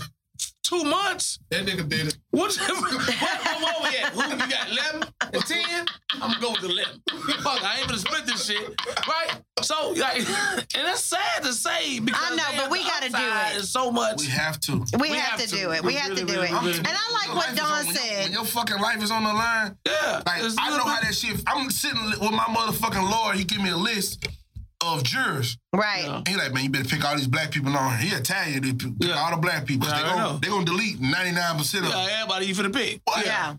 two 0.63 0.83
months. 0.83 1.39
That 1.51 1.65
nigga 1.65 1.87
did 1.87 2.07
it. 2.07 2.17
What, 2.31 2.55
what, 2.55 2.81
what, 2.81 3.61
what 3.61 3.83
we 3.83 3.97
at? 3.99 4.13
Who, 4.13 4.21
you 4.31 4.37
got 4.49 4.71
11 4.71 5.03
and 5.33 5.45
10? 5.45 5.85
I'm 6.13 6.19
gonna 6.31 6.41
go 6.41 6.51
with 6.53 6.63
11. 6.63 7.01
Fuck, 7.43 7.63
I 7.63 7.77
ain't 7.79 7.87
gonna 7.87 7.99
split 7.99 8.25
this 8.25 8.45
shit. 8.45 8.73
Right? 9.07 9.39
So, 9.61 9.91
like, 9.91 10.17
and 10.75 10.87
that's 10.87 11.03
sad 11.03 11.43
to 11.43 11.53
say 11.53 11.99
because 11.99 12.19
I 12.31 12.35
know, 12.35 12.43
but 12.57 12.71
we 12.71 12.79
the 12.79 12.85
gotta 12.89 13.09
do 13.09 13.15
upside 13.15 13.55
it. 13.55 13.59
is 13.59 13.69
so 13.71 13.91
much. 13.91 14.19
We 14.21 14.27
have 14.27 14.59
to. 14.61 14.83
we, 14.99 15.09
we 15.11 15.17
have, 15.17 15.39
have 15.39 15.41
to, 15.41 15.47
to. 15.47 15.55
do 15.55 15.71
it. 15.71 15.81
We 15.83 15.87
We 15.87 15.93
have 15.95 16.09
really, 16.09 16.21
to 16.21 16.27
do 16.27 16.33
really, 16.33 16.47
it. 16.47 16.53
really- 16.53 16.77
And 16.79 16.87
I 16.87 17.11
like 17.13 17.35
what 17.35 17.55
Don 17.55 17.65
on- 17.71 17.77
when 17.85 17.85
your- 17.87 17.95
said. 17.95 18.23
When 18.23 18.31
your 18.33 18.45
fucking 18.45 18.79
life 18.79 19.03
is 19.03 19.11
on 19.11 19.23
the 19.23 19.33
line, 19.33 19.77
yeah. 19.85 20.21
like 20.25 20.43
it's 20.43 20.55
I 20.59 20.69
know 20.77 20.83
how 20.85 20.99
that 21.01 21.13
shit. 21.13 21.41
I'm 21.47 21.69
sitting 21.69 22.03
with 22.03 22.31
my 22.31 22.45
motherfucking 22.45 23.09
lawyer. 23.11 23.33
He 23.35 23.43
give 23.43 23.61
me 23.61 23.69
a 23.69 23.77
list 23.77 24.25
of 24.85 25.03
jurors. 25.03 25.57
Right. 25.73 26.03
Yeah. 26.05 26.21
He 26.27 26.35
like, 26.35 26.53
man, 26.53 26.63
you 26.65 26.69
better 26.69 26.85
pick 26.87 27.03
all 27.05 27.15
these 27.15 27.27
black 27.27 27.51
people 27.51 27.75
on. 27.75 27.97
He 27.97 28.09
Italian. 28.09 28.61
They 28.63 28.73
pick 28.73 28.91
Yeah. 28.99 29.15
all 29.15 29.31
the 29.31 29.37
black 29.41 29.65
people. 29.65 29.87
Yeah, 29.87 29.95
I 29.95 30.01
they 30.01 30.09
gonna 30.09 30.39
they 30.41 30.47
gonna 30.49 30.65
delete 30.65 30.99
99 30.99 31.57
percent 31.57 31.85
of 31.85 31.91
them. 31.91 31.99
Yeah, 32.07 32.15
everybody 32.21 32.45
you 32.47 32.55
finna 32.55 32.73
pick. 32.73 33.01
What? 33.05 33.25
Yeah. 33.25 33.55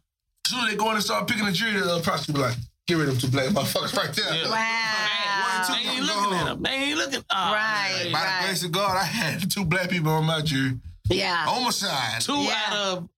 Soon 0.46 0.66
they 0.68 0.76
go 0.76 0.88
in 0.90 0.96
and 0.96 1.04
start 1.04 1.26
picking 1.26 1.46
the 1.46 1.52
jury, 1.52 1.72
the 1.80 1.94
uh, 1.94 2.00
prosecutor 2.02 2.38
be 2.38 2.44
like, 2.44 2.56
get 2.86 2.94
rid 2.98 3.08
of 3.08 3.20
two 3.20 3.28
black 3.28 3.48
motherfuckers 3.48 3.96
right 3.96 4.12
there. 4.12 4.34
Yeah. 4.34 4.50
Wow. 4.50 5.64
They 5.68 5.88
ain't 5.88 6.04
looking 6.04 6.34
at 6.38 6.44
them. 6.46 6.62
They 6.62 6.70
ain't 6.70 6.98
looking. 6.98 7.24
Oh, 7.30 7.52
Right. 7.52 8.00
man. 8.04 8.12
By 8.12 8.18
Right. 8.24 8.40
the 8.42 8.46
grace 8.48 8.64
of 8.64 8.72
God, 8.72 8.96
I 8.96 9.04
had 9.04 9.50
two 9.50 9.64
black 9.64 9.88
people 9.90 10.12
on 10.12 10.24
my 10.24 10.40
jury. 10.42 10.78
Yeah. 11.08 11.44
Homicide. 11.46 12.20
Two 12.20 12.34
Yeah. 12.42 12.60
out 12.68 12.76
of 12.76 13.08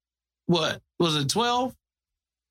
what? 0.46 0.80
Was 0.98 1.16
it 1.16 1.28
12? 1.28 1.74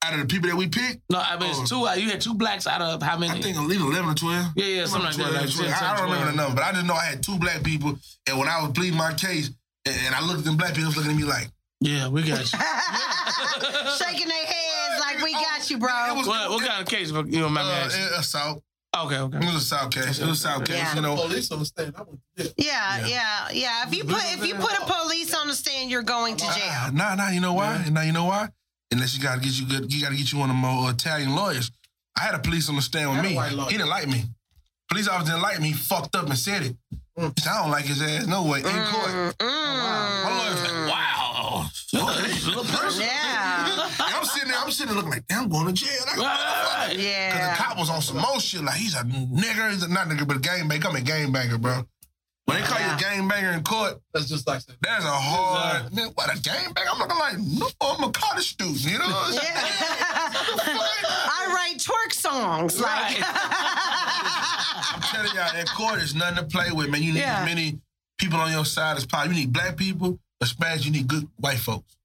Out 0.06 0.14
of 0.14 0.20
the 0.20 0.26
people 0.28 0.50
that 0.50 0.56
we 0.56 0.68
picked, 0.68 1.02
No, 1.10 1.18
I 1.20 1.36
mean, 1.40 1.50
it's 1.50 1.68
two 1.68 1.88
out. 1.88 2.00
You 2.00 2.10
had 2.12 2.22
two 2.22 2.36
blacks 2.36 2.68
out 2.68 2.80
of 2.82 3.02
how 3.02 3.18
many? 3.18 3.40
I 3.40 3.42
think 3.42 3.58
at 3.58 3.64
least 3.64 3.82
11 3.82 4.08
or 4.12 4.14
12. 4.14 4.46
yeah, 4.56 4.66
yeah, 4.66 4.86
something 4.86 5.02
like 5.08 5.16
that. 5.18 5.24
12, 5.32 5.34
Like 5.34 5.56
12. 5.56 5.72
10, 5.72 5.74
I 5.84 5.88
don't 5.98 5.98
12. 5.98 6.12
remember 6.12 6.32
the 6.32 6.38
number, 6.38 6.56
but 6.56 6.64
I 6.64 6.72
just 6.74 6.86
know 6.86 6.94
I 6.94 7.06
had 7.06 7.24
two 7.24 7.40
black 7.40 7.64
people. 7.64 7.98
And 8.28 8.38
when 8.38 8.48
I 8.48 8.62
was 8.62 8.72
pleading 8.74 8.98
my 8.98 9.14
case, 9.14 9.50
and, 9.86 9.96
and 10.06 10.14
I 10.16 10.22
looked 10.26 10.40
at 10.40 10.46
them 10.46 10.58
black 10.58 10.76
people, 10.76 10.92
looking 10.92 11.10
at 11.12 11.18
me 11.18 11.24
like, 11.24 11.50
Yeah, 11.82 12.08
we 12.10 12.22
got 12.22 12.40
you. 12.54 12.60
Shaking 13.98 14.28
their 14.28 14.46
heads 14.46 15.00
like 15.00 15.22
we 15.24 15.34
got 15.34 15.70
you, 15.70 15.78
bro. 15.80 15.90
Was- 16.16 16.28
what, 16.28 16.50
what 16.52 16.66
kind 16.66 16.82
of 16.82 16.88
case? 16.88 17.10
You 17.12 17.24
know, 17.40 17.50
my 17.50 17.62
uh, 17.62 17.66
man. 17.90 18.10
assault. 18.20 18.62
Okay, 18.98 19.18
okay. 19.18 19.38
It 19.38 19.44
was 19.44 19.56
a 19.56 19.60
south 19.60 19.92
case. 19.92 20.20
It 20.20 20.26
was 20.28 20.40
a 20.40 20.42
south 20.42 20.64
case, 20.66 20.78
Yeah. 20.78 20.96
you 20.96 21.02
know. 21.02 21.16
Police 21.18 21.52
on 21.52 21.60
the 21.60 21.66
stand. 21.66 21.94
I 21.98 22.04
went 22.04 22.20
to 22.38 22.44
jail. 22.44 22.54
Yeah, 22.58 23.06
yeah, 23.08 23.48
yeah. 23.52 23.88
If 23.88 23.94
you 23.94 24.06
put 24.06 24.22
if 24.34 24.46
you 24.48 24.56
put 24.56 24.72
a 24.72 24.86
police 24.86 25.34
on 25.34 25.48
the 25.48 25.54
stand, 25.54 25.92
you're 25.92 26.02
going 26.04 26.38
to 26.38 26.46
jail. 26.46 26.92
Nah, 26.94 27.16
nah, 27.16 27.30
you 27.30 27.42
know 27.42 27.54
why? 27.54 27.84
Nah, 27.92 28.02
you 28.04 28.14
know 28.14 28.24
why? 28.26 28.48
Unless 28.92 29.16
you 29.18 29.22
gotta 29.24 29.42
get 29.42 29.54
you 29.60 29.66
good, 29.68 29.92
you 29.94 30.02
gotta 30.02 30.16
get 30.16 30.32
you 30.32 30.40
one 30.40 30.50
of 30.50 30.54
them 30.56 30.62
more 30.62 30.90
Italian 30.92 31.36
lawyers. 31.36 31.72
I 32.18 32.22
had 32.22 32.36
a 32.36 32.40
police 32.40 32.70
on 32.70 32.76
the 32.76 32.82
stand 32.82 33.10
with 33.12 33.22
me. 33.24 33.30
He 33.70 33.78
didn't 33.78 33.90
like 33.90 34.08
me. 34.08 34.24
Police 34.90 35.08
officer 35.08 35.32
didn't 35.32 35.42
like 35.42 35.60
me. 35.60 35.70
He 35.70 35.74
fucked 35.74 36.16
up 36.16 36.28
and 36.28 36.38
said 36.38 36.62
it. 36.64 36.76
Mm. 37.18 37.34
I 37.48 37.62
don't 37.62 37.72
like 37.72 37.86
his 37.86 38.02
ass. 38.02 38.28
No 38.28 38.44
way. 38.44 38.60
In 38.60 38.64
court. 38.66 39.36
Mm, 39.40 39.42
My 39.42 40.30
lawyer 40.38 40.52
was 40.52 40.64
like, 40.64 40.92
wow. 40.92 41.66
Little 42.46 42.64
person. 42.66 43.02
yeah. 43.02 43.86
And 43.86 44.16
I'm 44.16 44.26
sitting 44.26 44.50
there, 44.50 44.60
I'm 44.60 44.70
sitting 44.72 44.88
there 44.88 44.96
looking 44.96 45.12
like, 45.12 45.26
damn, 45.28 45.44
I'm 45.44 45.50
going 45.50 45.66
to 45.68 45.74
jail. 45.74 45.90
Right, 46.08 46.18
right, 46.18 46.88
right. 46.88 46.90
Because 46.92 47.04
Yeah. 47.06 47.56
the 47.58 47.64
cop 47.64 47.78
was 47.78 47.90
on 47.90 48.02
some 48.02 48.18
more 48.18 48.40
shit. 48.40 48.62
Like, 48.64 48.76
he's 48.76 48.96
a 48.96 49.04
nigger. 49.04 49.72
He's 49.72 49.84
a, 49.84 49.88
not 49.92 50.08
nigger, 50.08 50.28
but 50.28 50.38
a 50.38 50.40
gangbanger. 50.40 50.82
Come 50.82 50.96
a 50.98 51.00
gangbanger, 51.00 51.60
bro. 51.60 51.86
When 52.46 52.62
they 52.62 52.68
call 52.68 52.80
you 52.80 52.86
a 52.86 52.98
gangbanger 53.22 53.54
in 53.58 53.64
court, 53.64 54.00
That's 54.14 54.28
just 54.28 54.48
like 54.48 54.64
that. 54.66 54.76
that's 54.82 55.06
a 55.06 55.08
hard, 55.10 55.94
man, 55.94 56.08
what, 56.16 56.30
a 56.34 56.38
gangbanger? 56.40 56.86
I'm 56.92 57.00
looking 57.00 57.18
like, 57.18 57.38
no, 57.40 57.68
I'm 57.82 58.04
a 58.04 58.12
college 58.12 58.50
student, 58.50 58.84
you 58.84 58.98
know? 58.98 59.06
Yeah. 59.32 59.42
I 60.68 61.52
write 61.54 61.78
twerk 61.80 62.14
songs. 62.14 62.80
Like, 62.80 63.18
I'm 63.20 65.02
telling 65.02 65.36
y'all, 65.36 65.54
that 65.54 65.68
court 65.76 66.02
is 66.02 66.16
nothing 66.16 66.38
to 66.38 66.44
play 66.44 66.72
with, 66.72 66.90
man. 66.90 67.02
You 67.04 67.14
need 67.14 67.20
Yeah. 67.20 67.40
as 67.42 67.46
many 67.46 67.80
people 68.18 68.40
on 68.40 68.52
your 68.52 68.66
side 68.66 68.98
as 68.98 69.06
possible. 69.06 69.34
You 69.36 69.42
need 69.42 69.54
black 69.54 69.78
people, 69.78 70.20
Hispanics, 70.44 70.86
you 70.86 70.92
need 70.92 71.08
good 71.08 71.28
white 71.38 71.58
folks. 71.60 71.96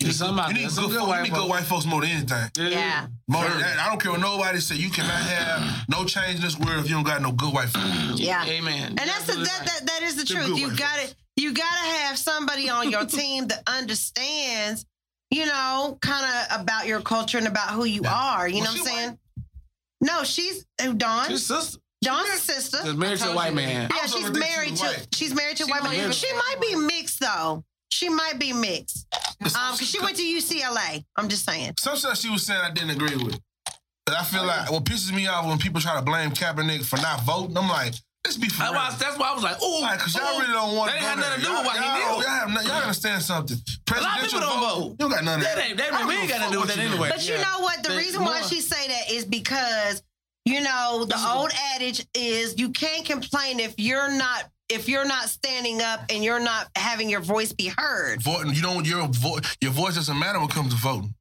You 0.00 0.04
There's 0.06 0.20
need, 0.20 0.26
some 0.28 0.36
good, 0.36 0.48
you 0.56 0.62
need, 0.62 0.70
good, 0.70 0.90
good 0.90 1.08
white 1.08 1.16
you 1.18 1.22
need 1.24 1.28
good 1.30 1.38
folks. 1.38 1.50
white 1.50 1.64
folks 1.64 1.84
more 1.86 2.00
than 2.02 2.10
anything. 2.10 2.50
yeah. 2.70 3.08
More 3.26 3.42
than 3.48 3.58
that. 3.58 3.78
I 3.80 3.88
don't 3.88 4.00
care 4.00 4.12
what 4.12 4.20
nobody 4.20 4.60
say. 4.60 4.76
You 4.76 4.90
cannot 4.90 5.10
have 5.10 5.84
no 5.88 6.04
change 6.04 6.36
in 6.36 6.42
this 6.42 6.56
world 6.56 6.84
if 6.84 6.88
you 6.88 6.94
don't 6.94 7.02
got 7.04 7.20
no 7.20 7.32
good 7.32 7.52
white 7.52 7.68
folks. 7.68 8.20
Yeah. 8.20 8.44
Amen. 8.46 8.90
And 8.90 8.98
that's 8.98 9.24
the, 9.26 9.32
that, 9.42 9.62
that 9.64 9.80
that 9.86 10.02
is 10.04 10.14
the 10.14 10.32
Them 10.32 10.44
truth. 10.44 10.58
You 10.60 10.68
got 10.76 10.98
to 11.00 11.14
you 11.36 11.52
got 11.52 11.64
to 11.72 11.90
have 11.98 12.16
somebody 12.16 12.68
on 12.70 12.90
your 12.90 13.04
team 13.06 13.48
that 13.48 13.62
understands, 13.66 14.86
you 15.32 15.46
know, 15.46 15.98
kind 16.00 16.24
of 16.52 16.60
about 16.60 16.86
your 16.86 17.00
culture 17.00 17.38
and 17.38 17.46
about 17.48 17.70
who 17.70 17.84
you 17.84 18.02
Yeah. 18.04 18.14
are. 18.14 18.48
You 18.48 18.60
Was 18.60 18.64
know 18.64 18.70
what 18.70 18.80
I'm 18.80 18.86
she 18.86 18.96
saying? 19.00 19.18
No, 20.00 20.22
she's 20.22 20.64
who 20.80 20.94
Dawn. 20.94 21.28
His 21.30 21.44
sister 21.44 21.80
Dawn's 22.02 22.28
a 22.28 22.32
sister. 22.38 22.78
is 22.86 22.94
married 22.94 23.18
to 23.18 23.30
a 23.32 23.34
white 23.34 23.52
man. 23.52 23.88
Yeah, 23.92 24.02
was 24.02 24.12
she's 24.14 24.24
over 24.28 24.38
there, 24.38 24.42
she 24.44 24.48
married 24.56 24.76
to 24.76 25.08
she's 25.12 25.34
married 25.34 25.56
to 25.56 25.64
a 25.64 25.66
white 25.66 25.82
man. 25.82 26.12
She 26.12 26.32
might 26.32 26.60
be 26.60 26.76
mixed 26.76 27.18
though. 27.18 27.64
She 27.90 28.08
might 28.08 28.38
be 28.38 28.52
mixed. 28.52 29.06
Um, 29.40 29.50
cause 29.52 29.88
she 29.88 30.00
went 30.00 30.16
to 30.16 30.22
UCLA. 30.22 31.04
I'm 31.16 31.28
just 31.28 31.44
saying. 31.44 31.74
Some 31.78 31.96
stuff 31.96 32.18
she 32.18 32.30
was 32.30 32.44
saying 32.44 32.60
I 32.62 32.70
didn't 32.70 32.90
agree 32.90 33.16
with. 33.16 33.40
But 34.04 34.16
I 34.16 34.24
feel 34.24 34.44
like 34.44 34.70
what 34.70 34.84
pisses 34.84 35.12
me 35.14 35.26
off 35.26 35.46
when 35.46 35.58
people 35.58 35.80
try 35.80 35.94
to 35.96 36.02
blame 36.02 36.30
Kaepernick 36.30 36.84
for 36.84 36.96
not 36.96 37.22
voting. 37.22 37.56
I'm 37.56 37.68
like, 37.68 37.94
let's 38.24 38.36
be 38.36 38.48
for 38.48 38.58
That's 38.58 38.72
real. 38.72 38.80
why, 38.80 38.96
that's 38.98 39.18
why 39.18 39.30
I 39.30 39.34
was 39.34 39.42
like, 39.42 39.56
oh, 39.60 39.80
Like, 39.82 39.98
cause 40.00 40.14
y'all 40.14 40.38
really 40.40 40.52
don't 40.52 40.76
want 40.76 40.90
That 40.92 41.00
to 41.00 41.06
ain't 41.08 41.16
go 41.16 41.22
had 41.22 41.30
nothing 41.30 41.40
to 41.40 41.46
do 41.46 41.52
there. 41.52 41.56
with 41.58 41.66
what 41.66 41.76
y'all, 41.76 41.82
he 41.94 41.98
did. 42.00 42.08
y'all, 42.08 42.20
have, 42.20 42.48
no- 42.48 42.60
y'all 42.60 42.68
gotta 42.68 42.82
understand 42.82 43.22
something. 43.22 43.56
lot 43.90 44.16
of 44.18 44.24
people 44.24 44.40
don't 44.40 44.60
vote. 44.60 44.88
You 44.90 44.96
don't 44.98 45.10
got 45.10 45.24
nothing. 45.24 45.40
of 45.40 45.46
that. 45.48 45.56
That 45.56 45.64
ain't- 45.68 45.76
that 45.78 45.92
ain't- 46.00 46.08
we 46.08 46.16
ain't 46.16 46.28
gotta 46.28 46.52
do 46.52 46.58
what 46.60 46.68
that 46.68 46.78
anyway. 46.78 47.08
But 47.10 47.28
you 47.28 47.36
know 47.38 47.58
what? 47.60 47.82
The 47.82 47.90
They- 47.90 47.96
reason 47.98 48.24
why 48.24 48.40
more. 48.40 48.48
she 48.48 48.60
say 48.60 48.88
that 48.88 49.10
is 49.10 49.24
because 49.24 50.02
you 50.46 50.60
know 50.62 51.00
the 51.04 51.06
This 51.14 51.20
is 51.20 51.26
a- 51.26 51.32
old 51.32 51.50
adage 51.74 52.06
is 52.14 52.54
you 52.58 52.70
can't 52.70 53.04
complain 53.04 53.60
if 53.60 53.74
you're 53.76 54.10
not 54.10 54.44
if 54.68 54.88
you're 54.88 55.06
not 55.06 55.28
standing 55.28 55.80
up 55.80 56.00
and 56.10 56.22
you're 56.22 56.40
not 56.40 56.68
having 56.76 57.08
your 57.08 57.20
voice 57.20 57.52
be 57.52 57.72
heard. 57.76 58.22
Voting, 58.22 58.54
you 58.54 58.62
don't. 58.62 58.86
Your 58.86 59.06
vo- 59.08 59.38
your 59.60 59.70
voice 59.72 59.94
doesn't 59.94 60.18
matter 60.18 60.38
when 60.38 60.48
it 60.48 60.54
comes 60.54 60.74
to 60.74 60.80
voting. 60.80 61.14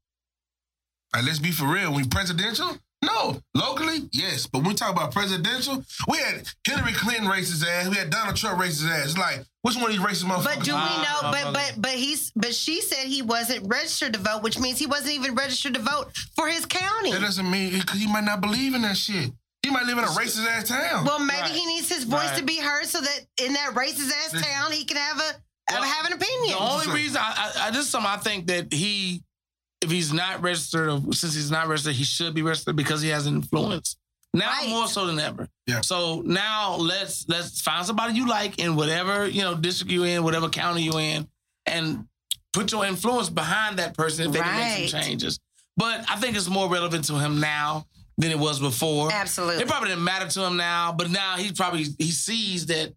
Like, 1.14 1.24
let's 1.26 1.40
be 1.40 1.52
for 1.52 1.66
real. 1.66 1.94
When 1.94 2.10
presidential, 2.10 2.78
no. 3.04 3.40
Locally, 3.56 4.10
yes. 4.12 4.46
But 4.48 4.60
when 4.60 4.70
we 4.70 4.74
talk 4.76 4.92
about 4.92 5.14
presidential, 5.14 5.84
we 6.10 6.18
had 6.18 6.48
Hillary 6.66 6.92
Clinton 6.94 7.26
racist 7.28 7.66
ass. 7.66 7.88
We 7.88 7.96
had 7.96 8.10
Donald 8.10 8.36
Trump 8.36 8.62
racist 8.62 8.90
ass. 8.90 9.06
It's 9.06 9.18
like, 9.18 9.44
which 9.62 9.76
one 9.76 9.86
of 9.86 9.92
these 9.92 10.00
racist 10.00 10.26
motherfuckers? 10.26 10.44
But 10.44 10.64
do 10.64 10.74
we 10.74 10.80
know? 10.80 11.20
But 11.22 11.54
but 11.54 11.74
but 11.78 11.92
he's 11.92 12.32
but 12.36 12.54
she 12.54 12.82
said 12.82 13.06
he 13.08 13.22
wasn't 13.22 13.66
registered 13.68 14.14
to 14.14 14.20
vote, 14.20 14.44
which 14.44 14.60
means 14.60 14.80
he 14.80 14.86
wasn't 14.88 15.14
even 15.14 15.36
registered 15.36 15.76
to 15.76 15.80
vote 15.82 16.12
for 16.36 16.48
his 16.48 16.66
county. 16.66 17.12
that 17.14 17.22
doesn't 17.22 17.50
mean 17.50 17.80
because 17.80 18.00
he 18.00 18.08
might 18.12 18.24
not 18.26 18.42
believe 18.42 18.76
in 18.76 18.82
that 18.82 18.98
shit. 18.98 19.32
He 19.64 19.70
might 19.70 19.86
live 19.86 19.98
in 19.98 20.04
a 20.04 20.08
racist 20.08 20.46
ass 20.48 20.68
town. 20.70 21.04
Well, 21.06 21.20
maybe 21.20 21.42
Right. 21.42 21.52
he 21.52 21.66
needs 21.66 21.90
his 21.90 22.04
voice 22.06 22.30
Right. 22.30 22.38
to 22.38 22.44
be 22.44 22.58
heard 22.58 22.86
so 22.86 23.02
that 23.02 23.20
in 23.38 23.54
that 23.54 23.74
racist 23.74 24.12
ass 24.12 24.34
Listen. 24.34 24.42
town 24.50 24.72
he 24.72 24.86
can 24.86 24.98
have 24.98 25.20
a 25.20 25.36
Well, 25.70 25.84
have 25.84 26.06
an 26.06 26.14
opinion. 26.14 26.54
The 26.58 26.64
only 26.64 26.88
reason 26.94 27.18
I, 27.18 27.52
I, 27.58 27.68
I 27.68 27.72
just 27.72 27.90
something 27.92 28.10
I 28.10 28.18
think 28.18 28.48
that 28.48 28.72
he, 28.72 29.22
if 29.82 29.92
he's 29.92 30.14
not 30.14 30.42
registered, 30.42 30.88
or 30.90 31.02
since 31.14 31.34
he's 31.34 31.52
not 31.52 31.68
registered, 31.68 31.96
he 31.96 32.06
should 32.06 32.34
be 32.34 32.42
registered 32.42 32.78
because 32.78 33.02
he 33.02 33.10
has 33.10 33.28
influence. 33.28 33.98
Now 34.34 34.50
Right. 34.50 34.70
more 34.70 34.88
so 34.88 35.06
than 35.08 35.20
ever. 35.20 35.50
Yeah. 35.66 35.82
So 35.82 36.22
now 36.26 36.76
let's 36.76 37.26
let's 37.28 37.60
find 37.60 37.86
somebody 37.86 38.14
you 38.14 38.28
like 38.28 38.60
in 38.60 38.76
whatever 38.78 39.28
you 39.28 39.42
know 39.42 39.56
district 39.56 39.92
you 39.92 40.04
in, 40.04 40.24
whatever 40.24 40.48
county 40.48 40.84
you 40.84 40.98
in, 41.00 41.28
and 41.66 42.08
put 42.54 42.72
your 42.72 42.86
influence 42.86 43.30
behind 43.30 43.80
that 43.80 43.94
person 43.98 44.28
if 44.28 44.32
they 44.34 44.40
can 44.40 44.56
make 44.80 44.90
some 44.90 45.02
changes. 45.02 45.40
But 45.76 46.10
I 46.10 46.16
think 46.18 46.38
it's 46.38 46.48
more 46.48 46.70
relevant 46.70 47.06
to 47.06 47.20
him 47.20 47.40
now 47.42 47.88
than 48.18 48.32
it 48.32 48.40
was 48.40 48.60
before. 48.60 49.12
Absolutely. 49.12 49.62
It 49.64 49.68
probably 49.68 49.90
didn't 49.90 50.04
matter 50.04 50.28
to 50.28 50.42
him 50.46 50.58
now, 50.58 50.92
but 50.92 51.10
now 51.12 51.36
he 51.38 51.52
probably 51.52 51.86
he 52.00 52.12
sees 52.12 52.66
that. 52.68 52.94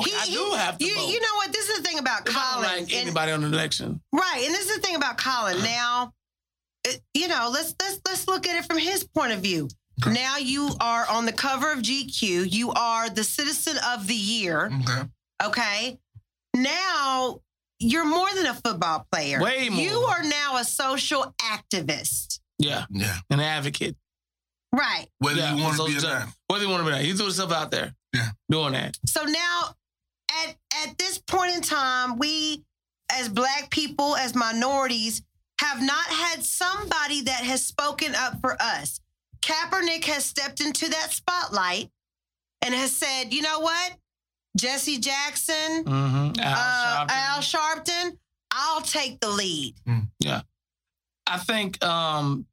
Okay, 0.00 0.10
He- 0.10 0.16
I 0.16 0.24
he- 0.26 0.34
do 0.34 0.50
have 0.56 0.78
to 0.78 0.84
you, 0.84 0.94
vote. 0.96 1.08
you 1.08 1.20
know 1.20 1.34
what? 1.36 1.52
This 1.52 1.68
is 1.68 1.76
the 1.78 1.82
thing 1.84 1.98
about 2.00 2.26
if 2.28 2.34
Colin. 2.34 2.62
like 2.64 2.80
and- 2.82 2.92
anybody 2.92 3.30
on 3.32 3.42
the 3.42 3.46
election. 3.46 4.00
Right, 4.12 4.42
and 4.44 4.52
this 4.54 4.68
is 4.68 4.76
the 4.76 4.82
thing 4.82 4.96
about 4.96 5.18
Colin. 5.18 5.62
Now, 5.62 6.12
it, 6.84 7.00
you 7.14 7.28
know, 7.28 7.48
let's 7.52 7.74
let's 7.80 8.00
let's 8.06 8.26
look 8.26 8.48
at 8.48 8.56
it 8.56 8.66
from 8.66 8.78
his 8.78 9.04
point 9.04 9.32
of 9.32 9.40
view. 9.40 9.68
Now 10.08 10.38
you 10.38 10.70
are 10.80 11.06
on 11.08 11.24
the 11.24 11.32
cover 11.32 11.70
of 11.70 11.78
GQ. 11.78 12.50
You 12.52 12.72
are 12.72 13.08
the 13.08 13.22
Citizen 13.22 13.76
of 13.86 14.08
the 14.08 14.14
Year. 14.16 14.68
okay. 14.82 15.02
Okay, 15.44 15.98
now 16.54 17.40
you're 17.78 18.04
more 18.04 18.28
than 18.34 18.46
a 18.46 18.54
football 18.54 19.06
player. 19.12 19.40
Way 19.40 19.68
more. 19.68 19.80
You 19.80 19.98
are 19.98 20.22
now 20.24 20.56
a 20.56 20.64
social 20.64 21.34
activist. 21.40 22.40
Yeah, 22.58 22.86
Yeah. 22.90 23.18
an 23.30 23.40
advocate. 23.40 23.96
Right. 24.74 25.06
Whether 25.18 25.38
Yeah, 25.40 25.54
you 25.54 25.62
want 25.62 25.74
to 25.74 25.78
so 25.78 25.86
be 25.86 25.96
or 25.96 26.00
ju- 26.00 26.06
not. 26.08 26.28
Whether 26.48 26.64
you 26.64 26.70
want 26.70 26.80
to 26.82 26.86
be 26.86 26.92
there, 26.96 27.02
he 27.04 27.12
threw 27.12 27.26
himself 27.26 27.52
out 27.52 27.70
there. 27.70 27.94
Yeah. 28.12 28.28
doing 28.50 28.72
that. 28.72 28.96
So 29.06 29.24
now, 29.24 29.74
at 30.46 30.56
at 30.86 30.98
this 30.98 31.18
point 31.18 31.54
in 31.54 31.62
time, 31.62 32.16
we, 32.18 32.62
as 33.10 33.28
Black 33.28 33.70
people, 33.70 34.14
as 34.16 34.34
minorities, 34.34 35.22
have 35.60 35.80
not 35.82 36.06
had 36.06 36.44
somebody 36.44 37.22
that 37.22 37.42
has 37.44 37.62
spoken 37.64 38.14
up 38.14 38.40
for 38.40 38.56
us. 38.60 39.00
Kaepernick 39.42 40.04
has 40.04 40.24
stepped 40.24 40.60
into 40.60 40.88
that 40.90 41.12
spotlight 41.12 41.90
and 42.62 42.74
has 42.74 42.94
said, 42.96 43.32
"You 43.34 43.42
know 43.42 43.60
what, 43.60 43.96
Jesse 44.56 44.98
Jackson, 44.98 45.84
Mm-hmm. 45.84 46.40
Al 46.40 46.54
uh, 46.56 47.06
Sharpton. 47.06 47.10
Al 47.10 47.38
Sharpton, 47.40 48.18
I'll 48.52 48.80
take 48.82 49.20
the 49.20 49.28
lead." 49.30 49.74
Yeah. 50.20 50.42
I 51.26 51.38
think 51.38 51.82
um, 51.84 52.46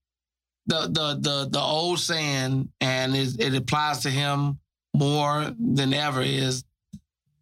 the 0.72 0.88
the 0.88 1.20
the 1.20 1.50
the 1.50 1.60
old 1.60 2.00
saying, 2.00 2.70
and 2.80 3.16
it, 3.16 3.40
it 3.40 3.54
applies 3.56 4.00
to 4.00 4.10
him 4.10 4.60
more 4.96 5.52
than 5.60 5.94
ever, 5.94 6.22
is 6.22 6.64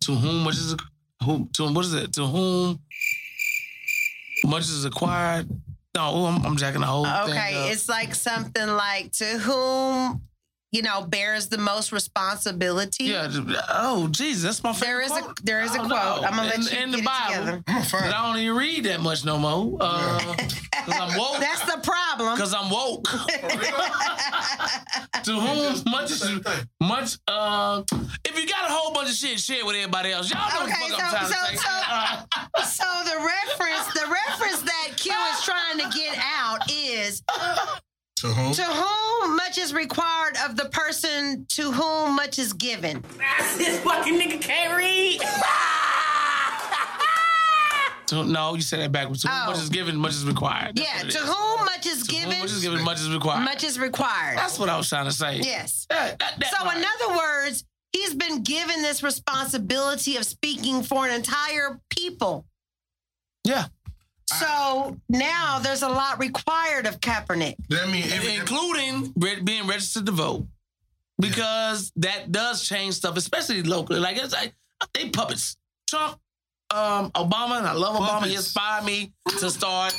to 0.02 0.14
whom 0.14 0.44
much 0.44 0.56
is 0.56 0.76
who 1.24 1.48
to 1.54 1.72
what 1.72 1.86
is 1.86 1.94
it 1.94 2.14
to 2.14 2.26
whom 2.26 2.80
much 4.46 4.64
is 4.64 4.86
acquired. 4.86 5.48
No, 5.96 6.26
I'm, 6.26 6.46
I'm 6.46 6.58
jacking 6.58 6.82
the 6.82 6.88
whole 6.88 7.06
thing. 7.06 7.30
Okay, 7.30 7.72
it's 7.72 7.90
like 7.90 8.16
something 8.16 8.68
like 8.68 9.12
to 9.14 9.26
whom 9.26 10.22
you 10.72 10.82
know 10.84 11.02
bears 11.04 11.50
the 11.50 11.58
most 11.58 11.92
responsibility. 11.92 13.06
yeah. 13.06 13.28
Oh, 13.70 14.08
Jesus, 14.12 14.44
that's 14.44 14.64
my 14.64 14.72
There 14.74 15.02
favorite. 15.02 15.06
is 15.06 15.12
a 15.12 15.22
quote. 15.22 15.40
there 15.46 15.62
is 15.62 15.72
a 15.72 15.74
I 15.74 15.78
quote. 15.78 15.90
know. 15.90 16.22
I'm 16.24 16.36
gonna 16.36 16.44
let 16.50 16.56
in, 16.56 16.62
you 16.62 16.68
in 16.70 16.92
get 16.92 16.92
the 16.92 16.98
it 17.00 17.06
Bible. 17.06 17.34
together. 17.34 17.64
I'm 17.68 17.74
gonna 17.74 17.86
find 17.86 18.06
But 18.06 18.14
I 18.16 18.28
don't 18.28 18.38
even 18.40 18.56
read 18.58 18.84
that 18.86 19.00
much 19.02 19.26
no 19.26 19.38
more. 19.38 19.78
Uh, 19.82 20.20
Cause 20.86 20.96
I'm 21.00 21.18
woke. 21.18 21.40
That's 21.40 21.62
the 21.66 21.80
problem. 21.84 22.38
Cause 22.44 22.54
I'm 22.54 22.70
woke. 22.70 23.08
to 25.24 25.34
whom 25.34 25.84
much 25.92 26.12
much. 26.80 27.18
Uh, 27.28 27.84
if 28.26 28.40
you 28.40 28.48
got 28.48 28.70
a 28.70 28.74
whole 28.74 28.94
bunch 28.94 29.10
of 29.10 29.16
shit, 29.16 29.40
share 29.40 29.66
with 29.66 29.76
everybody 29.76 30.12
else. 30.12 30.30
Y'all 30.32 30.48
know 30.50 30.64
Okay, 30.66 30.74
what 30.82 30.92
the 30.92 30.98
fuck 30.98 31.22
I'm 31.22 31.28
so- 31.28 31.34
to 31.34 31.36
so- 31.36 31.46
say. 31.46 31.56
so- 31.58 31.66
Uh, 31.92 32.24
so 32.64 32.84
the 33.06 33.18
reference, 33.18 33.88
the 33.94 34.06
reference 34.08 34.62
that 34.62 34.90
Q 34.98 35.12
is 35.34 35.42
trying 35.44 35.80
to 35.80 35.90
get 35.98 36.16
out 36.18 36.70
is 36.72 37.24
To 38.20 38.28
whom? 38.28 38.54
to 38.54 38.64
whom 38.64 39.36
much 39.38 39.58
is 39.58 39.74
required 39.74 40.36
of 40.46 40.56
the 40.58 40.66
person 40.66 41.46
to 41.50 41.72
whom 41.72 42.16
much 42.18 42.38
is 42.38 42.52
given. 42.54 43.04
This 43.58 43.80
fucking 43.80 44.20
nigga 44.20 44.42
can't 44.42 44.76
read. 44.76 45.22
to- 48.08 48.26
no, 48.26 48.56
you 48.56 48.62
said 48.62 48.80
that 48.82 48.92
backwards. 48.92 49.22
To 49.22 49.30
whom 49.30 49.42
Oh. 49.48 49.52
much 49.52 49.60
is 49.62 49.70
given, 49.70 49.96
much 49.96 50.12
is 50.14 50.26
required. 50.26 50.76
That's 50.76 50.88
Yeah, 50.90 50.98
what 50.98 51.06
it 51.08 51.12
to 51.12 51.18
is. 51.24 51.30
whom 51.30 51.66
much 51.66 51.86
is 51.86 52.08
To 52.08 52.16
whom 52.16 52.22
given, 52.24 52.40
much 52.40 52.52
is 52.52 52.62
given, 52.62 52.84
much 52.84 53.00
is 53.00 53.10
required. 53.10 53.44
much 53.46 53.64
is 53.64 53.80
required. 53.80 54.38
That's 54.38 54.60
what 54.60 54.70
I 54.70 54.78
was 54.78 54.90
trying 54.90 55.06
to 55.06 55.12
say. 55.14 55.38
Yes. 55.38 55.86
That- 55.90 56.20
that- 56.20 56.40
that 56.40 56.52
So, 56.52 56.58
part. 56.64 56.76
in 56.78 56.84
other 56.84 57.16
words, 57.18 57.64
he's 57.94 58.14
been 58.16 58.44
given 58.44 58.82
this 58.82 59.02
responsibility 59.04 60.18
of 60.18 60.26
speaking 60.26 60.84
for 60.84 61.08
an 61.08 61.14
entire 61.14 61.80
people. 61.90 62.46
yeah, 63.46 63.68
So 64.30 64.98
now 65.10 65.60
there's 65.60 65.82
a 65.82 65.90
lot 65.90 66.20
required 66.20 66.86
of 66.86 67.00
Kaepernick. 67.00 67.56
That 67.70 67.90
mean 67.90 68.06
every, 68.12 68.36
including 68.36 69.12
re- 69.16 69.42
being 69.42 69.66
registered 69.68 70.06
to 70.06 70.12
vote, 70.12 70.46
because 71.20 71.92
that 71.98 72.32
does 72.32 72.68
change 72.68 72.96
stuff, 72.96 73.18
especially 73.18 73.64
locally. 73.64 74.00
Like 74.00 74.18
it's 74.18 74.34
like 74.34 74.54
they 74.94 75.10
puppets. 75.10 75.58
Trump, 75.88 76.20
um, 76.72 77.10
Obama, 77.12 77.58
and 77.58 77.68
I 77.68 77.74
love 77.74 77.96
Obama. 77.96 78.28
He 78.28 78.36
inspired 78.36 78.86
me 78.86 79.12
to 79.40 79.50
start 79.50 79.94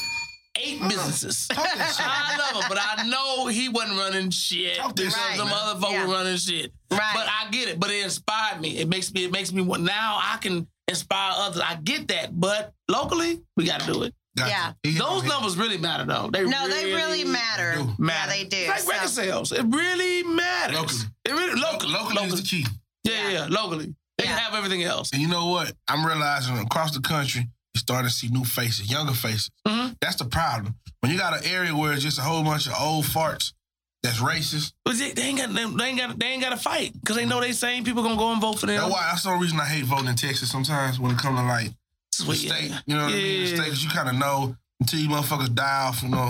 eight 0.62 0.80
businesses. 0.80 1.48
Talk 1.52 1.64
that. 1.64 1.96
I 2.00 2.36
love 2.38 2.62
him, 2.62 2.68
but 2.68 2.78
I 2.80 3.08
know 3.08 3.48
he 3.48 3.68
wasn't 3.68 3.98
running 3.98 4.30
shit. 4.30 4.76
Talk 4.76 4.94
that 4.94 4.96
Because 4.96 5.14
some 5.36 5.48
man. 5.48 5.56
other 5.60 5.80
folk 5.80 5.90
Yeah. 5.92 6.06
were 6.06 6.12
running 6.12 6.36
shit. 6.36 6.72
Right. 6.90 7.12
But 7.14 7.26
I 7.28 7.50
get 7.50 7.68
it. 7.68 7.80
But 7.80 7.90
it 7.90 8.04
inspired 8.04 8.60
me. 8.60 8.78
It 8.78 8.88
makes 8.88 9.12
me. 9.12 9.24
It 9.24 9.32
makes 9.32 9.52
me 9.52 9.62
want. 9.62 9.82
Now 9.82 10.18
I 10.22 10.36
can 10.40 10.68
inspire 10.86 11.32
others. 11.36 11.60
I 11.64 11.74
get 11.76 12.06
that. 12.08 12.38
But 12.38 12.72
locally, 12.88 13.40
we 13.56 13.64
got 13.64 13.80
to 13.80 13.92
do 13.92 14.02
it. 14.04 14.14
Gotcha. 14.36 14.50
Yeah. 14.50 14.72
He 14.82 14.92
Those 14.98 15.08
my 15.08 15.14
head. 15.20 15.28
numbers 15.28 15.56
really 15.56 15.78
matter, 15.78 16.04
though. 16.04 16.30
They 16.32 16.44
No, 16.44 16.68
they 16.68 16.92
really 16.92 17.24
matter. 17.24 17.74
do. 17.76 17.96
Yeah, 18.06 18.26
they 18.26 18.44
do. 18.44 18.56
It's 18.56 18.68
like 18.68 18.78
So- 18.80 18.88
record 18.92 19.08
sales. 19.10 19.52
It 19.52 19.64
really 19.68 20.22
matters. 20.22 20.76
Locally. 20.76 21.00
It 21.24 21.32
really 21.32 21.60
Lo- 21.60 21.72
locally. 21.72 21.92
locally, 21.92 22.14
locally. 22.14 22.26
is 22.34 22.42
the 22.42 22.46
key. 22.48 22.66
Yeah, 23.04 23.12
yeah, 23.12 23.28
yeah, 23.30 23.46
locally. 23.50 23.94
They 24.18 24.24
Yeah. 24.26 24.38
have 24.38 24.54
everything 24.54 24.82
else. 24.84 25.10
And 25.12 25.20
you 25.22 25.28
know 25.28 25.46
what? 25.46 25.72
I'm 25.88 26.04
realizing 26.06 26.58
across 26.58 26.92
the 26.94 27.00
country, 27.00 27.48
you're 27.74 27.80
starting 27.80 28.08
to 28.08 28.14
see 28.14 28.28
new 28.28 28.44
faces, 28.44 28.90
younger 28.90 29.14
faces. 29.14 29.50
Mhm. 29.66 29.96
That's 30.00 30.16
the 30.16 30.26
problem. 30.26 30.76
When 31.00 31.10
you 31.10 31.18
got 31.18 31.36
an 31.38 31.44
area 31.44 31.74
where 31.74 31.92
it's 31.92 32.02
just 32.02 32.18
a 32.18 32.22
whole 32.22 32.42
bunch 32.44 32.66
of 32.66 32.74
old 32.78 33.06
farts 33.06 33.52
that's 34.02 34.18
racist, 34.18 34.72
But 34.84 34.96
they, 34.98 35.12
they 35.12 35.22
ain't 35.22 35.38
got 35.38 35.52
they, 35.54 35.64
they 35.64 35.84
ain't 35.86 35.98
got 35.98 36.18
they 36.18 36.26
ain't 36.26 36.42
got 36.42 36.50
to 36.50 36.56
fight 36.56 36.92
because 37.00 37.16
they 37.16 37.24
know 37.24 37.40
they 37.40 37.52
same 37.52 37.84
people 37.84 38.02
gonna 38.02 38.16
go 38.16 38.32
and 38.32 38.40
vote 38.40 38.58
for 38.60 38.66
them. 38.66 38.76
that's 38.80 38.92
why 38.92 39.08
that's 39.10 39.22
the 39.22 39.30
only 39.30 39.42
reason 39.44 39.58
I 39.60 39.66
hate 39.66 39.84
voting 39.84 40.06
in 40.08 40.16
Texas 40.16 40.50
sometimes 40.50 40.98
when 41.00 41.10
it 41.12 41.18
comes 41.18 41.38
to 41.38 41.44
like 41.46 41.72
the 42.18 42.24
Sweet. 42.24 42.48
state. 42.48 42.72
You 42.86 42.96
know 42.96 43.04
what 43.04 43.12
I 43.12 43.16
mean? 43.16 43.44
The 43.44 43.50
Yeah. 43.50 43.56
state, 43.56 43.68
'cause 43.68 43.82
you 43.82 43.90
kind 43.90 44.08
of 44.08 44.14
know 44.16 44.56
until 44.80 44.98
you 45.00 45.08
motherfuckers 45.08 45.54
die 45.54 45.82
off, 45.86 46.02
you 46.02 46.08
know, 46.08 46.26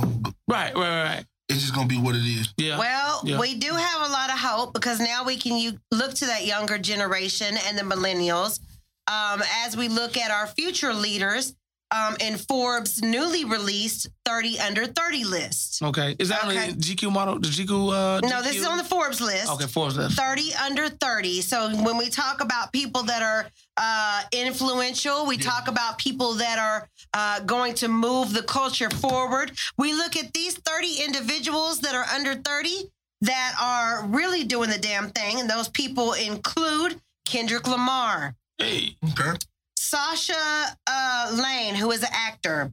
Right, 0.49 0.75
right, 0.75 0.75
right, 0.77 1.03
right. 1.05 1.27
it's 1.49 1.61
just 1.61 1.75
gonna 1.75 1.87
be 1.87 1.99
what 1.99 2.15
it 2.17 2.25
is. 2.25 2.53
Yeah. 2.57 2.79
Well, 2.79 3.23
Yeah. 3.25 3.39
we 3.39 3.55
do 3.55 3.73
have 3.75 4.03
a 4.03 4.13
lot 4.13 4.31
of 4.31 4.39
hope 4.39 4.73
because 4.75 4.99
now 5.01 5.25
we 5.25 5.37
can 5.37 5.57
you 5.57 5.79
look 5.91 6.15
to 6.15 6.27
that 6.27 6.47
younger 6.47 6.79
generation 6.79 7.57
and 7.57 7.79
the 7.79 7.83
millennials 7.83 8.61
um, 9.07 9.43
as 9.65 9.77
we 9.77 9.89
look 9.89 10.17
at 10.17 10.31
our 10.31 10.47
future 10.49 10.95
leaders 10.95 11.55
um, 11.93 12.17
in 12.21 12.37
Forbes' 12.37 13.03
newly 13.03 13.45
released 13.45 14.09
30 14.25 14.61
under 14.61 14.87
30 14.87 15.25
list. 15.25 15.83
okay. 15.83 16.15
Is 16.19 16.29
that 16.29 16.45
on 16.45 16.51
Okay. 16.51 16.71
the 16.73 16.77
GQ 16.81 17.11
model? 17.13 17.39
The 17.41 17.49
GQ? 17.49 17.93
Uh, 17.93 18.21
No, 18.29 18.43
this 18.43 18.57
is 18.57 18.67
on 18.67 18.79
the 18.79 18.85
Forbes 18.85 19.21
list. 19.21 19.51
Okay, 19.51 19.67
Forbes 19.67 19.97
list. 19.97 20.17
30 20.17 20.55
under 20.55 20.89
30. 20.89 21.41
So 21.43 21.69
when 21.83 21.97
we 21.97 22.09
talk 22.09 22.41
about 22.41 22.73
people 22.73 23.03
that 23.05 23.23
are 23.23 23.51
uh, 23.77 24.23
influential, 24.33 25.27
we 25.27 25.37
talk 25.37 25.69
about 25.69 25.99
people 25.99 26.35
that 26.35 26.59
are 26.59 26.89
uh, 27.15 27.41
going 27.41 27.75
to 27.75 27.89
move 27.89 28.33
the 28.33 28.43
culture 28.43 28.91
forward. 28.91 29.53
We 29.79 29.95
look 29.95 30.17
at 30.17 30.33
these 30.33 30.55
30 30.55 31.03
individuals 31.05 31.81
that 31.81 31.95
are 31.95 32.05
under 32.15 32.35
30 32.35 32.91
that 33.23 33.55
are 33.61 34.07
really 34.07 34.45
doing 34.45 34.71
the 34.71 34.79
damn 34.79 35.11
thing. 35.11 35.41
And 35.41 35.49
those 35.51 35.69
people 35.69 36.13
include 36.15 37.01
Kendrick 37.25 37.67
Lamar, 37.69 38.35
Hey. 38.59 38.97
Okay. 39.13 39.39
Sasha 39.85 40.77
uh, 40.87 41.41
Lane, 41.43 41.75
who 41.75 41.91
is 41.91 42.03
an 42.03 42.11
actor, 42.13 42.71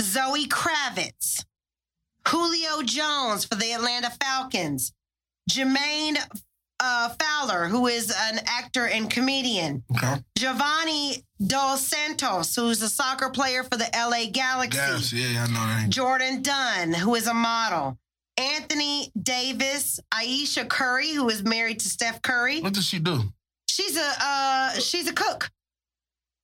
Zoe 0.00 0.46
Kravitz, 0.46 1.44
Julio 2.26 2.80
Jones 2.82 3.44
for 3.44 3.54
the 3.54 3.70
Atlanta 3.72 4.10
Falcons, 4.18 4.94
Jermaine 5.50 6.16
uh, 6.80 7.10
Fowler, 7.20 7.66
who 7.66 7.86
is 7.86 8.10
an 8.30 8.40
actor 8.46 8.86
and 8.86 9.10
comedian, 9.10 9.82
Okay. 9.94 10.14
Giovanni 10.38 11.22
Dos 11.46 11.82
Santos, 11.86 12.56
who's 12.56 12.80
a 12.80 12.88
soccer 12.88 13.28
player 13.28 13.62
for 13.62 13.76
the 13.76 13.88
LA 13.94 14.30
Galaxy, 14.32 14.78
Yes, 14.78 15.12
yeah, 15.12 15.44
I 15.44 15.46
know 15.48 15.66
that. 15.66 15.90
Jourdan 15.90 16.42
Dunn, 16.42 16.94
who 16.94 17.14
is 17.14 17.26
a 17.26 17.34
model, 17.34 17.98
Anthony 18.38 19.12
Davis, 19.22 20.00
Ayesha 20.14 20.64
Curry, 20.64 21.10
who 21.12 21.28
is 21.28 21.42
married 21.44 21.80
to 21.80 21.90
Steph 21.90 22.22
Curry. 22.22 22.62
What 22.62 22.72
does 22.72 22.86
she 22.86 23.00
do? 23.00 23.24
She's 23.68 23.98
a 23.98 24.12
uh, 24.18 24.70
she's 24.78 25.06
a 25.08 25.12
cook. 25.12 25.50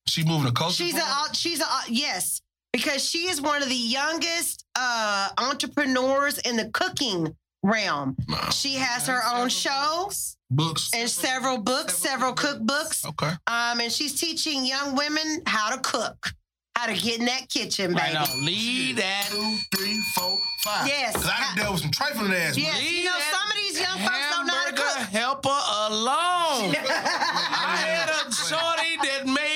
She 0.07 0.23
moving 0.23 0.45
the 0.45 0.51
culture. 0.51 0.83
She's 0.83 0.95
a 0.95 1.33
she's 1.33 1.59
a 1.61 1.65
yes 1.89 2.41
because 2.71 3.03
she 3.03 3.27
is 3.27 3.41
one 3.41 3.63
of 3.63 3.69
the 3.69 3.75
youngest 3.75 4.65
uh, 4.77 5.29
entrepreneurs 5.37 6.37
in 6.39 6.57
the 6.57 6.69
cooking 6.69 7.35
realm. 7.63 8.15
No. 8.27 8.37
She 8.51 8.75
has 8.75 9.07
her 9.07 9.21
own 9.33 9.49
shows, 9.49 10.37
books. 10.51 10.91
and 10.93 11.09
several 11.09 11.57
books, 11.57 11.97
several 11.97 12.33
cookbooks, 12.33 13.05
Okay. 13.05 13.31
um, 13.47 13.79
and 13.79 13.91
she's 13.91 14.19
teaching 14.19 14.63
young 14.65 14.95
women 14.95 15.41
how 15.47 15.71
to 15.75 15.81
cook, 15.81 16.33
how 16.75 16.85
to 16.85 16.93
get 16.93 17.19
in 17.19 17.25
that 17.25 17.49
kitchen, 17.49 17.93
Right 17.93 18.13
baby. 18.13 18.13
now, 18.13 18.45
lead 18.45 18.97
that. 18.97 19.27
Two, 19.31 19.57
three, 19.75 19.99
four, 20.13 20.37
five. 20.63 20.87
Yes. 20.87 21.15
'Cause 21.15 21.25
I 21.25 21.39
done 21.39 21.57
dealt 21.57 21.71
with 21.73 21.81
some 21.81 21.91
trifling 21.91 22.31
ass. 22.33 22.55
Yes, 22.55 22.77
Leave 22.77 22.91
you 22.91 23.03
know 23.05 23.17
some 23.31 23.49
of 23.49 23.55
these 23.55 23.79
young 23.79 23.97
folks 23.97 24.29
don't 24.29 24.45
know 24.45 24.53
how 24.53 24.69
to 24.69 24.75
hamburger 24.75 24.99
cook. 24.99 25.07
helper 25.09 25.49
alone. 25.49 26.75
I 26.89 27.77
had 27.77 28.09
a 28.09 28.31
shorty 28.31 28.97
that 29.07 29.25
made 29.25 29.54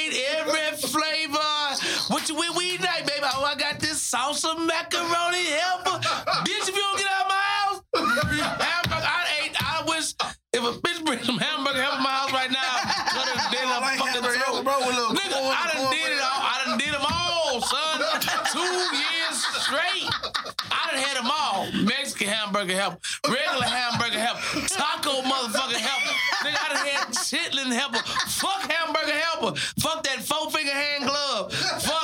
salsa 4.40 4.58
macaroni 4.66 5.44
helper. 5.44 6.00
bitch, 6.46 6.68
if 6.70 6.76
you 6.76 6.82
don't 6.82 6.98
get 6.98 7.08
out 7.08 7.22
of 7.24 7.28
my 7.28 7.44
house, 7.60 7.82
hamburger, 7.94 9.06
I 9.06 9.26
ate. 9.44 9.56
I 9.60 9.84
wish 9.88 10.14
if 10.54 10.64
a 10.64 10.80
bitch 10.80 11.06
bring 11.06 11.24
some 11.24 11.38
hamburger 11.38 11.82
helper 11.82 12.02
my 12.02 12.10
house 12.10 12.32
right 12.32 12.52
now, 12.52 12.60
I 12.60 12.88
could 13.12 13.28
have 13.36 13.52
did 13.52 13.64
I 13.64 13.78
a 13.78 13.82
like 13.82 14.00
fucking 14.00 14.24
throat. 14.24 14.64
bro, 14.64 14.80
with 14.80 14.96
a 14.96 15.00
little 15.00 15.16
Nigga, 15.16 15.40
I 15.44 15.72
done 15.74 15.92
did 15.92 16.12
it 16.16 16.22
all. 16.24 16.42
I 16.42 16.56
done 16.66 16.78
did 16.78 16.94
them 16.94 17.06
all, 17.06 17.62
son. 17.62 18.00
Two 18.54 18.76
years 18.96 19.38
straight. 19.60 20.08
I 20.72 20.92
done 20.92 21.02
had 21.04 21.18
them 21.18 21.30
all. 21.32 21.68
Mexican 21.84 22.28
hamburger 22.28 22.76
helper, 22.76 23.00
regular 23.28 23.68
hamburger 23.68 24.20
helper, 24.20 24.68
taco 24.68 25.22
motherfucking 25.28 25.84
helper. 25.84 26.16
Nigga, 26.48 26.56
I 26.56 26.68
done 26.74 26.86
had 26.88 27.08
chitlin 27.12 27.72
helper. 27.76 28.00
Fuck 28.40 28.72
hamburger 28.72 29.20
helper. 29.20 29.60
Fuck 29.80 30.04
that 30.04 30.24
four 30.24 30.50
finger 30.52 30.72
hand 30.72 31.06
glove. 31.06 31.54
Fuck 31.54 31.99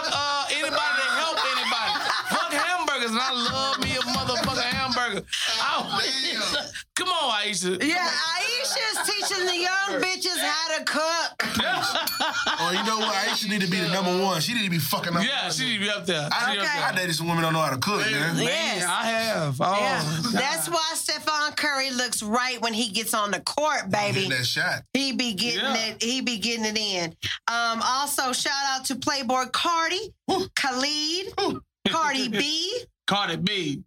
come 6.96 7.10
on, 7.10 7.42
Ayesha. 7.42 7.78
Yeah, 7.82 8.10
Ayesha's 8.38 9.10
teaching 9.10 9.46
the 9.46 9.58
young 9.58 10.02
bitches 10.02 10.38
how 10.38 10.78
to 10.78 10.84
cook. 10.86 11.32
oh, 12.60 12.72
you 12.72 12.84
know 12.86 13.00
what? 13.00 13.16
Ayesha 13.28 13.48
need 13.50 13.62
to 13.62 13.68
be 13.68 13.80
the 13.80 13.90
number 13.90 14.22
one. 14.24 14.40
She 14.42 14.54
need 14.54 14.64
to 14.66 14.70
be 14.70 14.80
fucking 14.80 15.16
up. 15.16 15.24
Yeah, 15.24 15.50
she 15.50 15.66
need 15.66 15.74
to 15.76 15.80
be 15.82 15.90
up 15.90 16.06
there. 16.06 16.28
I, 16.32 16.46
She 16.52 16.58
need 16.58 16.64
Okay. 16.66 16.80
up 16.80 16.94
I 16.94 16.96
dated 16.96 17.16
some 17.16 17.28
women 17.28 17.42
that 17.44 17.48
don't 17.48 17.54
know 17.54 17.60
how 17.60 17.72
to 17.72 17.78
cook, 17.78 18.00
man. 18.00 18.38
Yes. 18.38 18.80
Man, 18.82 18.90
I 18.90 19.04
have. 19.06 19.58
Oh, 19.62 19.78
Yeah, 19.80 20.04
that's 20.34 20.70
why 20.70 20.92
Stephon 20.96 21.56
Curry 21.56 21.92
looks 21.92 22.24
right 22.24 22.62
when 22.62 22.74
he 22.74 22.90
gets 22.90 23.14
on 23.14 23.32
the 23.32 23.40
court, 23.42 23.90
baby. 23.90 24.22
Hit 24.22 24.30
that 24.30 24.46
shot. 24.46 24.84
He 24.94 25.12
be 25.14 25.34
getting 25.34 25.60
Yeah. 25.62 25.88
it. 25.88 26.04
He 26.04 26.22
be 26.22 26.38
getting 26.38 26.66
it 26.66 26.78
in. 26.78 27.16
Um, 27.48 27.82
also, 27.84 28.32
shout 28.34 28.54
out 28.70 28.86
to 28.86 28.96
Playboi 28.96 29.52
Carti, 29.52 30.14
Khalid, 30.56 31.62
Cardi 31.90 32.30
B. 32.30 32.84
Cardi 33.08 33.36
B. 33.38 33.84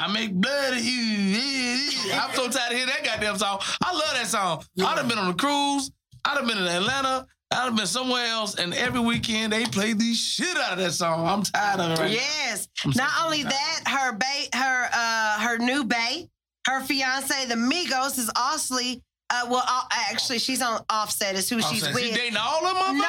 I 0.00 0.10
make 0.10 0.32
blood 0.32 0.72
of 0.72 0.82
you. 0.82 1.90
I'm 2.14 2.34
so 2.34 2.48
tired 2.48 2.72
of 2.72 2.78
hearing 2.78 2.86
that 2.86 3.04
goddamn 3.04 3.36
song. 3.36 3.60
I 3.84 3.92
love 3.92 4.14
that 4.14 4.26
song. 4.28 4.64
I'd 4.82 4.96
have 4.96 5.06
been 5.08 5.18
on 5.18 5.30
a 5.30 5.34
cruise. 5.34 5.90
I'd 6.24 6.38
have 6.38 6.46
been 6.46 6.56
in 6.56 6.66
Atlanta. 6.66 7.26
I'd 7.50 7.64
have 7.64 7.76
been 7.76 7.86
somewhere 7.86 8.24
else, 8.26 8.54
and 8.54 8.72
every 8.72 9.00
weekend 9.00 9.52
they 9.52 9.66
play 9.66 9.92
the 9.92 10.14
shit 10.14 10.56
out 10.56 10.72
of 10.72 10.78
that 10.78 10.92
song. 10.92 11.26
I'm 11.26 11.42
tired 11.42 11.80
of 11.80 11.90
it. 11.90 11.98
Right 11.98 12.12
Yes. 12.12 12.66
So 12.76 12.88
Not 12.90 13.10
sorry. 13.10 13.24
only 13.24 13.42
that, 13.42 13.80
her 13.88 14.18
her 14.58 14.88
uh, 14.90 15.40
her 15.40 15.58
new 15.58 15.84
bay, 15.84 16.30
her 16.66 16.80
fiance, 16.80 17.44
the 17.46 17.56
Migos, 17.56 18.18
is 18.18 18.30
Osley. 18.30 19.02
Uh, 19.32 19.46
well, 19.48 19.62
uh, 19.66 19.82
actually, 20.10 20.38
she's 20.40 20.60
on 20.60 20.82
Offset. 20.90 21.36
Is 21.36 21.48
who 21.48 21.60
she's 21.62 21.82
with. 21.86 21.98
She 21.98 22.10
dating 22.12 22.36
all 22.36 22.66
of 22.66 22.74
them? 22.86 22.98
no. 22.98 23.04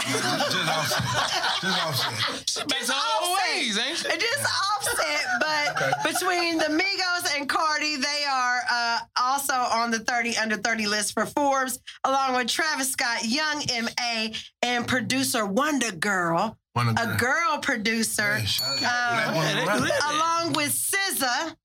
Just 0.00 0.24
offset. 0.68 1.60
Just 1.60 1.86
offset. 1.86 2.48
She 2.48 2.60
makes 2.60 2.88
her 2.88 2.92
Just 2.92 2.92
Offset. 2.92 3.54
ways, 3.54 3.78
ain't 3.78 3.98
she? 3.98 4.08
It 4.08 4.22
is 4.22 4.46
offset, 4.74 5.26
but 5.40 6.02
between 6.12 6.58
the 6.58 6.64
Migos 6.66 7.36
and 7.36 7.48
Cardi, 7.48 7.96
they 7.96 8.24
are 8.30 8.60
uh, 8.70 8.98
also 9.20 9.52
on 9.52 9.90
the 9.90 9.98
30 9.98 10.36
under 10.38 10.56
30 10.56 10.86
list 10.86 11.12
for 11.12 11.26
Forbes, 11.26 11.78
along 12.04 12.36
with 12.36 12.48
Travis 12.48 12.90
Scott, 12.92 13.24
Young 13.24 13.62
M.A., 13.70 14.32
and 14.62 14.86
producer 14.88 15.40
WondaGurl, 15.46 16.56
One 16.72 16.88
of 16.88 16.96
a 16.98 17.06
the- 17.06 17.14
girl 17.18 17.58
producer, 17.60 18.36
Hey, 18.36 18.46
shout 18.46 18.68
out 18.68 18.74
to 18.76 18.80
Black 18.80 19.26
woman 19.34 19.42
Yeah, 19.48 19.54
they 19.60 19.66
rapper. 19.66 19.80
do 19.80 19.86
that. 19.88 20.12
along 20.14 20.52
with 20.54 20.72
SZA. 20.72 21.56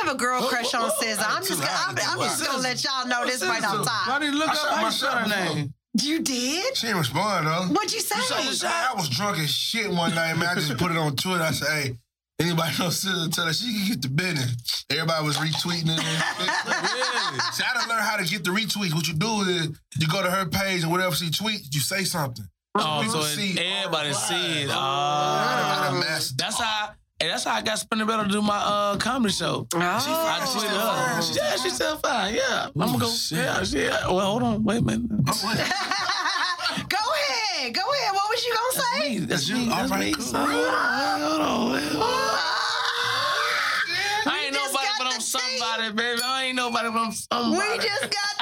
I 0.00 0.06
have 0.06 0.14
a 0.14 0.18
girl 0.18 0.42
crush 0.48 0.72
on 0.74 0.82
oh, 0.90 0.94
SZA. 1.02 1.24
I'm 1.28 1.44
just, 1.44 1.60
gonna, 1.60 1.70
I'm, 1.72 1.96
I'm 1.98 2.18
just 2.20 2.46
gonna 2.46 2.58
let 2.62 2.82
y'all 2.84 3.06
know 3.06 3.26
this 3.26 3.42
right 3.42 3.62
off 3.64 3.78
Why 3.86 4.04
top. 4.06 4.20
did 4.20 4.32
you 4.32 4.38
look 4.38 4.48
I 4.48 4.52
up 4.52 4.58
shot 4.58 4.76
my 4.76 4.82
myself 4.82 5.12
shot 5.14 5.24
before. 5.28 5.54
name? 5.56 5.74
You 6.00 6.20
did? 6.20 6.76
She 6.76 6.86
didn't 6.86 7.00
respond 7.00 7.46
though. 7.46 7.74
What'd 7.74 7.92
you 7.92 8.00
say? 8.00 8.14
I 8.16 8.92
was 8.96 9.08
drunk 9.08 9.38
as 9.38 9.50
shit 9.50 9.90
one 9.90 10.14
night, 10.14 10.34
man. 10.36 10.48
I 10.48 10.54
just 10.54 10.76
put 10.78 10.90
it 10.92 10.96
on 10.96 11.16
Twitter. 11.16 11.42
I 11.42 11.50
said, 11.50 11.68
hey, 11.68 11.98
anybody 12.40 12.70
know 12.78 12.86
SZA, 12.88 13.32
tell 13.34 13.46
her 13.46 13.52
she 13.52 13.72
can 13.72 13.88
get 13.88 14.02
the 14.02 14.08
business. 14.08 14.84
Everybody 14.88 15.26
was 15.26 15.36
retweeting 15.36 15.96
it. 15.98 16.00
And 17.32 17.40
See, 17.54 17.62
I 17.68 17.74
done 17.78 17.88
learned 17.88 18.02
how 18.02 18.16
to 18.16 18.24
get 18.24 18.42
the 18.44 18.50
retweets. 18.50 18.92
What 18.94 19.06
you 19.06 19.14
do 19.14 19.40
is 19.42 19.68
you 19.98 20.08
go 20.08 20.22
to 20.22 20.30
her 20.30 20.46
page 20.46 20.82
and 20.82 20.90
whatever 20.90 21.14
she 21.14 21.26
tweets, 21.26 21.72
you 21.72 21.80
say 21.80 22.02
something. 22.04 22.44
Oh, 22.74 23.00
People 23.04 23.22
so 23.22 23.26
see- 23.28 23.58
everybody 23.58 24.12
see 24.12 24.62
it. 24.62 24.70
I 24.72 25.88
Oh. 25.90 26.00
done. 26.00 26.00
That's 26.36 26.60
how. 26.60 26.90
And 27.22 27.28
that's 27.28 27.44
how 27.44 27.52
I 27.54 27.60
got 27.60 27.78
Spinning 27.78 28.06
Better 28.06 28.22
to 28.24 28.30
do 28.30 28.40
my 28.40 28.56
uh, 28.56 28.96
comedy 28.96 29.34
show. 29.34 29.66
Oh. 29.74 29.78
I 29.78 30.40
tweeted 30.40 30.70
her. 30.70 31.20
fine. 31.20 31.34
Yeah, 31.36 31.56
she's 31.56 31.74
still 31.74 31.98
fine. 31.98 32.34
Yeah, 32.34 32.64
I'm 32.66 32.72
gonna 32.74 32.98
go. 32.98 33.10
shit. 33.10 33.36
Yeah, 33.38 33.62
she, 33.62 33.82
yeah. 33.82 34.06
Well, 34.08 34.20
hold 34.20 34.42
on, 34.42 34.64
wait 34.64 34.78
a 34.78 34.82
minute. 34.82 35.06
Go 35.10 35.16
ahead. 35.26 35.34
Go 37.74 37.82
ahead. 37.82 38.14
What 38.14 38.30
was 38.30 38.44
you 38.46 38.54
gonna 38.54 38.82
say? 38.82 39.00
Hey, 39.08 39.18
that's, 39.18 39.28
That's 39.28 39.48
you? 39.50 39.56
me. 39.56 39.66
That's 39.68 39.90
All 39.92 39.98
right, 39.98 40.06
me. 40.06 40.12
cool. 40.14 40.24
son. 40.24 40.48
Hold 40.48 41.40
on, 41.40 41.72
man. 41.72 41.82
I 44.26 44.42
ain't 44.44 44.54
nobody 44.54 44.88
but 44.98 45.06
I'm 45.14 45.20
somebody, 45.20 45.92
baby. 45.92 46.20
I 46.24 46.44
ain't 46.46 46.56
nobody 46.56 46.88
but 46.88 46.98
I'm 47.00 47.12
somebody. 47.12 47.78
We 47.78 47.84
just 47.84 48.02
got 48.02 48.39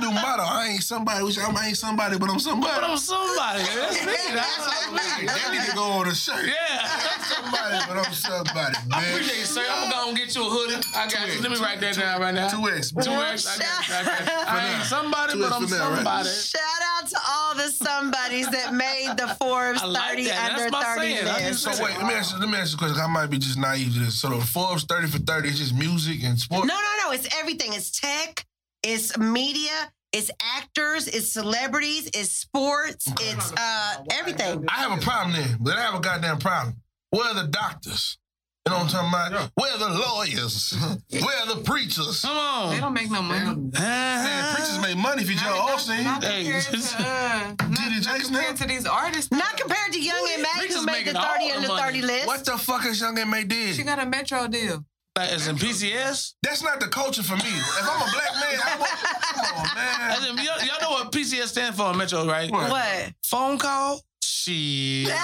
game. 0.00 0.10
Hey, 0.10 0.14
that's 0.14 0.26
motto. 0.38 0.42
I 0.42 0.66
ain't 0.68 0.82
somebody. 0.82 1.24
Which 1.24 1.38
I 1.38 1.66
ain't 1.66 1.76
somebody, 1.76 2.18
but 2.18 2.30
I'm 2.30 2.38
somebody. 2.40 2.72
But 2.80 2.84
I'm 2.90 2.96
somebody. 2.96 3.62
That's 3.62 4.06
me. 4.06 4.12
That's 4.34 4.80
Hey, 4.90 5.22
me. 5.22 5.26
that 5.26 5.52
need 5.52 5.70
to 5.70 5.74
go 5.76 5.84
on 5.84 6.08
a 6.08 6.14
shirt. 6.14 6.46
Yeah. 6.46 6.54
I'm 6.82 7.22
somebody, 7.24 7.78
but 7.88 7.96
I'm 8.06 8.12
somebody, 8.12 8.76
man. 8.88 8.92
I 8.92 9.04
appreciate 9.06 9.38
you, 9.38 9.44
sir. 9.44 9.64
I'm 9.70 9.90
gonna 9.90 10.10
go 10.12 10.16
get 10.16 10.34
you 10.34 10.42
a 10.46 10.50
hoodie. 10.50 10.82
I 10.96 11.08
got 11.08 11.28
you. 11.34 11.40
Let 11.42 11.50
me 11.50 11.58
write 11.58 11.80
that 11.80 11.94
down 11.96 12.20
right 12.20 12.34
now. 12.34 12.48
Two 12.48 12.68
X. 12.70 12.90
Two 12.92 13.10
X. 13.10 13.46
I 13.46 13.62
got 13.62 13.88
you. 13.88 13.94
I 13.94 14.04
got 14.04 14.20
you. 14.20 14.32
I 14.48 14.74
ain't 14.74 14.84
somebody, 14.84 15.32
but 15.38 15.46
X 15.46 15.54
I'm 15.54 15.66
for 15.68 15.74
now, 15.74 15.88
right? 15.90 15.94
somebody. 15.96 16.28
Shout 16.28 16.82
out 16.96 17.08
to 17.08 17.18
all 17.28 17.54
the 17.54 17.68
somebodies 17.70 18.48
that 18.50 18.74
made 18.74 19.14
the 19.16 19.28
Forbes 19.38 19.82
like 19.84 20.10
30 20.10 20.24
that. 20.24 20.50
under 20.52 20.70
That's 20.70 20.94
30 20.96 21.22
list. 21.24 21.62
So 21.62 21.84
wait, 21.84 21.96
let 21.98 22.06
me 22.06 22.14
ask 22.14 22.32
you. 22.34 22.40
Let 22.40 22.48
me 22.48 22.58
ask 22.58 22.70
you 22.72 22.76
a 22.76 22.78
question. 22.78 23.00
I 23.02 23.06
might 23.06 23.30
be 23.30 23.38
just 23.38 23.58
naive 23.58 23.92
to 23.94 23.98
this. 24.00 24.20
So 24.20 24.28
the 24.30 24.40
Forbes 24.44 24.84
thirty 24.84 25.06
for 25.08 25.18
thirty 25.18 25.48
is 25.50 25.58
just 25.58 25.74
music 25.74 26.22
and 26.24 26.38
sports. 26.38 26.66
No, 26.66 26.74
no, 26.74 27.04
no. 27.06 27.12
It's 27.12 27.28
everything. 27.38 27.72
It's 27.74 27.90
tech. 27.90 28.46
It's 28.82 29.16
media. 29.18 29.92
It's 30.12 30.30
actors. 30.56 31.06
It's 31.06 31.32
celebrities. 31.32 32.06
It's 32.14 32.30
sports. 32.32 33.06
It's 33.20 33.52
uh 33.52 34.04
everything. 34.12 34.64
I 34.68 34.82
have 34.82 34.98
a 34.98 35.00
problem 35.02 35.32
there, 35.32 35.56
but 35.60 35.76
I 35.76 35.82
have 35.82 35.94
a 35.94 36.00
goddamn 36.00 36.38
problem. 36.38 36.76
Where 37.10 37.26
are 37.28 37.34
the 37.34 37.48
doctors? 37.48 38.18
You 38.66 38.72
know 38.72 38.78
what 38.82 38.94
I'm 38.94 39.10
talking 39.10 39.32
about? 39.34 39.50
Where 39.54 39.72
are 39.72 39.78
the 39.78 39.98
lawyers? 39.98 40.76
Where 41.10 41.38
are 41.40 41.54
the 41.54 41.62
preachers? 41.62 42.20
Come 42.22 42.36
on. 42.36 42.74
They 42.74 42.80
don't 42.80 42.92
make 42.92 43.10
no 43.10 43.22
money. 43.22 43.70
Man, 43.72 44.54
preachers 44.54 44.78
make 44.80 44.96
money 44.98 45.22
if 45.22 45.30
you 45.30 45.36
Joel 45.36 45.68
Osteen. 45.70 46.04
Not 46.04 46.22
Hey, 46.22 46.44
compared 46.44 46.64
to, 46.64 46.76
uh, 46.98 47.54
not, 47.58 47.70
not 47.70 47.92
Jason 48.02 48.34
compared 48.34 48.56
to 48.56 48.66
these 48.68 48.86
artists. 48.86 49.32
Not 49.32 49.56
compared 49.56 49.92
to 49.94 50.02
Young 50.02 50.28
M.A, 50.34 50.58
Preachers 50.58 50.76
who 50.76 50.86
made 50.86 51.06
the 51.06 51.12
making 51.14 51.16
all 51.16 51.34
30 51.34 51.48
the 51.48 51.56
under 51.56 51.68
30 51.68 52.02
list. 52.02 52.26
What 52.26 52.44
the 52.44 52.58
fuck 52.58 52.84
is 52.84 53.00
Young 53.00 53.18
M.A 53.18 53.44
did? 53.44 53.74
She 53.76 53.82
got 53.82 53.98
a 53.98 54.06
Metro 54.06 54.46
deal. 54.46 54.84
Like, 55.16 55.32
As 55.32 55.48
in 55.48 55.56
PCS? 55.56 56.34
That's 56.42 56.62
not 56.62 56.78
the 56.80 56.86
culture 56.86 57.22
for 57.22 57.34
me. 57.36 57.42
If 57.44 57.82
I'm 57.82 58.00
a 58.00 58.10
black 58.12 58.34
man, 58.34 58.60
I 58.64 58.76
want, 58.78 58.90
come 58.90 59.56
on, 59.56 60.12
As 60.12 60.20
man. 60.20 60.38
in, 60.38 60.44
y'all, 60.44 60.58
y'all 60.64 60.80
know 60.80 60.90
what 60.90 61.12
PCS 61.12 61.48
stands 61.48 61.76
for 61.76 61.90
in 61.90 61.96
Metro, 61.98 62.24
right? 62.26 62.50
What? 62.50 62.70
What? 62.70 63.12
Phone 63.24 63.58
call? 63.58 64.00
Shit. 64.22 65.12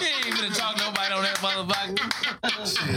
You 0.00 0.08
ain't 0.08 0.26
even 0.38 0.52
talk 0.52 0.76
to 0.76 0.84
nobody 0.84 1.14
on 1.14 1.22
that 1.22 1.36
motherfucker. 1.36 2.66
Shit. 2.66 2.94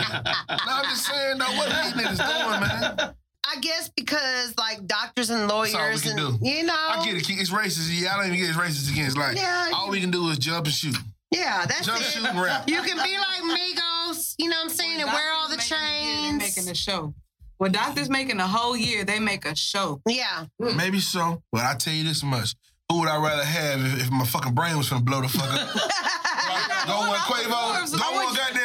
No, 0.66 0.74
I'm 0.74 0.84
just 0.86 1.06
saying, 1.06 1.38
though, 1.38 1.46
what 1.56 1.68
these 1.70 1.94
niggas 1.94 2.18
doing, 2.18 2.60
man? 2.60 3.14
I 3.50 3.60
guess 3.62 3.90
because 3.96 4.54
like 4.58 4.86
doctors 4.88 5.30
and 5.30 5.48
lawyers 5.48 5.74
all 5.76 5.94
we 5.94 6.00
can 6.00 6.20
and 6.20 6.40
do. 6.42 6.46
you 6.46 6.64
know. 6.64 6.74
I 6.74 7.06
get 7.06 7.16
it. 7.16 7.30
It's 7.30 7.50
racist. 7.50 7.90
Yeah, 7.92 8.14
I 8.14 8.18
don't 8.18 8.26
even 8.28 8.40
get 8.40 8.50
it's 8.50 8.58
racist 8.58 8.92
against. 8.92 9.16
Like, 9.18 9.38
Yeah, 9.38 9.72
all 9.74 9.90
we 9.90 10.02
can 10.02 10.12
do 10.12 10.28
is 10.30 10.38
jump 10.38 10.66
and 10.66 10.74
shoot. 10.76 10.98
Yeah, 11.32 11.66
that's 11.68 11.86
Jump, 11.86 12.00
it. 12.00 12.04
shoot, 12.04 12.26
and 12.26 12.40
rap. 12.40 12.70
You 12.70 12.82
can 12.82 12.96
be 12.98 13.18
like 13.18 13.42
Migos, 13.60 14.36
you 14.38 14.50
know 14.50 14.56
what 14.58 14.64
I'm 14.64 14.70
saying, 14.70 15.02
and 15.02 15.12
wear 15.12 15.34
all 15.34 15.50
the 15.50 15.58
Doctors 15.58 15.72
making 15.72 15.88
a 15.88 16.04
year, 16.04 16.32
chains. 16.40 16.58
Making 16.58 16.72
a 16.72 16.76
show. 16.76 17.14
When 17.58 17.72
doctors 17.72 18.10
making 18.10 18.40
a 18.40 18.48
whole 18.48 18.78
year, 18.78 19.04
they 19.04 19.20
make 19.20 19.46
a 19.46 19.56
show. 19.56 20.00
Yeah. 20.08 20.46
Mm. 20.62 20.78
Maybe 20.78 21.00
so, 21.00 21.42
but 21.52 21.64
I 21.64 21.74
tell 21.76 21.94
you 21.94 22.04
this 22.04 22.24
much. 22.24 22.56
Who 22.90 23.00
would 23.00 23.10
I 23.10 23.18
rather 23.18 23.44
have 23.44 23.82
if, 23.82 24.04
if 24.04 24.12
my 24.12 24.26
fucking 24.26 24.54
brain 24.54 24.78
was 24.78 24.90
gonna 24.90 25.04
blow 25.04 25.22
the 25.22 25.28
fuck 25.28 25.52
up? 25.52 25.74
Don't 26.88 27.08
want 27.08 27.20
Quavo. 27.22 27.92
Don't 27.92 28.16
want 28.16 28.38
goddamn 28.38 28.54
want 28.54 28.57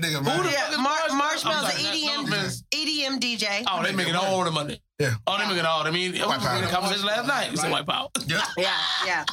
that 0.00 0.06
nigga, 0.06 0.24
man. 0.24 0.36
Who 0.36 0.42
the 0.44 0.50
Yeah, 0.50 0.60
fuck 0.64 0.72
is 0.72 0.78
Mar- 0.78 0.96
Marshmello? 0.98 1.20
Marshmello's 1.20 1.44
I'm 1.44 1.64
an 1.64 1.70
sorry, 1.70 2.00
EDM. 2.00 2.62
EDM 2.74 3.20
DJ. 3.20 3.64
Oh, 3.70 3.82
they 3.82 3.92
making 3.92 4.14
all 4.14 4.44
the 4.44 4.50
money. 4.50 4.80
Yeah. 4.98 5.14
Oh, 5.26 5.38
they 5.38 5.46
making 5.48 5.64
all. 5.64 5.82
I 5.86 5.90
mean, 5.90 6.12
we 6.12 6.20
Wipe 6.22 6.40
had 6.40 6.62
a 6.62 6.66
out. 6.66 6.70
conversation 6.72 7.06
last 7.06 7.26
night. 7.26 7.50
You 7.50 7.56
said 7.56 7.70
wipe 7.70 7.88
out. 7.88 8.10
Yeah. 8.26 8.42
Yeah, 8.58 8.76
yeah, 9.06 9.24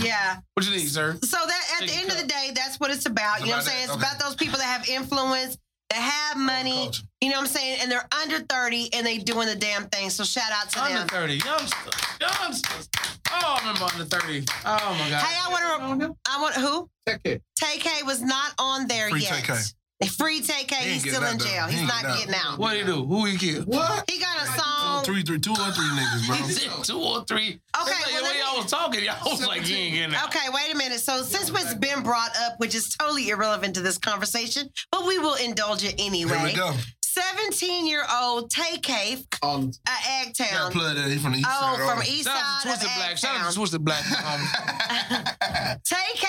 yeah. 0.00 0.36
What 0.54 0.64
you 0.66 0.72
need, 0.72 0.88
sir? 0.88 1.18
So 1.22 1.36
that 1.46 1.80
at 1.82 1.88
the 1.88 1.94
end 1.94 2.10
of 2.10 2.18
the 2.18 2.26
day, 2.26 2.52
that's 2.54 2.80
what 2.80 2.90
it's 2.90 3.06
about. 3.06 3.40
You 3.40 3.46
know 3.46 3.52
what 3.52 3.56
I'm 3.58 3.62
saying? 3.64 3.86
that? 3.88 3.94
It's 3.96 4.02
about 4.02 4.18
those 4.18 4.34
people 4.34 4.58
that 4.58 4.64
have 4.64 4.88
influence, 4.88 5.58
that 5.90 5.98
have 5.98 6.36
money. 6.38 6.90
You 7.20 7.28
know 7.30 7.36
what 7.36 7.42
I'm 7.42 7.46
saying? 7.48 7.78
And 7.82 7.92
they're 7.92 8.08
under 8.22 8.38
30 8.40 8.94
and 8.94 9.06
they 9.06 9.18
doing 9.18 9.46
the 9.46 9.54
damn 9.56 9.84
thing. 9.88 10.08
So 10.10 10.24
shout 10.24 10.50
out 10.52 10.70
to 10.70 10.76
them. 10.76 10.86
Under 10.86 10.98
them. 11.00 11.08
30. 11.08 11.34
Youngsters. 11.36 11.94
Youngsters. 12.20 12.88
Oh, 13.32 13.56
I 13.56 13.58
remember 13.60 13.84
under 13.92 14.04
30. 14.04 14.44
Oh, 14.64 14.96
my 14.98 15.10
God. 15.10 15.22
Hey, 15.22 15.38
I 15.44 15.50
want 15.50 16.00
to. 16.00 16.16
I 16.28 16.40
want 16.40 16.54
who? 16.54 16.88
Take 17.06 17.20
it. 17.24 17.42
TK 17.62 18.06
was 18.06 18.22
not 18.22 18.52
on 18.58 18.86
there 18.88 19.10
Free 19.10 19.20
yet. 19.20 19.44
TK. 19.44 19.74
Free 20.08 20.40
TK. 20.40 20.72
He 20.74 20.90
He's 20.92 21.02
still 21.02 21.22
in 21.24 21.38
jail. 21.38 21.66
He's 21.66 21.82
not 21.82 22.02
getting 22.02 22.16
getting 22.20 22.34
out. 22.34 22.52
out. 22.54 22.58
What 22.58 22.76
he 22.76 22.84
do? 22.84 23.04
Who 23.04 23.26
he 23.26 23.36
killed? 23.36 23.66
What? 23.66 24.10
He 24.10 24.18
got 24.18 24.42
a 24.42 24.46
song. 24.46 25.04
Three, 25.04 25.22
three, 25.22 25.38
two 25.38 25.50
or 25.52 25.56
three 25.56 25.84
niggas, 25.84 26.26
bro. 26.26 26.36
He 26.46 26.52
said 26.52 26.84
two 26.84 26.98
or 26.98 27.24
three. 27.24 27.60
Okay, 27.80 27.90
It's 27.90 27.90
like, 27.90 28.12
well, 28.12 28.22
the 28.22 28.28
way 28.28 28.38
y'all 28.44 28.62
was 28.62 28.70
talking, 28.70 29.04
y'all 29.04 29.16
was 29.24 29.46
like, 29.46 29.68
you 29.68 29.76
ain't 29.76 29.94
getting 29.94 30.14
out. 30.14 30.28
Okay, 30.28 30.46
wait 30.52 30.72
a 30.72 30.76
minute. 30.76 31.00
So 31.00 31.22
since 31.22 31.50
it's 31.50 31.74
been 31.74 32.02
brought 32.02 32.30
up, 32.44 32.58
which 32.58 32.74
is 32.74 32.94
totally 32.96 33.28
irrelevant 33.28 33.74
to 33.74 33.82
this 33.82 33.98
conversation, 33.98 34.70
but 34.90 35.06
we 35.06 35.18
will 35.18 35.34
indulge 35.34 35.84
it 35.84 35.94
anyway. 35.98 36.36
Here 36.36 36.44
we 36.44 36.54
go. 36.54 36.72
17 37.14 37.86
year 37.88 38.04
old 38.22 38.50
Tay 38.50 38.78
Cave, 38.78 39.24
Um, 39.42 39.72
uh, 39.86 39.90
got 39.90 40.02
Eggtown. 40.34 40.70
plug 40.70 40.96
that. 40.96 41.10
He 41.10 41.18
from 41.18 41.32
the 41.32 41.38
east 41.38 41.48
Oh, 41.50 41.76
side. 41.76 41.88
from 41.88 41.98
of- 42.00 42.06
East 42.08 42.24
Shout 42.28 42.36
out 42.36 42.42
Side 42.42 42.62
to 42.62 42.68
Twisted 42.68 42.90
Black. 42.96 43.18
Shout 43.18 43.40
out 43.40 43.48
to 43.50 43.54
Twisted 43.56 43.84
Black. 43.84 44.04
Um, 44.24 45.76
Tay 45.84 45.96
K 46.14 46.26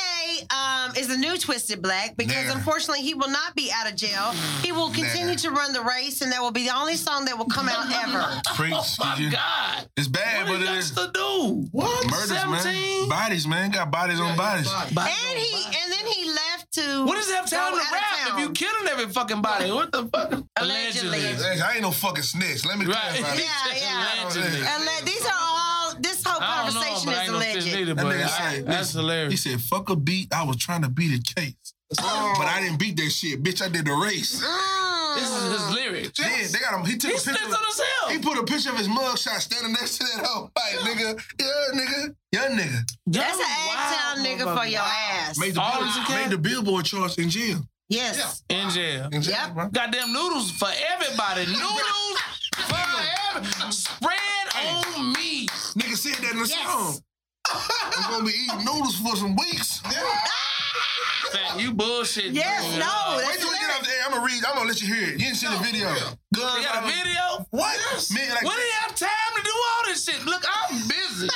um, 0.50 0.96
is 0.96 1.08
the 1.08 1.18
new 1.18 1.38
Twisted 1.38 1.82
Black 1.82 2.16
because 2.18 2.36
Nigga. 2.46 2.56
unfortunately 2.56 3.04
he 3.04 3.14
will 3.14 3.30
not 3.30 3.56
be 3.56 3.72
out 3.74 3.88
of 3.90 3.96
jail. 3.96 4.32
He 4.64 4.72
will 4.72 4.90
continue 4.90 5.36
Nigga. 5.36 5.42
to 5.44 5.52
run 5.52 5.74
the 5.74 5.82
race, 5.84 6.22
and 6.22 6.32
that 6.32 6.42
will 6.42 6.52
be 6.52 6.64
the 6.68 6.76
only 6.76 6.96
song 6.96 7.26
that 7.26 7.38
will 7.38 7.46
come 7.46 7.70
out 7.70 7.92
ever. 8.08 8.42
Preach. 8.56 8.74
oh, 8.76 8.86
my 9.00 9.18
you- 9.18 9.30
God. 9.32 9.88
It's 9.98 10.08
bad, 10.08 10.48
What 10.48 10.54
but 10.54 10.60
did 10.66 10.70
it 10.70 10.78
is 10.78 10.92
youngster 10.96 11.12
do? 11.14 11.68
What? 11.72 12.06
murders, 12.10 12.30
17? 12.30 13.00
man. 13.02 13.10
Bodies, 13.10 13.48
man. 13.48 13.72
Got 13.72 13.92
bodies 13.92 14.20
on 14.20 14.36
bodies. 14.36 14.68
And 14.72 14.98
he 14.98 15.66
and 15.66 15.92
then 15.92 16.06
he 16.08 16.26
left 16.32 16.72
to 16.74 17.06
What 17.06 17.16
does 17.16 17.30
it 17.30 17.36
have 17.36 17.50
time 17.50 17.74
to 17.74 17.78
rap 17.78 18.04
if 18.24 18.28
town. 18.30 18.40
you 18.40 18.50
killing 18.52 18.88
every 18.90 19.08
fucking 19.08 19.42
body? 19.42 19.72
What 19.72 19.92
the 19.92 20.08
fuck? 20.08 20.32
Allegedly. 20.72 21.20
Hey, 21.20 21.62
I 21.62 21.74
ain't 21.74 21.82
no 21.82 21.92
fucking 21.92 22.24
snitch. 22.24 22.66
Let 22.66 22.78
me 22.78 22.86
Right. 22.86 22.96
clarify. 22.98 23.36
Yeah, 23.42 23.76
yeah. 23.76 24.24
Allegedly. 24.24 24.62
And 24.68 25.08
these 25.08 25.26
are 25.26 25.32
all. 25.40 25.96
This 26.00 26.24
whole 26.26 26.42
I 26.42 26.66
know, 26.68 26.72
conversation 26.74 27.10
is 27.10 27.18
ain't 27.20 27.32
no 27.32 27.40
snitch 27.40 27.74
alleged. 27.74 27.98
That 27.98 28.06
nigga 28.06 28.24
I- 28.24 28.28
said, 28.56 28.66
that's 28.66 28.92
hilarious. 28.94 29.44
He 29.44 29.50
said, 29.52 29.62
fuck 29.62 29.90
a 29.90 29.96
beat. 29.96 30.34
I 30.34 30.44
was 30.44 30.58
trying 30.58 30.82
to 30.84 30.90
beat 30.90 31.20
a 31.20 31.34
case. 31.42 31.54
But 31.90 32.48
I 32.48 32.62
didn't 32.62 32.80
beat 32.80 32.96
that 32.98 33.10
shit. 33.10 33.44
Bitch, 33.44 33.62
I 33.62 33.68
did 33.68 33.86
the 33.86 33.92
race. 33.94 34.42
Mm. 34.42 35.16
This 35.16 35.30
is 35.30 35.52
his 35.52 35.76
lyrics. 35.76 36.18
Yeah, 36.20 36.48
they 36.54 36.60
got 36.60 36.80
him. 36.80 36.86
He 36.86 36.96
took 36.98 37.12
He 37.12 37.18
a 37.18 37.20
picture. 37.20 37.32
snitched 37.36 37.44
on 37.54 37.64
himself. 37.66 38.12
He 38.12 38.18
put 38.20 38.38
a 38.38 38.44
picture 38.44 38.70
of 38.70 38.78
his 38.78 38.88
mugshot 38.88 39.42
standing 39.42 39.74
next 39.74 39.98
to 39.98 40.06
that 40.06 40.26
hoe. 40.26 40.50
Like, 40.56 40.74
nigga, 40.88 41.22
yeah, 41.38 41.80
nigga, 41.82 42.16
young 42.32 42.58
nigga. 42.58 42.80
That's 43.08 43.38
an 43.38 43.46
Young, 43.68 43.76
Town 43.76 44.18
nigga 44.26 44.58
for 44.62 44.66
your 44.68 44.80
ass. 44.82 45.38
Made 45.38 45.56
the, 45.56 45.62
All 45.62 45.80
bill, 45.80 45.88
this 45.88 45.98
a 45.98 46.00
cat? 46.06 46.22
made 46.24 46.32
the 46.32 46.38
billboard 46.38 46.86
charts 46.86 47.18
in 47.18 47.30
jail. 47.30 47.60
Yes. 47.92 48.42
In 48.50 48.70
jail. 48.70 49.10
In 49.12 49.22
jail, 49.22 49.36
Yep. 49.36 49.54
bro. 49.54 49.68
Goddamn 49.70 50.14
noodles 50.14 50.50
for 50.52 50.70
everybody. 50.94 51.46
Noodles 51.52 52.20
for 52.56 52.80
everybody. 53.36 53.72
Spread 53.72 54.48
on 54.64 55.12
me. 55.14 55.48
Nigga 55.76 55.98
said 55.98 56.14
that 56.24 56.32
in 56.32 56.40
the 56.40 56.48
Yes. 56.48 56.64
song. 56.64 57.00
I'm 57.52 58.12
gonna 58.12 58.24
be 58.26 58.32
eating 58.32 58.64
noodles 58.64 58.96
for 58.98 59.16
some 59.18 59.36
weeks. 59.36 59.82
Fat, 61.32 61.60
you 61.60 61.74
bullshit. 61.74 62.32
Yes, 62.34 62.64
dude. 62.64 62.80
no, 62.80 63.16
Wait 63.28 63.40
till 63.40 63.50
we 63.50 63.56
get 63.60 63.68
lyrics. 63.68 63.80
off 63.80 63.84
the 63.86 63.92
air. 63.92 64.04
I'm 64.06 64.12
gonna 64.12 64.26
read. 64.26 64.44
I'm 64.46 64.56
gonna 64.56 64.68
let 64.70 64.82
you 64.82 64.88
hear 64.94 65.04
it. 65.10 65.12
You 65.14 65.18
didn't 65.20 65.36
see 65.36 65.48
the 65.48 65.58
video. 65.58 65.88
Guns. 66.34 66.56
They 66.56 66.64
got 66.64 66.84
a 66.84 66.88
video? 66.88 67.46
What? 67.52 67.76
Man, 68.14 68.30
like, 68.36 68.44
When 68.44 68.56
do 68.56 68.62
you 68.64 68.74
have 68.88 68.96
time 68.96 69.32
to 69.36 69.44
do 69.44 69.52
all 69.52 69.84
this 69.88 70.04
shit? 70.06 70.24
Look, 70.26 70.44
I'm 70.48 70.88
busy. 70.88 71.28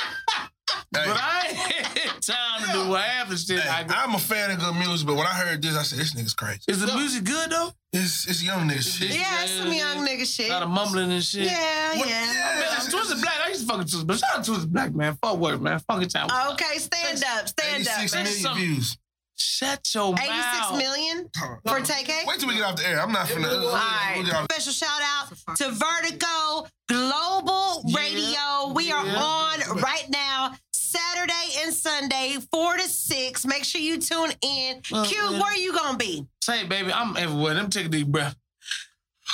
Hey, 0.68 1.02
But 1.06 1.16
I 1.20 1.48
ain't 1.48 2.22
time 2.22 2.62
to 2.66 2.72
do 2.72 2.94
half 2.94 3.28
the 3.28 3.36
shit. 3.36 3.60
hey, 3.60 3.68
I 3.68 4.04
I'm 4.04 4.14
a 4.14 4.18
fan 4.18 4.50
of 4.50 4.58
good 4.58 4.74
music, 4.74 5.06
but 5.06 5.14
when 5.16 5.26
I 5.26 5.30
heard 5.34 5.62
this, 5.62 5.76
I 5.76 5.82
said, 5.82 5.98
this 5.98 6.14
nigga's 6.14 6.34
crazy. 6.34 6.60
Is 6.68 6.80
the 6.80 6.92
music 6.94 7.24
good 7.24 7.50
though? 7.50 7.70
It's, 7.92 8.26
it's 8.28 8.42
young 8.42 8.68
nigga 8.68 8.82
shit. 8.82 9.10
Yeah, 9.16 9.42
it's 9.44 9.52
some 9.52 9.72
young 9.72 10.06
nigga 10.06 10.26
shit. 10.26 10.50
A 10.50 10.52
lot 10.52 10.62
of 10.62 10.68
mumbling 10.70 11.12
and 11.12 11.22
shit. 11.24 11.44
Yeah, 11.50 11.98
What- 11.98 12.08
yeah. 12.08 12.32
yeah. 12.32 12.76
Man, 12.78 12.90
Twisted 12.90 13.20
Black, 13.22 13.34
I 13.44 13.48
used 13.48 13.60
to 13.62 13.66
fucking 13.66 13.82
Twisted 13.82 14.06
Black. 14.06 14.18
Shout 14.18 14.38
out 14.38 14.44
to 14.44 14.50
Twisted 14.50 14.72
Black, 14.72 14.94
man. 14.94 15.16
Fuck 15.22 15.38
work, 15.38 15.60
man. 15.60 15.78
Fuck 15.80 16.02
it, 16.02 16.10
time. 16.10 16.28
Okay, 16.52 16.78
stand 16.78 17.22
up, 17.38 17.48
stand 17.48 17.86
up. 17.88 17.98
86 18.00 18.14
man. 18.14 18.24
million 18.24 18.56
views. 18.56 18.98
Shut 19.38 19.94
your 19.94 20.14
86 20.14 20.30
mouth. 20.30 20.78
million 20.78 21.30
for 21.34 21.80
TK? 21.80 22.26
Wait 22.26 22.40
till 22.40 22.48
we 22.48 22.54
get 22.54 22.64
off 22.64 22.76
the 22.76 22.88
air. 22.88 23.00
I'm 23.00 23.12
not 23.12 23.26
finna. 23.26 23.50
All 23.52 23.72
right. 23.72 24.46
Special 24.50 24.72
shout 24.72 25.02
out 25.02 25.28
to 25.56 25.70
Vertigo 25.70 26.66
Global 26.88 27.84
Radio. 27.94 28.72
We 28.74 28.90
are 28.92 29.04
on 29.06 29.60
right 29.80 30.06
now, 30.08 30.54
Saturday 30.72 31.60
and 31.62 31.74
Sunday, 31.74 32.36
4 32.50 32.76
to 32.76 32.82
6. 32.82 33.46
Make 33.46 33.64
sure 33.64 33.80
you 33.80 33.98
tune 33.98 34.32
in. 34.40 34.80
Uh, 34.92 35.04
Q, 35.04 35.18
yeah. 35.18 35.40
where 35.40 35.54
you 35.56 35.72
going 35.74 35.92
to 35.92 35.98
be? 35.98 36.26
Say, 36.40 36.66
baby, 36.66 36.90
I'm 36.92 37.16
everywhere. 37.16 37.54
Let 37.54 37.64
me 37.64 37.68
take 37.68 37.86
a 37.86 37.90
deep 37.90 38.08
breath. 38.08 38.36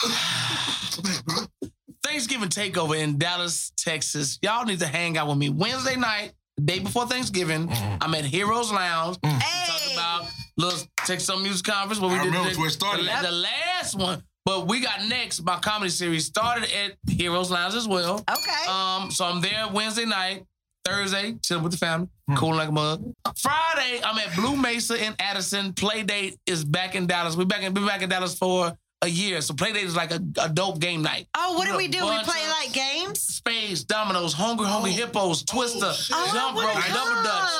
Thanksgiving 2.03 2.49
takeover 2.49 2.99
in 2.99 3.19
Dallas, 3.19 3.73
Texas. 3.77 4.39
Y'all 4.43 4.65
need 4.65 4.81
to 4.81 4.87
hang 4.87 5.17
out 5.17 5.29
with 5.29 5.39
me 5.39 5.49
Wednesday 5.49 5.97
night, 5.97 6.33
the 6.33 6.42
day 6.63 6.79
before 6.81 7.07
Thanksgiving. 7.07 7.69
Mm-hmm. 7.69 7.97
I'm 8.01 8.15
at 8.15 8.25
Heroes 8.25 8.73
Lounge. 8.73 9.19
Mm-hmm. 9.19 9.39
Hey. 9.39 9.67
Talk 9.67 9.93
about 9.93 10.33
little 10.57 10.79
take 11.07 11.21
some 11.21 11.43
music 11.43 11.67
conference 11.67 12.01
where 12.01 12.11
we 12.11 12.17
I 12.17 12.25
did 12.25 12.29
remember 12.29 12.51
the, 12.51 12.59
where 12.59 12.69
it 12.69 12.73
started. 12.73 13.07
The, 13.07 13.29
the 13.29 13.33
last 13.33 13.99
one 13.99 14.23
But 14.45 14.67
we 14.67 14.81
got 14.81 15.07
next. 15.07 15.43
My 15.45 15.59
comedy 15.59 15.91
series 15.91 16.27
started 16.27 16.69
at 16.73 16.97
Heroes 17.09 17.51
Lounge 17.51 17.75
as 17.75 17.87
well. 17.87 18.25
Okay. 18.29 18.69
Um, 18.69 19.11
so 19.11 19.25
I'm 19.25 19.41
there 19.41 19.69
Wednesday 19.73 20.05
night, 20.05 20.45
Thursday, 20.85 21.37
chilling 21.43 21.63
with 21.63 21.73
the 21.73 21.79
family, 21.79 22.09
hmm. 22.29 22.35
cool 22.35 22.55
like 22.55 22.69
a 22.69 22.73
mug. 22.73 23.05
Friday, 23.37 24.01
I'm 24.05 24.19
at 24.19 24.35
Blue 24.35 24.57
Mesa 24.57 25.03
in 25.03 25.15
Addison. 25.19 25.73
Play 25.75 26.03
date 26.03 26.37
is 26.47 26.65
back 26.65 26.97
in 26.97 27.07
Dallas. 27.07 27.37
We're 27.37 27.45
back 27.45 27.63
in, 27.63 27.73
been 27.73 27.87
back 27.87 28.03
in 28.03 28.09
Dallas 28.09 28.37
for 28.37 28.77
a 29.03 29.09
year. 29.09 29.41
So 29.41 29.55
Playdate 29.55 29.83
is 29.85 29.97
like 29.97 30.13
a, 30.13 30.21
a 30.41 30.49
dope 30.49 30.79
game 30.79 31.03
night. 31.03 31.27
oh, 31.37 31.57
what 31.59 31.67
do 31.69 31.77
we 31.77 31.89
do? 31.89 31.99
We 32.05 32.19
play 32.23 32.47
like 32.61 32.73
games? 32.73 33.21
Spades, 33.21 33.83
dominoes, 33.85 34.33
hungry, 34.33 34.67
hungry 34.67 34.93
hippos, 34.93 35.43
twister, 35.43 35.91
Oh, 36.13 36.31
jump 36.33 36.55
what 36.57 36.75
rope, 36.75 36.85
double 36.95 37.23
dutch. 37.23 37.51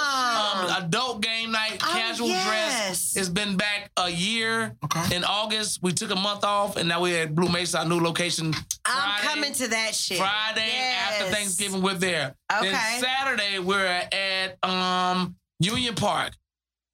Um, 0.79 0.85
adult 0.85 1.21
game 1.23 1.51
night, 1.51 1.81
Oh, 1.83 1.91
casual 1.93 2.29
yes. 2.29 2.47
dress. 2.47 3.17
It's 3.17 3.29
been 3.29 3.57
back 3.57 3.91
a 3.97 4.09
year. 4.09 4.77
Okay. 4.85 5.17
In 5.17 5.25
August, 5.25 5.81
we 5.83 5.93
took 5.93 6.11
a 6.13 6.17
month 6.17 6.45
off, 6.45 6.77
and 6.77 6.89
now 6.89 7.03
we're 7.03 7.23
at 7.25 7.35
Blue 7.35 7.49
Mesa, 7.49 7.81
our 7.81 7.85
new 7.85 8.01
location. 8.01 8.55
I'm 8.87 9.21
coming 9.23 9.53
to 9.55 9.69
that 9.69 9.95
shit. 9.95 10.19
Friday 10.19 10.71
after 11.09 11.25
Thanksgiving, 11.27 11.83
we're 11.83 11.95
there. 11.95 12.37
Then 12.49 12.65
Okay. 12.75 13.01
Saturday, 13.01 13.59
we're 13.59 13.85
at 13.87 14.59
um 14.65 15.35
Union 15.59 15.95
Park. 15.95 16.33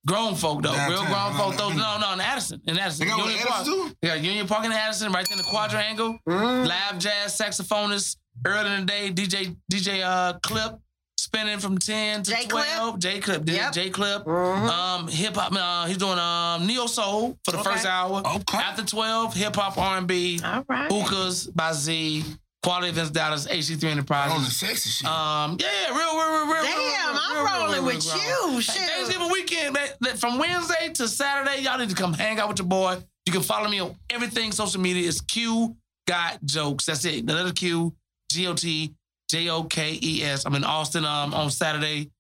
Grown 0.07 0.35
folk 0.37 0.63
though, 0.63 0.71
real 0.71 1.03
Downtown. 1.03 1.33
grown 1.37 1.39
folk 1.51 1.57
though. 1.59 1.69
No, 1.77 1.99
no, 1.99 2.13
in 2.15 2.21
Addison, 2.21 2.61
in 2.67 2.79
Addison. 2.79 3.07
They 3.07 3.11
got 3.11 3.19
one 3.19 3.29
Union 3.29 3.47
Park. 3.47 3.61
Addison, 3.61 3.89
too? 3.89 3.95
Yeah, 4.03 4.15
Union 4.15 4.47
Park 4.47 4.65
in 4.65 4.73
Addison, 4.73 5.13
right 5.13 5.27
there 5.29 5.37
in 5.39 5.43
the 5.45 5.49
quadrangle. 5.51 6.19
Mm. 6.29 6.67
Live 6.67 6.99
jazz 6.99 7.39
saxophonist. 7.39 8.17
Early 8.47 8.73
in 8.73 8.81
the 8.81 8.87
day, 8.87 9.11
DJ 9.13 9.57
DJ 9.71 10.03
uh 10.05 10.39
Clip 10.43 10.79
spinning 11.19 11.59
from 11.59 11.77
ten 11.79 12.23
to 12.23 12.31
J 12.31 12.47
Clip? 12.47 12.65
twelve. 12.65 12.99
J 13.01 13.19
Clip, 13.21 13.43
Yep. 13.47 13.73
J 13.73 13.91
Clip. 13.91 14.25
Mhm. 14.25 14.69
Um, 14.69 15.09
hip 15.09 15.35
hop. 15.35 15.53
Uh, 15.53 15.87
he's 15.87 15.97
doing 15.99 16.19
um 16.19 16.67
neo 16.67 16.87
soul 16.87 17.37
for 17.45 17.51
the 17.51 17.59
Okay. 17.59 17.71
first 17.73 17.85
hour. 17.85 18.23
Okay. 18.25 18.57
After 18.59 18.85
twelve, 18.85 19.35
hip 19.35 19.57
hop 19.57 19.77
R 19.77 19.99
and 19.99 20.07
B. 20.07 20.41
All 20.45 20.65
right. 20.69 20.89
Hookahs 20.91 21.49
by 21.55 21.73
Z, 21.73 22.25
Quality 22.63 22.89
Events 22.89 23.11
Dallas, 23.11 23.47
HC3 23.47 24.31
On 24.31 24.43
the 24.43 24.51
sexy 24.51 24.91
shit. 24.91 25.09
Um, 25.09 25.57
yeah, 25.61 25.67
yeah, 25.83 25.97
real, 25.97 26.13
real, 26.17 26.47
real, 26.47 26.53
real. 26.55 26.63
Damn, 26.65 26.75
real, 26.75 26.83
real, 26.83 27.21
I'm 27.23 27.37
real, 27.37 27.45
real, 27.45 27.61
rolling 27.61 27.73
real, 27.75 27.85
with 27.85 28.05
real, 28.07 28.53
you. 28.53 28.59
Hey, 28.59 28.87
Thanksgiving 28.87 29.31
weekend, 29.31 29.75
man, 29.75 29.89
that- 30.01 30.19
from 30.19 30.39
Wednesday 30.39 30.91
to 30.95 31.07
Saturday, 31.07 31.63
y'all 31.63 31.79
need 31.79 31.91
to 31.91 31.95
come 31.95 32.13
hang 32.13 32.41
out 32.41 32.49
with 32.49 32.59
your 32.59 32.67
boy. 32.67 32.99
You 33.27 33.33
can 33.33 33.43
follow 33.43 33.69
me 33.69 33.79
on 33.79 33.95
everything 34.11 34.51
social 34.53 34.81
media. 34.81 35.09
It's 35.09 35.21
Q 35.21 35.77
Got 36.09 36.43
Jokes. 36.45 36.87
That's 36.87 37.05
it. 37.05 37.27
The 37.27 37.35
letter 37.35 37.53
Q, 37.53 37.95
G 38.33 38.47
O 38.47 38.55
T 38.55 38.95
J 39.31 39.49
O 39.51 39.65
K 39.65 39.99
E 40.03 40.23
S. 40.25 40.45
I'm 40.47 40.55
in 40.55 40.65
Austin 40.65 41.05
um, 41.05 41.35
on 41.35 41.51
Saturday. 41.51 42.11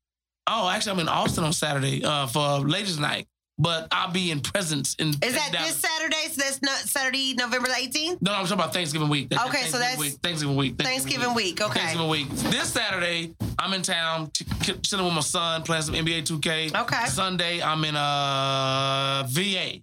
Oh, 0.47 0.69
actually, 0.69 0.93
I'm 0.93 1.01
in 1.01 1.09
Austin 1.09 1.45
on 1.45 1.53
Saturday 1.53 2.05
uh, 2.05 2.27
for 2.27 2.61
ladies' 2.61 2.99
night. 2.99 3.27
But 3.61 3.89
I'll 3.91 4.13
be 4.13 4.31
in 4.31 4.41
presence 4.41 4.95
in. 5.01 5.09
Is 5.09 5.19
that 5.19 5.47
in 5.49 5.53
Dallas. 5.53 5.73
this 5.75 5.77
Saturday? 5.81 6.29
So 6.31 6.43
that's 6.43 6.63
not 6.63 6.77
Saturday, 6.79 7.35
November 7.35 7.67
the 7.69 7.75
18th? 7.75 8.23
No, 8.23 8.31
no, 8.31 8.39
I'm 8.39 8.45
talking 8.45 8.53
about 8.55 8.73
Thanksgiving 8.73 9.09
week. 9.09 9.31
That's 9.31 9.45
Okay, 9.49 9.63
so 9.67 9.79
that's 9.81 9.99
week. 9.99 10.13
Thanksgiving 10.23 10.55
week. 10.57 10.77
Thanksgiving 10.79 11.35
week, 11.35 11.61
okay. 11.61 11.79
Thanksgiving 11.81 12.09
week. 12.09 12.31
This 12.31 12.73
Saturday, 12.73 13.35
I'm 13.59 13.73
in 13.73 13.83
town 13.83 14.31
ch- 14.33 14.45
ch- 14.63 14.81
chilling 14.89 15.07
with 15.07 15.15
my 15.15 15.21
son, 15.23 15.63
playing 15.65 15.83
some 15.83 15.95
NBA 15.97 16.23
2K. 16.23 16.73
Okay. 16.83 17.07
Sunday, 17.07 17.61
I'm 17.61 17.83
in 17.85 17.97
uh 17.97 19.25
VA, 19.29 19.81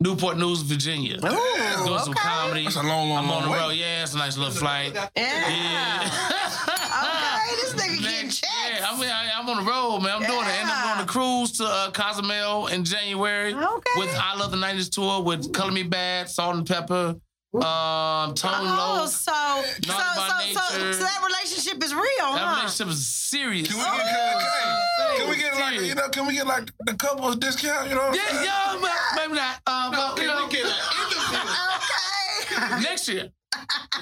Newport 0.00 0.36
News, 0.38 0.62
Virginia. 0.62 1.16
Ooh, 1.16 1.84
Doing 1.84 1.98
some 1.98 2.14
comedy. 2.14 2.62
That's 2.64 2.76
a 2.76 2.82
long, 2.82 3.08
long, 3.08 3.24
I'm 3.24 3.24
on 3.24 3.28
long 3.30 3.42
the 3.44 3.50
way. 3.50 3.58
road. 3.58 3.70
Yeah, 3.70 4.02
it's 4.04 4.14
a 4.14 4.18
nice 4.18 4.36
little 4.36 4.52
flight. 4.54 4.94
Yeah. 5.16 6.10
Okay, 6.56 7.02
this 7.02 7.02
nigga 7.02 7.22
getting 7.24 7.35
Next- 8.90 9.00
checks. 9.00 9.08
Yeah, 9.08 9.18
I'm, 9.40 9.48
I, 9.48 9.50
I'm 9.52 9.58
on 9.58 9.64
the 9.64 9.70
road, 9.70 10.00
man. 10.00 10.12
I'm 10.16 10.22
doing 10.22 10.46
it. 10.46 10.60
And 10.60 10.70
I'm 10.70 10.86
Yeah. 10.88 10.94
doing 10.94 11.06
the 11.06 11.12
cruise 11.12 11.52
to 11.58 11.64
uh, 11.64 11.90
Cozumel 11.90 12.66
in 12.68 12.84
January 12.84 13.54
Okay. 13.54 13.90
with 13.96 14.14
I 14.18 14.34
Love 14.36 14.50
the 14.50 14.56
90s 14.56 14.90
tour 14.90 15.22
with 15.22 15.52
Color 15.52 15.72
Me 15.72 15.84
Badd, 15.84 16.28
Salt 16.28 16.56
and 16.56 16.66
Pepper, 16.66 17.14
um, 17.54 18.34
Tone 18.34 18.52
Oh, 18.54 18.96
Low. 19.00 19.06
so 19.06 19.32
so, 19.32 19.32
so, 19.32 19.92
so, 20.52 20.60
so 20.92 21.04
that 21.04 21.20
relationship 21.24 21.82
is 21.82 21.94
real, 21.94 22.34
That 22.34 22.38
huh? 22.38 22.54
relationship 22.56 22.88
is 22.92 23.06
serious. 23.06 23.68
Can 23.68 23.76
we 23.78 23.82
get, 23.82 24.06
can, 24.06 24.38
can, 24.98 25.16
can 25.16 25.28
we 25.30 25.36
get 25.36 25.56
like 25.56 25.80
you 25.80 25.94
know? 25.94 26.08
Can 26.10 26.26
we 26.26 26.34
get 26.34 26.46
like 26.46 26.70
the 26.84 26.94
couples 26.94 27.36
discount? 27.36 27.88
You 27.88 27.94
know? 27.94 28.02
What 28.02 28.10
I'm 28.10 28.14
Yeah, 28.14 28.28
saying? 28.28 28.44
yeah, 28.44 28.76
but 28.80 28.90
maybe 29.16 29.34
not. 29.34 29.60
Um, 29.66 29.90
but, 29.92 30.18
you 30.20 30.26
know, 30.26 30.44
Okay. 30.50 30.62
next 32.82 33.08
year. 33.08 33.30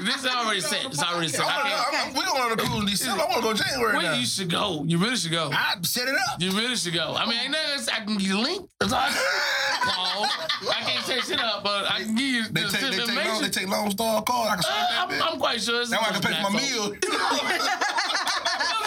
This 0.00 0.16
is 0.16 0.26
already 0.26 0.60
set. 0.60 0.84
It's 0.86 1.02
already 1.02 1.28
set. 1.28 1.42
I 1.46 2.02
wanna, 2.08 2.18
we 2.18 2.24
going 2.24 2.42
on 2.42 2.56
the 2.56 2.62
cruise 2.62 2.80
in 2.80 2.86
December. 2.86 3.22
I 3.22 3.26
want 3.26 3.36
to 3.36 3.42
go 3.42 3.54
January 3.54 3.96
Wait, 3.98 4.02
now. 4.02 4.14
you 4.14 4.26
should 4.26 4.50
go. 4.50 4.84
You 4.86 4.98
really 4.98 5.16
should 5.16 5.30
go. 5.30 5.50
I 5.52 5.76
set 5.82 6.08
it 6.08 6.14
up. 6.28 6.40
You 6.42 6.50
really 6.52 6.76
should 6.76 6.94
go. 6.94 7.14
I 7.16 7.26
mean, 7.26 7.38
ain't 7.40 7.52
nothing 7.52 7.94
I 7.94 8.04
can 8.04 8.16
give 8.18 8.26
you 8.28 8.38
link. 8.40 8.68
That's 8.80 8.92
all 8.92 8.98
I 9.00 9.08
can. 9.12 9.90
Paul, 9.90 10.26
I 10.72 10.80
can't 10.82 11.04
say 11.04 11.20
shit 11.20 11.40
up, 11.40 11.62
but 11.62 11.88
I 11.90 12.00
can 12.02 12.14
give 12.16 12.26
you 12.26 12.42
They 12.50 12.62
the 12.62 12.68
take, 12.68 12.80
they 12.80 12.90
take, 13.06 13.26
long, 13.28 13.42
they 13.42 13.48
take 13.50 13.68
long 13.68 13.90
star 13.90 14.22
call. 14.22 14.44
I 14.48 14.56
can 14.56 14.58
uh, 14.60 15.06
that 15.08 15.22
I'm. 15.22 15.32
I'm 15.34 15.38
quite 15.38 15.60
sure 15.60 15.84
That 15.86 16.00
I 16.02 16.12
can 16.12 16.22
pay 16.22 16.34
for 16.42 16.50
my 16.50 16.60
meal. 16.60 16.92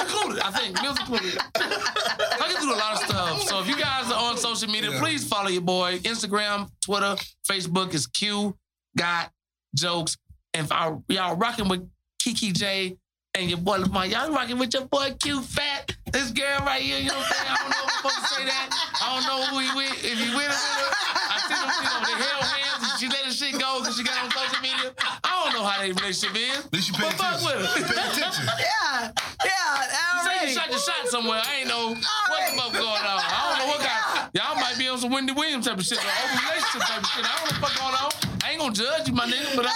Included, 0.01 0.41
I 0.45 0.51
think. 0.51 0.81
Meals 0.81 0.99
included. 0.99 1.37
I 1.55 2.51
can 2.51 2.61
do 2.61 2.73
a 2.73 2.75
lot 2.75 2.93
of 2.93 2.99
stuff. 3.07 3.41
So 3.43 3.59
if 3.61 3.67
you 3.69 3.77
guys 3.77 4.11
are 4.11 4.31
on 4.31 4.37
social 4.37 4.69
media, 4.69 4.91
Yeah. 4.91 4.99
please 4.99 5.27
follow 5.27 5.49
your 5.49 5.61
boy. 5.61 5.99
Instagram, 5.99 6.69
Twitter, 6.81 7.15
Facebook 7.49 7.93
is 7.93 8.07
Q 8.07 8.55
Got 8.97 9.31
Jokes. 9.75 10.17
And 10.57 10.65
if 10.65 10.71
I, 10.71 10.89
y'all 11.09 11.35
rocking 11.37 11.69
with 11.69 11.87
Kiki 12.17 12.51
J 12.51 12.97
and 13.37 13.47
your 13.47 13.59
boy 13.59 13.77
Lamar, 13.77 14.07
y'all 14.07 14.31
rocking 14.33 14.57
with 14.57 14.73
your 14.73 14.85
boy 14.89 15.13
Q 15.21 15.41
Fat. 15.43 15.93
This 16.11 16.31
girl 16.31 16.65
right 16.65 16.81
here, 16.81 16.97
you 16.97 17.09
know 17.09 17.13
what 17.13 17.29
I'm 17.29 17.37
saying? 17.37 17.45
I 17.45 17.55
don't 17.61 17.69
know 17.69 17.77
if 17.77 17.85
I'm 17.85 17.93
supposed 18.01 18.17
to 18.17 18.33
say 18.33 18.45
that. 18.49 18.67
I 18.73 19.05
don't 19.13 19.25
know 19.29 19.37
who 19.53 19.55
he 19.61 19.69
with. 19.77 19.93
If 20.01 20.17
he 20.17 20.33
with 20.33 20.49
her, 20.49 20.57
with 20.57 20.81
her. 20.81 20.97
I 21.29 21.37
see 21.45 21.53
them, 21.53 21.69
you 21.77 21.85
know, 21.85 21.99
they 22.09 22.15
held 22.25 22.41
hands 22.41 22.81
and 22.89 22.93
she 22.97 23.05
let 23.05 23.21
the 23.29 23.33
shit 23.37 23.53
go 23.61 23.69
because 23.85 24.01
she 24.01 24.03
got 24.03 24.17
on 24.17 24.33
social 24.33 24.61
media. 24.65 24.89
I 25.21 25.29
don't 25.45 25.53
know 25.53 25.61
how 25.61 25.77
their 25.77 25.93
relationship 25.93 26.33
is. 26.33 26.65
At 26.65 26.73
least 26.73 26.89
you 26.89 26.93
pay 26.97 27.05
But 27.05 27.21
fuck 27.21 27.37
with 27.45 27.61
her. 27.61 27.69
Pay 27.77 28.01
attention. 28.01 28.45
Yeah, 28.57 29.13
yeah, 29.45 29.53
You 29.53 30.25
say 30.25 30.33
already. 30.33 30.49
you 30.49 30.57
shot 30.57 30.69
your 30.73 30.81
shot 30.81 31.05
somewhere. 31.05 31.37
I 31.45 31.61
ain't 31.61 31.69
know 31.69 31.93
what 31.93 32.41
the 32.49 32.57
fuck 32.57 32.73
going 32.73 33.05
on. 33.05 33.19
I 33.21 33.37
don't 33.45 33.57
know 33.61 33.69
what 33.77 33.81
kind. 33.85 34.33
Y'all 34.33 34.57
might 34.57 34.73
be 34.81 34.89
on 34.89 34.97
some 34.97 35.13
Wendy 35.13 35.37
Williams 35.37 35.69
type 35.69 35.77
of 35.77 35.85
shit, 35.85 36.01
or 36.01 36.09
open 36.25 36.41
relationship 36.41 36.81
type 36.81 37.05
of 37.05 37.09
shit. 37.13 37.21
I 37.21 37.29
don't 37.29 37.45
know 37.45 37.45
what 37.45 37.53
the 37.53 37.61
fuck 37.61 37.73
going 37.77 37.97
on. 38.01 38.09
I 38.41 38.45
ain't 38.57 38.59
gonna 38.63 38.73
judge 38.73 39.05
you, 39.05 39.13
my 39.13 39.27
nigga, 39.29 39.53
but 39.53 39.67
I 39.69 39.75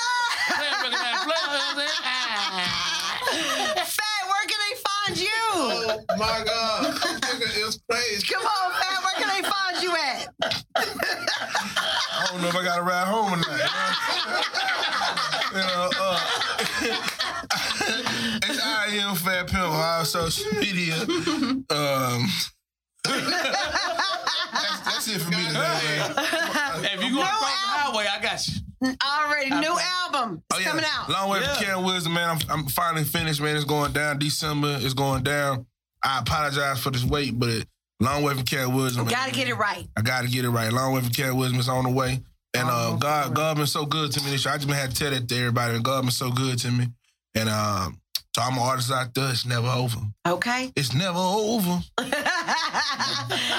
can't 0.52 0.84
recognize 0.84 1.24
player. 1.26 1.46
You 1.48 1.52
know 1.52 1.62
what 1.62 1.76
I'm 1.76 1.78
saying? 1.78 2.02
Fat, 3.86 4.22
where 4.28 4.46
can 4.48 4.60
they 4.66 4.76
find 4.88 5.14
you? 5.20 5.42
Oh 6.10 6.18
my 6.18 6.44
God. 6.46 6.98
It's 7.44 7.80
crazy. 7.90 8.28
Come 8.34 8.46
on, 8.46 8.72
Fat, 8.74 9.04
where 9.04 9.16
can 9.16 9.30
they 9.30 9.44
find 9.48 9.84
you 9.84 9.92
at? 9.96 10.30
I 10.76 12.28
don't 12.32 12.42
know 12.42 12.48
if 12.50 12.56
I 12.56 12.64
got 12.64 12.78
to 12.78 12.84
ride 12.84 13.08
home 13.08 13.34
or 13.34 13.38
not. 13.38 13.48
You 15.52 15.58
know, 15.58 15.90
uh, 16.00 16.20
it's 18.44 18.60
I 18.64 18.88
am 19.02 19.16
Fat 19.16 19.48
Pimp 19.48 19.64
on 19.64 19.74
our 19.74 20.06
social 20.06 20.52
media. 20.60 20.96
Um, 21.70 22.28
that's, 23.04 24.80
that's 24.86 25.08
it 25.08 25.20
for 25.20 25.32
me 25.32 25.46
today, 25.48 25.60
man. 25.60 26.12
If 26.86 27.04
you 27.04 27.10
go 27.16 27.24
No 27.24 27.71
across 28.00 28.06
the 28.06 28.12
I 28.12 28.22
got 28.22 28.48
you. 28.48 28.96
Already, 29.04 29.50
new 29.52 29.78
album. 29.80 30.42
It's 30.50 30.58
Oh, 30.58 30.60
yeah. 30.60 30.70
coming 30.70 30.86
out. 30.88 31.10
Long 31.10 31.30
way 31.30 31.42
Yeah. 31.42 31.54
from 31.56 31.64
Karen 31.66 31.84
Wisdom, 31.84 32.14
man. 32.14 32.30
I'm, 32.30 32.40
I'm 32.50 32.68
finally 32.68 33.04
finished, 33.04 33.40
man. 33.42 33.56
It's 33.56 33.66
going 33.66 33.92
down. 33.94 34.18
December 34.20 34.78
is 34.82 34.94
going 34.94 35.24
down. 35.24 35.66
I 36.04 36.20
apologize 36.20 36.80
for 36.82 36.90
this 36.90 37.04
wait, 37.04 37.38
but 37.40 37.50
it, 37.50 37.68
long 38.00 38.24
way 38.24 38.34
from 38.34 38.44
Karen 38.44 38.74
Wisdom. 38.74 39.06
man. 39.06 39.14
Gotta 39.14 39.32
get 39.32 39.48
it 39.48 39.54
right. 39.54 39.88
I 39.96 40.02
gotta 40.02 40.28
get 40.28 40.46
it 40.46 40.50
right. 40.50 40.72
Long 40.74 40.94
way 40.94 41.02
from 41.02 41.12
Karen 41.12 41.38
Wisdom 41.38 41.60
is 41.60 41.70
on 41.70 41.84
the 41.84 41.92
way. 41.92 42.22
And 42.54 42.68
uh, 42.70 42.96
God, 42.98 43.34
God 43.36 43.58
been 43.58 43.68
so 43.68 43.86
good 43.86 44.12
to 44.12 44.24
me 44.24 44.32
this 44.32 44.44
year. 44.44 44.54
I 44.54 44.58
just 44.58 44.68
been 44.68 44.76
had 44.76 44.92
to 44.92 44.96
tell 44.98 45.12
that 45.12 45.30
to 45.30 45.38
everybody. 45.38 45.76
And 45.76 45.86
God 45.86 46.02
been 46.02 46.12
so 46.12 46.32
good 46.32 46.58
to 46.60 46.72
me. 46.72 46.88
And 47.36 47.48
um, 47.48 48.01
to 48.34 48.42
all 48.42 48.52
my 48.52 48.62
artists 48.62 48.92
out 48.92 49.14
there, 49.14 49.30
it's 49.30 49.46
never 49.46 49.68
over. 49.68 50.00
Okay. 50.28 50.72
It's 50.76 50.94
never 50.94 51.20
over. 51.20 51.82
and 51.98 52.08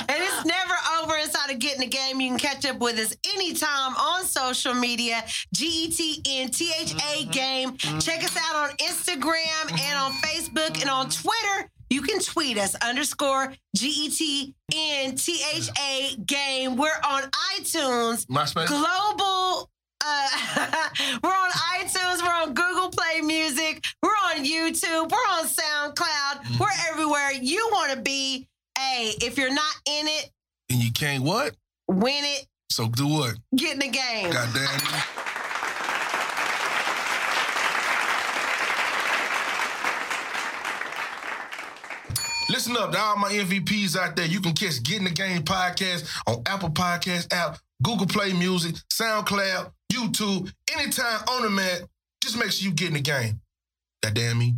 it's 0.09 0.45
never 0.45 0.75
over 1.01 1.17
inside 1.17 1.51
of 1.51 1.59
Get 1.59 1.75
N 1.75 1.81
Tha 1.81 1.87
Game. 1.87 2.21
You 2.21 2.31
can 2.31 2.39
catch 2.39 2.65
up 2.65 2.79
with 2.79 2.99
us 2.99 3.15
anytime 3.35 3.95
on 3.97 4.25
social 4.25 4.75
media. 4.75 5.25
G 5.55 5.67
E 5.67 5.91
T 5.91 6.23
N 6.27 6.51
T 6.51 6.73
H 6.81 6.93
A 6.93 6.97
mm-hmm. 6.97 7.31
Game. 7.31 7.77
Check 7.77 8.25
us 8.25 8.37
out 8.37 8.71
on 8.71 8.77
Instagram 8.77 9.67
mm-hmm. 9.67 9.79
and 9.79 9.99
on 9.99 10.13
Facebook 10.13 10.81
and 10.81 10.89
on 10.89 11.11
Twitter. 11.11 11.71
You 11.91 12.01
can 12.01 12.21
tweet 12.21 12.57
us 12.57 12.75
underscore 12.77 13.53
G 13.77 13.89
E 13.89 14.09
T 14.11 14.55
N 14.75 15.17
T 15.17 15.43
H 15.55 15.69
A 15.79 16.17
Game. 16.25 16.77
We're 16.77 16.89
on 17.07 17.25
iTunes. 17.59 18.27
MySpace. 18.27 18.69
Global. 18.69 19.69
Uh, 20.05 20.29
we're 21.23 21.31
on 21.31 21.51
iTunes. 21.79 22.23
We're 22.23 22.43
on 22.43 22.55
Google 22.55 22.89
Play 22.91 23.21
Music. 23.21 23.85
We're 24.03 24.11
on 24.11 24.45
YouTube. 24.45 25.11
We're 25.11 25.17
on 25.39 25.47
SoundCloud. 25.47 26.59
We're 26.61 26.67
everywhere 26.91 27.31
you 27.41 27.69
want 27.73 27.93
to 27.93 28.01
be. 28.01 28.49
Hey, 28.79 29.13
if 29.21 29.37
you're 29.39 29.53
not 29.53 29.75
in 29.87 30.07
it, 30.09 30.31
And 30.71 30.83
you 30.83 30.91
can't 30.93 31.23
what? 31.23 31.55
win 31.89 32.25
it. 32.25 32.47
So 32.71 32.89
do 32.89 33.07
what? 33.07 33.35
Get 33.55 33.75
in 33.75 33.79
the 33.81 33.89
game. 33.89 34.31
God 34.31 34.49
damn 34.55 34.65
it. 34.77 35.05
Listen 42.49 42.77
up 42.77 42.93
to 42.93 42.99
all 42.99 43.17
my 43.17 43.31
MVPs 43.33 43.97
out 43.97 44.15
there. 44.17 44.27
You 44.27 44.41
can 44.41 44.53
catch 44.53 44.83
Get 44.83 44.99
N 45.01 45.05
Tha 45.05 45.11
Game 45.11 45.43
podcast 45.43 46.07
on 46.27 46.43
Apple 46.47 46.71
Podcast 46.71 47.33
app, 47.33 47.59
Google 47.83 48.07
Play 48.07 48.33
Music, 48.35 48.75
SoundCloud, 48.93 49.73
YouTube, 49.93 50.53
anytime 50.75 51.21
on 51.29 51.43
the 51.43 51.51
mat. 51.51 51.83
Just 52.23 52.39
make 52.39 52.51
sure 52.53 52.69
you 52.69 52.75
get 52.75 52.89
in 52.89 52.95
the 52.95 53.01
game. 53.01 53.41
God 54.03 54.15
damn 54.15 54.39
me. 54.39 54.55